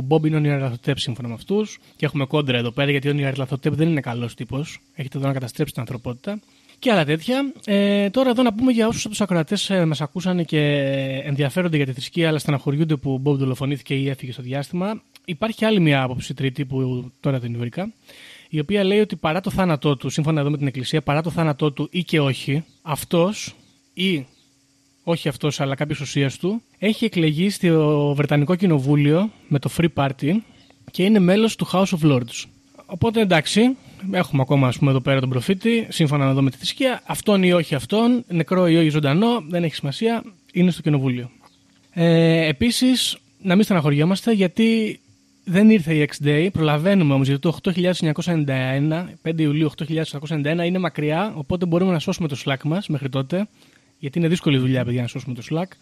Ο 0.00 0.02
Μπομπ 0.02 0.24
είναι 0.24 0.36
ο 0.36 0.38
Νιαρλαθοτέπ 0.38 0.98
σύμφωνα 0.98 1.28
με 1.28 1.34
αυτούς. 1.34 1.78
Και 1.96 2.04
έχουμε 2.04 2.24
κόντρα 2.24 2.58
εδώ 2.58 2.70
πέρα 2.70 2.90
γιατί 2.90 3.08
ο 3.08 3.12
Νιαρλαθοτέπ 3.12 3.74
δεν 3.74 3.88
είναι 3.88 4.00
καλός 4.00 4.34
τύπος. 4.34 4.80
Έχετε 4.94 5.18
εδώ 5.18 5.26
να 5.26 5.32
καταστρέψει 5.32 5.72
την 5.72 5.82
ανθρωπότητα. 5.82 6.40
Και 6.78 6.90
άλλα 6.90 7.04
τέτοια. 7.04 7.52
Ε, 7.64 8.10
τώρα 8.10 8.30
εδώ 8.30 8.42
να 8.42 8.54
πούμε 8.54 8.72
για 8.72 8.86
όσους 8.86 9.00
από 9.00 9.10
τους 9.10 9.20
ακροατές 9.20 9.70
ε, 9.70 9.84
μας 9.84 10.00
ακούσαν 10.00 10.44
και 10.44 10.60
ενδιαφέρονται 11.24 11.76
για 11.76 11.86
τη 11.86 11.92
θρησκεία, 11.92 12.28
αλλά 12.28 12.38
στεναχωριούνται 12.38 12.96
που 12.96 13.12
ο 13.12 13.16
Μπομπ 13.16 13.38
δολοφονήθηκε 13.38 13.94
ή 13.94 14.08
έφυγε 14.08 14.32
στο 14.32 14.42
διάστημα. 14.42 15.02
Υπάρχει 15.24 15.64
άλλη 15.64 15.80
μια 15.80 16.02
άποψη 16.02 16.34
τρίτη 16.34 16.64
που 16.64 17.10
τώρα 17.20 17.40
την 17.40 17.58
βρήκα, 17.58 17.92
η 18.48 18.60
οποία 18.60 18.84
λέει 18.84 19.00
ότι 19.00 19.16
παρά 19.16 19.40
το 19.40 19.50
θάνατό 19.50 19.96
του, 19.96 20.08
σύμφωνα 20.08 20.40
εδώ 20.40 20.50
με 20.50 20.56
την 20.56 20.66
Εκκλησία, 20.66 21.02
παρά 21.02 21.22
το 21.22 21.30
θάνατό 21.30 21.72
του 21.72 21.88
ή 21.90 22.04
και 22.04 22.20
όχι, 22.20 22.64
αυτός 22.82 23.54
ή 23.94 24.26
όχι 25.02 25.28
αυτός, 25.28 25.60
αλλά 25.60 25.74
κάποιο 25.74 25.96
ουσία 26.00 26.30
του, 26.40 26.62
έχει 26.78 27.04
εκλεγεί 27.04 27.50
στο 27.50 28.14
Βρετανικό 28.16 28.54
Κοινοβούλιο 28.54 29.30
με 29.48 29.58
το 29.58 29.70
Free 29.76 29.88
Party 29.94 30.32
και 30.90 31.02
είναι 31.02 31.18
μέλος 31.18 31.56
του 31.56 31.66
House 31.72 31.84
of 31.84 32.12
Lords. 32.12 32.44
Οπότε 32.86 33.20
εντάξει, 33.20 33.76
έχουμε 34.10 34.42
ακόμα 34.42 34.68
ας 34.68 34.78
πούμε, 34.78 34.90
εδώ 34.90 35.00
πέρα 35.00 35.20
τον 35.20 35.28
προφήτη, 35.28 35.86
σύμφωνα 35.90 36.28
εδώ 36.28 36.42
με 36.42 36.50
τη 36.50 36.56
θρησκεία. 36.56 37.02
Αυτόν 37.06 37.42
ή 37.42 37.52
όχι 37.52 37.74
αυτόν, 37.74 38.24
νεκρό 38.28 38.68
ή 38.68 38.76
όχι 38.76 38.88
ζωντανό, 38.88 39.44
δεν 39.48 39.64
έχει 39.64 39.74
σημασία, 39.74 40.22
είναι 40.52 40.70
στο 40.70 40.82
Κοινοβούλιο. 40.82 41.30
Ε, 41.92 42.46
Επίσης, 42.46 43.18
να 43.42 43.54
μην 43.54 43.64
στεναχωριόμαστε 43.64 44.32
γιατί 44.32 45.00
δεν 45.44 45.70
ήρθε 45.70 45.94
η 45.94 46.08
X-Day. 46.10 46.48
Προλαβαίνουμε 46.52 47.14
όμως 47.14 47.26
γιατί 47.26 47.40
το 47.40 47.58
8991, 47.64 49.08
5 49.22 49.38
Ιουλίου 49.40 49.70
8991 49.70 50.64
είναι 50.64 50.78
μακριά. 50.78 51.32
Οπότε 51.36 51.66
μπορούμε 51.66 51.92
να 51.92 51.98
σώσουμε 51.98 52.28
το 52.28 52.42
Slack 52.44 52.62
μας 52.64 52.88
μέχρι 52.88 53.08
τότε. 53.08 53.48
Γιατί 54.00 54.18
είναι 54.18 54.28
δύσκολη 54.28 54.58
δουλειά, 54.58 54.84
παιδιά, 54.84 55.02
να 55.02 55.08
σώσουμε 55.08 55.34
το 55.34 55.42
Slack. 55.50 55.72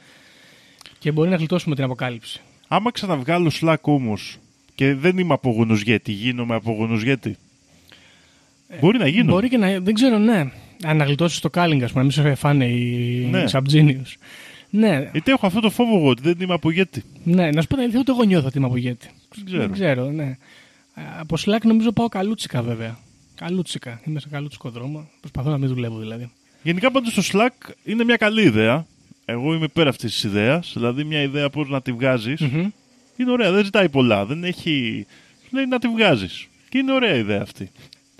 Και 0.99 1.13
μπορεί 1.13 1.31
να 1.31 1.37
γλιτώσουμε 1.37 1.75
την 1.75 1.85
αποκάλυψη. 1.85 2.41
Άμα 2.69 2.91
ξαναβγάλω 2.93 3.51
Slack 3.61 3.77
όμως 3.81 4.37
και 4.75 4.95
δεν 4.95 5.19
είμαι 5.19 5.35
απογονοσγέτη, 5.35 6.13
γίνομαι 6.13 6.55
απογονοσγέτη. 6.55 7.37
Μπορεί 8.81 8.99
να 8.99 9.07
γίνω. 9.09 9.31
Ε, 9.31 9.33
Μπορεί 9.33 9.49
και 9.49 9.57
να. 9.57 9.81
Δεν 9.81 9.95
ξέρω, 9.95 10.19
ναι. 10.19 10.51
Αν 10.85 10.97
να 10.97 11.05
γλιτώσεις 11.05 11.41
το 11.41 11.49
calling, 11.53 11.81
ας 11.83 11.93
πούμε, 11.93 11.93
να 11.95 12.03
μην 12.03 12.11
σε 12.11 12.35
φάνε 12.35 12.65
οι 12.65 13.29
Ναι. 13.31 13.39
ναι. 13.39 13.45
Subgenius. 13.53 14.13
Ναι, 14.71 15.09
Γιατί 15.13 15.31
έχω 15.31 15.47
αυτό 15.47 15.61
το 15.61 15.71
φόβο 15.71 15.97
εγώ 15.97 16.09
ότι 16.09 16.23
δεν 16.23 16.37
είμαι 16.41 16.55
απογέτη. 16.55 17.03
ναι, 17.25 17.51
να 17.51 17.61
σου 17.61 17.67
πω 17.67 17.75
την 17.75 17.83
αλήθεια, 17.83 18.01
ούτε 18.01 18.11
εγώ 18.13 18.23
νιώθω 18.25 18.47
ότι 18.47 18.59
είμαι 18.59 18.67
απογέτη. 18.67 19.09
Δεν 19.35 19.45
ξέρω. 19.45 19.61
Δεν 19.63 19.73
ξέρω, 19.73 20.11
ναι. 20.11 20.37
Ε, 20.95 21.03
Από 21.19 21.37
Slack 21.39 21.61
νομίζω 21.63 21.93
πάω 21.93 22.09
καλούτσικα 22.09 22.63
βέβαια. 22.63 22.99
Καλούτσικα. 23.35 24.01
Είμαι 24.05 24.21
σε 24.21 24.29
καλούτσικο 24.29 24.71
δρόμο. 24.71 25.09
Προσπαθώ 25.21 25.51
να 25.51 25.59
μην 25.59 25.69
δουλεύω 25.69 25.99
δηλαδή. 25.99 26.31
Γενικά 26.63 26.91
πάντως 26.91 27.15
το 27.15 27.23
Slack 27.33 27.71
είναι 27.85 28.05
μια 28.05 28.17
καλή 28.17 28.43
ιδέα. 28.43 28.87
Εγώ 29.25 29.55
είμαι 29.55 29.65
υπέρ 29.65 29.89
αυτής 29.89 30.13
της 30.13 30.23
ιδέας. 30.25 30.71
Δηλαδή 30.75 31.05
μια 31.05 31.23
ιδέα 31.23 31.51
πώς 31.51 31.69
να 31.69 31.83
τη 31.83 31.93
βγάζεις. 31.93 32.41
Μμμ. 32.41 32.71
Είναι 33.17 33.31
ωραία, 33.31 33.53
δεν 33.53 33.65
ζητάει 33.65 33.89
πολλά. 33.89 34.25
Δεν 34.25 34.45
έχει. 34.45 35.07
Σου 35.43 35.57
λέει 35.57 35.67
να 35.67 35.79
τη 35.79 35.89
βγάζεις. 35.89 36.47
Και 36.69 36.79
είναι 36.79 36.93
ωραία 36.93 37.15
η 37.15 37.19
ιδέα 37.19 37.41
αυτή. 37.43 37.71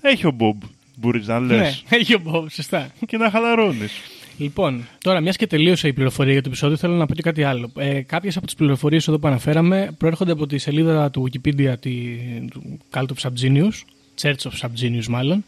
Έχει 0.03 0.27
ο 0.27 0.31
Μπομπ, 0.31 0.63
μπορείς 0.97 1.27
να 1.27 1.41
λες. 1.41 1.85
Ναι, 1.89 1.97
έχει 1.99 2.15
ο 2.15 2.23
Bob, 2.27 2.45
σωστά. 2.51 2.91
Και 3.07 3.17
να 3.17 3.31
χαλαρώνεις. 3.31 3.93
Λοιπόν, 4.39 4.87
τώρα, 5.03 5.21
μιας 5.21 5.37
και 5.37 5.47
τελείωσε 5.47 5.89
η 5.89 5.93
πληροφορία 5.93 6.33
για 6.33 6.43
το 6.43 6.49
επεισόδιο, 6.49 6.77
θέλω 6.77 6.95
να 6.95 7.07
πω 7.07 7.15
και 7.15 7.23
κάτι 7.23 7.43
άλλο. 7.43 7.73
Ε, 7.77 8.01
Κάποιες 8.01 8.37
από 8.37 8.47
τις 8.47 8.55
πληροφορίες 8.55 9.09
εδώ 9.09 9.19
που 9.19 9.27
αναφέραμε 9.27 9.95
προέρχονται 9.99 10.33
από 10.33 10.47
τη 10.47 10.59
σελίδα 10.59 11.11
του 11.11 11.29
Wikipedia 11.31 11.75
τη, 11.81 12.17
του 12.51 12.79
Cult 12.95 13.07
of 13.07 13.29
Subgenius, 13.29 13.73
Church 14.23 14.51
of 14.51 14.53
Subgenius 14.61 15.07
μάλλον. 15.09 15.45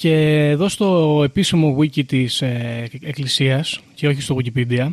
Και 0.00 0.48
εδώ 0.48 0.68
στο 0.68 1.20
επίσημο 1.24 1.76
wiki 1.78 2.04
της 2.04 2.42
ε, 2.42 2.88
Εκκλησίας, 3.00 3.80
και 3.94 4.08
όχι 4.08 4.20
στο 4.20 4.36
Wikipedia, 4.38 4.92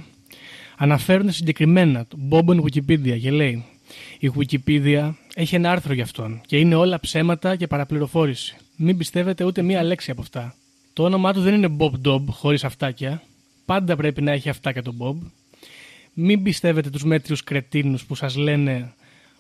αναφέρονται 0.78 1.32
συγκεκριμένα 1.32 2.06
το 2.06 2.18
Bob 2.30 2.46
Wikipedia 2.46 3.20
και 3.20 3.32
λέει 3.32 3.66
η 4.20 4.32
Wikipedia 4.38 5.14
έχει 5.36 5.56
ένα 5.56 5.72
άρθρο 5.72 5.94
για 5.94 6.04
αυτόν 6.04 6.42
και 6.46 6.58
είναι 6.58 6.76
όλα 6.76 7.00
ψέματα 7.00 7.56
και 7.56 7.68
παραπληροφόρηση. 7.68 8.56
Μην 8.76 8.98
πιστεύετε 8.98 9.44
ούτε 9.44 9.62
μία 9.62 9.84
λέξη 9.84 10.12
από 10.12 10.22
αυτά. 10.22 10.56
Το 10.94 11.04
όνομά 11.04 11.34
του 11.34 11.42
δεν 11.42 11.54
είναι 11.54 11.76
Bob 11.80 12.08
Dob 12.08 12.24
χωρίς 12.30 12.64
αυτάκια. 12.64 13.22
Πάντα 13.66 13.96
πρέπει 13.96 14.22
να 14.22 14.32
έχει 14.32 14.50
αυτάκια 14.50 14.84
το 14.84 14.94
Bob. 15.00 15.16
Μην 16.14 16.44
πιστεύετε 16.44 16.90
τους 16.90 17.04
μέτριους 17.04 17.44
κρετίνους 17.44 18.06
που 18.06 18.16
σας 18.16 18.36
λένε 18.36 18.94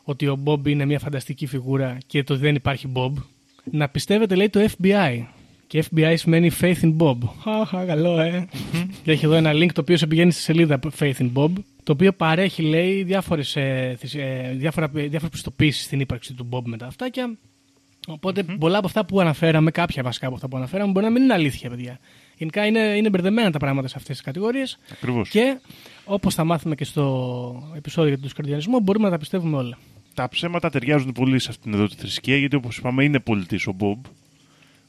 ότι 0.04 0.28
ο 0.28 0.44
Bob 0.46 0.68
είναι 0.68 0.86
μια 0.86 1.00
φανταστική 1.00 1.46
φιγούρα 1.46 1.98
και 2.08 2.24
το 2.24 2.38
δεν 2.38 2.56
υπάρχει 2.56 2.92
Bob. 2.96 3.14
Να 3.72 3.90
πιστεύετε 3.90 4.36
λέει 4.36 4.50
το 4.50 4.68
FBI. 4.78 5.26
Και 5.68 5.84
FBI 5.92 6.14
σημαίνει 6.18 6.52
Faith 6.62 6.82
in 6.82 6.98
Bob. 6.98 7.18
Χαχα, 7.44 7.86
καλό, 7.86 8.20
ε. 8.20 8.48
και 9.04 9.12
έχει 9.12 9.26
εδώ 9.26 9.34
ένα 9.36 9.52
link 9.54 9.72
το 9.74 9.82
οποίο 9.82 9.98
σε 9.98 10.08
πηγαίνει 10.08 10.32
στη 10.32 10.42
σελίδα 10.42 10.80
Faith 11.00 11.14
in 11.18 11.32
Bob. 11.34 11.50
Το 11.84 11.92
οποίο 11.92 12.14
παρέχει, 12.14 12.62
λέει, 12.62 13.04
διάφορες, 13.04 13.56
ε, 13.56 13.96
θυσ- 14.00 14.16
ε, 14.16 14.54
διάφορα, 14.56 14.88
διάφορες 14.88 15.30
πιστοποίησεις 15.30 15.84
στην 15.84 16.00
ύπαρξη 16.00 16.34
του 16.34 16.50
Bob 16.52 16.62
με 16.66 16.78
τα 16.78 16.86
αυτάκια. 16.86 17.38
Οπότε 18.08 18.44
πολλά 18.44 18.78
από 18.78 18.88
αυτά 18.88 19.06
που 19.06 19.20
αναφέραμε, 19.20 19.72
κάποια 19.72 20.04
βασικά 20.04 20.26
από 20.26 20.36
αυτά 20.36 20.48
που 20.48 20.58
αναφέραμε, 20.58 20.92
μπορεί 20.92 21.06
να 21.06 21.12
μην 21.12 21.24
είναι 21.24 21.34
αλήθεια, 21.34 21.70
παιδιά. 21.70 22.00
Γενικά 22.38 22.66
είναι, 22.66 22.80
είναι 22.80 23.10
μπερδεμένα 23.10 23.52
τα 23.52 23.58
πράγματα 23.60 23.88
σε 23.88 23.94
αυτές 23.98 24.16
τις 24.16 24.26
κατηγορίες. 24.26 24.78
Ακριβώς. 24.92 25.30
Και 25.30 25.58
όπως 26.06 26.34
θα 26.36 26.44
μάθουμε 26.44 26.76
και 26.76 26.84
στο 26.84 27.74
επεισόδιο 27.76 28.10
για 28.10 28.20
τον 28.20 28.30
σκαρδιανισμό, 28.30 28.80
μπορούμε 28.80 29.06
να 29.06 29.12
τα 29.12 29.18
πιστεύουμε 29.18 29.58
όλα. 29.58 29.78
Τα 30.14 30.30
ψέματα 30.30 30.70
ταιριάζουν 30.70 31.12
πολύ 31.12 31.40
σε 31.40 31.48
αυτήν 31.50 31.74
εδώ 31.74 31.88
τη 31.88 31.96
θρησκεία, 31.96 32.38
γιατί 32.38 32.56
όπως 32.56 32.78
είπαμε 32.78 33.04
είναι 33.04 33.20
πολιτής 33.20 33.68
ο 33.68 33.72
Μπομπ. 33.72 34.04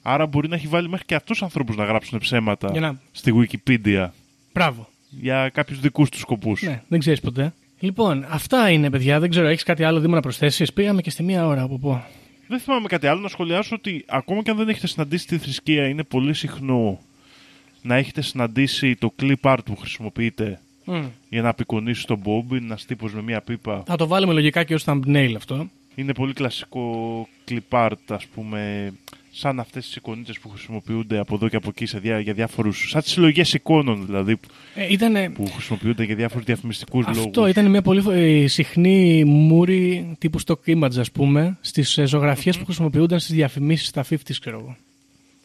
Άρα 0.03 0.26
μπορεί 0.26 0.49
να 0.49 0.55
έχει 0.57 0.66
βάλει 0.66 0.88
μέχρι 0.88 1.05
και 1.07 1.14
αυτούς 1.14 1.42
ανθρώπους 1.42 1.76
να 1.76 1.84
γράψουν 1.84 2.18
ψέματα 2.18 2.68
Για 2.72 2.80
να- 2.80 3.01
στη 3.12 3.32
Wikipedia 3.36 4.09
Μπράβο. 4.53 4.88
για 5.11 5.49
κάποιους 5.49 5.80
δικούς 5.80 6.09
τους 6.09 6.20
σκοπούς. 6.20 6.62
Ναι, 6.62 6.82
δεν 6.88 6.99
ξέρεις 6.99 7.20
ποτέ. 7.20 7.53
Λοιπόν, 7.80 8.26
αυτά 8.28 8.70
είναι, 8.70 8.90
παιδιά. 8.90 9.20
Δεν 9.20 9.30
ξέρω, 9.30 9.46
έχεις 9.46 9.62
κάτι 9.62 9.84
άλλο 9.84 10.01
Δήμο 10.01 10.14
να 10.14 10.20
προσθέσεις; 10.20 10.72
Πήγαμε 10.72 11.01
και 11.01 11.11
στη 11.11 11.22
μία 11.22 11.46
ώρα 11.46 11.62
από 11.62 11.78
πω. 11.78 12.05
Δεν 12.49 12.59
θυμάμαι 12.61 12.86
κάτι 12.88 13.07
άλλο 13.07 13.20
να 13.20 13.28
σχολιάσω 13.28 13.74
ότι 13.74 14.05
ακόμα 14.09 14.42
και 14.42 14.51
αν 14.51 14.57
δεν 14.57 14.68
έχετε 14.68 14.86
συναντήσει 14.86 15.26
τη 15.26 15.38
θρησκεία, 15.38 15.88
είναι 15.88 16.03
πολύ 16.03 16.34
συχνό 16.34 17.01
να 17.82 17.94
έχετε 17.96 18.20
συναντήσει 18.22 18.96
το 18.96 19.14
clip 19.22 19.34
art 19.40 19.59
που 19.64 19.76
χρησιμοποιείτε 19.76 20.61
Μμ. 20.84 21.05
για 21.28 21.42
να 21.42 21.49
απεικονίσεις 21.49 22.05
τον 22.05 22.22
Bob. 22.24 22.51
Είναι 22.51 22.64
ένας 22.64 22.84
τύπος 22.84 23.14
με 23.14 23.22
μία 23.22 23.40
πίπα. 23.40 23.82
Θα 23.86 23.96
το 23.96 24.07
βάλουμε 24.07 24.32
λογικά 24.32 24.64
και 24.64 24.74
ως 24.74 24.84
thumbnail 24.86 25.32
αυτό. 25.36 25.68
Είναι 25.94 26.12
πολύ 26.14 26.32
κλασικό 26.32 27.28
clip 27.49 27.59
art, 27.86 27.92
ας 28.09 28.26
πούμε, 28.26 28.92
σαν 29.39 29.61
αυτές 29.61 29.86
τις 29.86 29.97
εικονίτες 29.97 30.39
που 30.39 30.49
χρησιμοποιούνται 30.49 31.18
από 31.18 31.34
εδώ 31.34 31.49
και 31.49 31.57
από 31.57 31.68
εκεί 31.68 31.86
σε 31.86 31.99
διά, 31.99 32.20
για 32.20 32.32
διάφορους. 32.32 32.89
σαν 32.89 33.03
τις 33.03 33.11
συλλογές 33.12 33.53
εικόνων 33.55 34.07
δηλαδή, 34.07 34.36
που- 34.36 34.49
Ε, 34.74 34.86
ήτανε, 34.93 35.30
που 35.30 35.47
χρησιμοποιούνται 35.47 36.05
για 36.05 36.14
διάφορους 36.14 36.45
διαφημιστικούς 36.47 37.07
λόγους. 37.07 37.24
αυτό 37.24 37.47
ήταν 37.47 37.70
μια 37.70 37.82
πολύ 37.82 38.03
ε, 38.11 38.47
συχνή 38.47 39.24
μούρη 39.24 40.14
τύπου 40.18 40.39
stock 40.47 40.55
image, 40.66 40.99
ας 40.99 41.11
πούμε, 41.11 41.59
στις 41.61 41.99
ζωγραφιε 42.05 42.53
που 42.53 42.64
χρησιμοποιούνταν 42.64 43.18
στις 43.18 43.34
διαφημίσεις 43.34 43.86
στα 43.89 44.05
50s, 44.11 44.39
ξέρω 44.41 44.59
εγώ. 44.59 44.76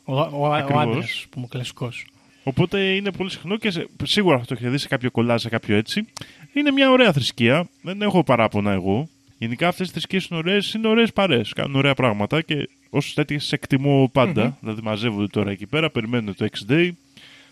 Ο, 0.06 0.14
ο, 0.20 0.30
ο, 0.34 0.48
ο 0.48 0.54
Ακριβώς. 0.54 0.84
άντρας, 0.84 1.26
που 1.30 1.40
είμαι 1.40 1.48
κλασικός. 1.50 2.06
Οπότε 2.44 2.80
είναι 2.80 3.12
πολύ 3.12 3.30
συχνό 3.30 3.58
και 3.58 3.72
σε- 3.72 3.88
σίγουρα 4.04 4.40
θα 4.40 4.46
το 4.46 4.54
έχετε 4.54 4.70
δει 4.70 4.78
σε 4.78 4.88
κάποιο 4.88 5.12
κολλάζ, 5.12 5.42
σε 5.42 5.50
κάποιο 5.50 5.76
έτσι. 5.76 6.06
Είναι 6.54 6.72
μια 6.72 6.92
ωραία 6.92 7.14
θρησκεία. 7.14 7.68
Δεν 7.82 8.02
έχω 8.02 8.24
παράπονα 8.24 8.72
εγώ. 8.72 9.10
Γενικά 9.38 9.68
αυτές 9.68 9.88
οι 9.88 9.92
θρησκείες 9.92 10.26
είναι 10.26 10.40
ωραίες, 10.40 10.74
είναι 10.74 10.88
ωραίες 10.88 11.14
παρέ. 11.14 11.42
Κάνουν 11.56 11.76
ωραία 11.76 11.94
πράγματα 11.94 12.42
και 12.42 12.70
ω 12.94 13.00
τέτοιες 13.14 13.44
τι 13.44 13.50
εκτιμώ 13.52 14.10
πάντα. 14.14 14.58
Δηλαδή 14.60 14.82
μαζεύονται 14.82 15.28
τώρα 15.28 15.52
εκεί 15.52 15.66
πέρα, 15.66 15.90
περιμένουν 15.90 16.36
το 16.36 16.48
X-Day, 16.52 16.90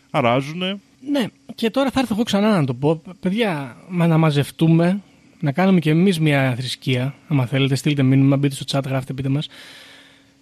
αράζουν. 0.10 0.82
Ναι, 1.12 1.26
και 1.56 1.70
τώρα 1.70 1.92
θα 1.92 2.00
έρθω 2.00 2.14
εγώ 2.14 2.24
ξανά 2.24 2.60
να 2.60 2.66
το 2.66 2.74
πω. 2.74 3.02
Παιδιά, 3.20 3.78
μα 3.90 4.08
να 4.08 4.18
μαζευτούμε, 4.18 5.02
να 5.40 5.52
κάνουμε 5.52 5.80
κι 5.80 5.90
εμείς 5.90 6.20
μια 6.20 6.56
θρησκεία. 6.58 7.14
Άμα 7.28 7.46
θέλετε, 7.46 7.76
στείλτε 7.76 8.04
μήνυμα, 8.04 8.38
μπείτε 8.38 8.56
στο 8.56 8.66
chat, 8.72 8.84
γράφτε, 8.88 9.14
πείτε 9.14 9.30
μας. 9.30 9.48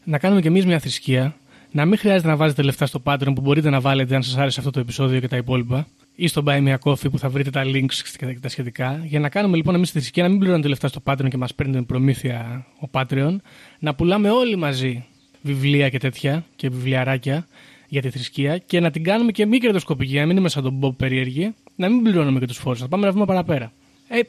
Να 0.04 0.18
κάνουμε 0.18 0.41
κι 0.41 0.47
εμείς 0.47 0.66
μια 0.66 0.80
θρησκεία. 0.80 1.36
Να 1.72 1.86
μην 1.86 1.97
χρειάζεται 1.97 2.28
να 2.28 2.36
βάζετε 2.36 2.62
λεφτά 2.62 2.86
στο 2.86 3.02
Patreon 3.04 3.32
που 3.36 3.41
μπορείτε 3.41 3.70
να 3.70 3.82
βάλετε 3.82 4.16
αν 4.16 4.24
σας 4.24 4.38
άρεσε 4.38 4.60
αυτό 4.60 4.72
το 4.72 4.80
επεισόδιο 4.80 5.20
και 5.20 5.28
τα 5.28 5.38
υπόλοιπα. 5.38 5.88
Ή 6.22 6.28
στο 6.28 6.43
Buy 6.45 6.67
Me 6.67 6.76
a 6.76 6.78
Coffee 6.84 7.11
που 7.11 7.20
θα 7.20 7.30
βρείτε 7.30 7.49
τα 7.49 7.63
links 7.65 7.93
και 8.17 8.39
τα 8.41 8.49
σχετικά. 8.49 9.01
Για 9.05 9.20
να 9.20 9.30
κάνουμε 9.30 9.55
λοιπόν 9.55 9.76
εμείς 9.76 9.91
τη 9.91 9.99
θρησκεία, 9.99 10.24
να 10.24 10.30
μην 10.30 10.39
πληρώνετε 10.39 10.67
λεφτά 10.67 10.88
στο 10.88 11.01
Patreon 11.03 11.28
και 11.30 11.38
μας 11.38 11.55
παίρνετε 11.55 11.82
προμήθεια 11.82 12.65
ο 12.80 12.89
Patreon. 12.91 13.36
Να 13.80 13.95
πουλάμε 13.95 14.30
όλοι 14.30 14.55
μαζί 14.55 15.05
βιβλία 15.41 15.89
και 15.89 15.97
τέτοια 15.97 16.45
και 16.55 16.70
βιβλιαράκια 16.70 17.47
για 17.88 18.01
τη 18.01 18.09
θρησκεία 18.09 18.57
και 18.57 18.80
να 18.80 18.91
την 18.91 19.03
κάνουμε 19.03 19.32
και 19.32 19.45
μη 19.45 19.57
κερδοσκοπική, 19.57 20.15
να 20.15 20.26
μην 20.26 20.38
είμαι 20.38 20.49
σαν 20.49 20.63
τον 20.63 20.80
Bob 20.82 20.95
περίεργη, 20.97 21.53
να 21.76 21.89
μην 21.89 22.03
πληρώνουμε 22.03 22.39
και 22.39 22.45
τους 22.45 22.57
φόρους, 22.57 22.82
να 22.82 22.88
πάμε 22.88 23.03
ένα 23.03 23.13
βήμα 23.13 23.26
παραπέρα. 23.26 23.72
Ε, 24.07 24.20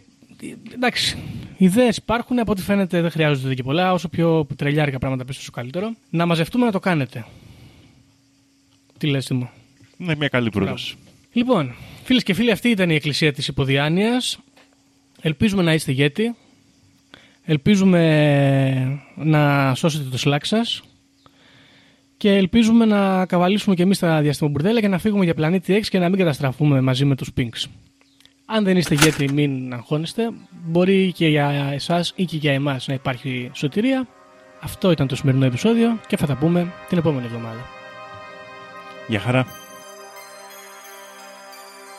εντάξει. 0.75 1.19
Ιδέες 1.57 1.97
υπάρχουν, 1.97 2.39
από 2.39 2.53
ό,τι 2.53 2.63
φαίνεται 2.63 3.01
δεν 3.01 3.11
χρειάζονται 3.11 3.55
και 3.55 3.63
πολλά. 3.63 3.93
Όσο 3.93 4.09
πιο 4.09 4.47
τρελιάρικα 4.57 4.99
πράγματα 4.99 5.25
πεις, 5.25 5.37
τόσο 5.37 5.51
καλύτερο. 5.51 5.95
Να 6.11 6.27
μαζευτούμε 6.27 6.65
να 6.65 6.73
το 6.73 6.79
κάνετε. 6.79 7.27
Τι 8.99 9.07
λες 9.07 9.31
μου. 9.31 9.51
Είναι 9.99 10.15
μια 10.15 10.29
καλή 10.29 10.51
πρόταση. 10.51 10.97
Λοιπόν, 11.33 11.75
φίλες 12.05 12.23
και 12.23 12.35
φίλοι, 12.35 12.51
αυτή 12.51 12.69
ήταν 12.69 12.91
η 12.91 12.95
εκκλησία 12.95 13.33
της 13.33 13.49
Υποδιάνειας. 13.49 14.39
Ελπίζουμε 15.21 15.63
να 15.63 15.73
είστε 15.73 15.93
γέτη. 15.93 16.35
Ελπίζουμε 17.45 19.03
να 19.17 19.75
σώσετε 19.75 20.09
το 20.11 20.19
σλάκ 20.19 20.45
σας. 20.45 20.83
Και 22.17 22.37
ελπίζουμε 22.37 22.85
να 22.85 23.27
καβαλήσουμε 23.27 23.75
και 23.75 23.83
εμείς 23.83 23.99
τα 23.99 24.21
διαστημομπουρδέλα 24.21 24.81
και 24.81 24.89
να 24.89 24.99
φύγουμε 24.99 25.25
για 25.25 25.35
πλανήτη 25.35 25.81
X 25.83 25.87
και 25.89 25.99
να 25.99 26.09
μην 26.09 26.19
καταστραφούμε 26.19 26.81
μαζί 26.81 27.05
με 27.05 27.17
τους 27.17 27.31
Pinks. 27.37 27.65
Αν 28.47 28.65
δεν 28.65 28.77
είστε 28.77 28.95
γέτη 28.95 29.33
μην 29.33 29.73
αγχώνεστε. 29.73 30.31
Μπορεί 30.65 31.13
και 31.13 31.29
για 31.29 31.71
εσάς 31.73 32.13
ή 32.17 32.25
και 32.25 32.37
για 32.37 32.53
εμάς 32.53 32.87
να 32.87 32.95
υπάρχει 32.95 33.51
σωτηρία. 33.53 34.09
Αυτό 34.61 34.91
ήταν 34.91 35.07
το 35.07 35.17
σημερινό 35.17 35.45
επεισόδιο 35.45 36.01
και 36.07 36.17
θα 36.17 36.27
τα 36.27 36.37
πούμε 36.37 36.73
την 36.89 36.99
επόμενη 36.99 37.27
εβδομάδα. 37.27 37.61
Γεια 39.09 39.21
χαρά. 39.21 39.60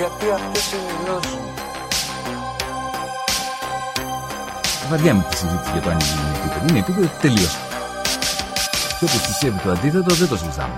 Γιατί 0.00 0.30
αυτές 0.30 0.72
είναι 0.72 0.90
οι 0.90 1.04
γνώσεις 1.04 1.32
μου. 1.32 1.54
Βαριάμαι 4.90 5.26
τη 5.30 5.36
συζήτηση 5.36 5.70
για 5.72 5.80
το 5.80 5.90
αν 5.90 5.98
η 5.98 6.02
γη 6.02 6.12
είναι 6.20 6.38
επίπεδη. 6.38 6.68
Είναι 6.68 6.78
επίπεδη, 6.78 7.10
τελείωσε. 7.20 7.58
Και 8.98 9.04
όποιος 9.04 9.26
πιστεύει 9.26 9.58
το 9.58 9.70
αντίθετο 9.70 10.14
δεν 10.14 10.28
το 10.28 10.36
συζητάμε. 10.36 10.74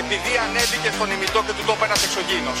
Επειδή 0.00 0.32
ανέβηκε 0.44 0.90
στον 0.94 1.10
ημιτό 1.10 1.42
και 1.46 1.52
του 1.56 1.64
το 1.66 1.72
είπε 1.76 1.84
ένας 1.84 2.04
εξωγήινος. 2.04 2.60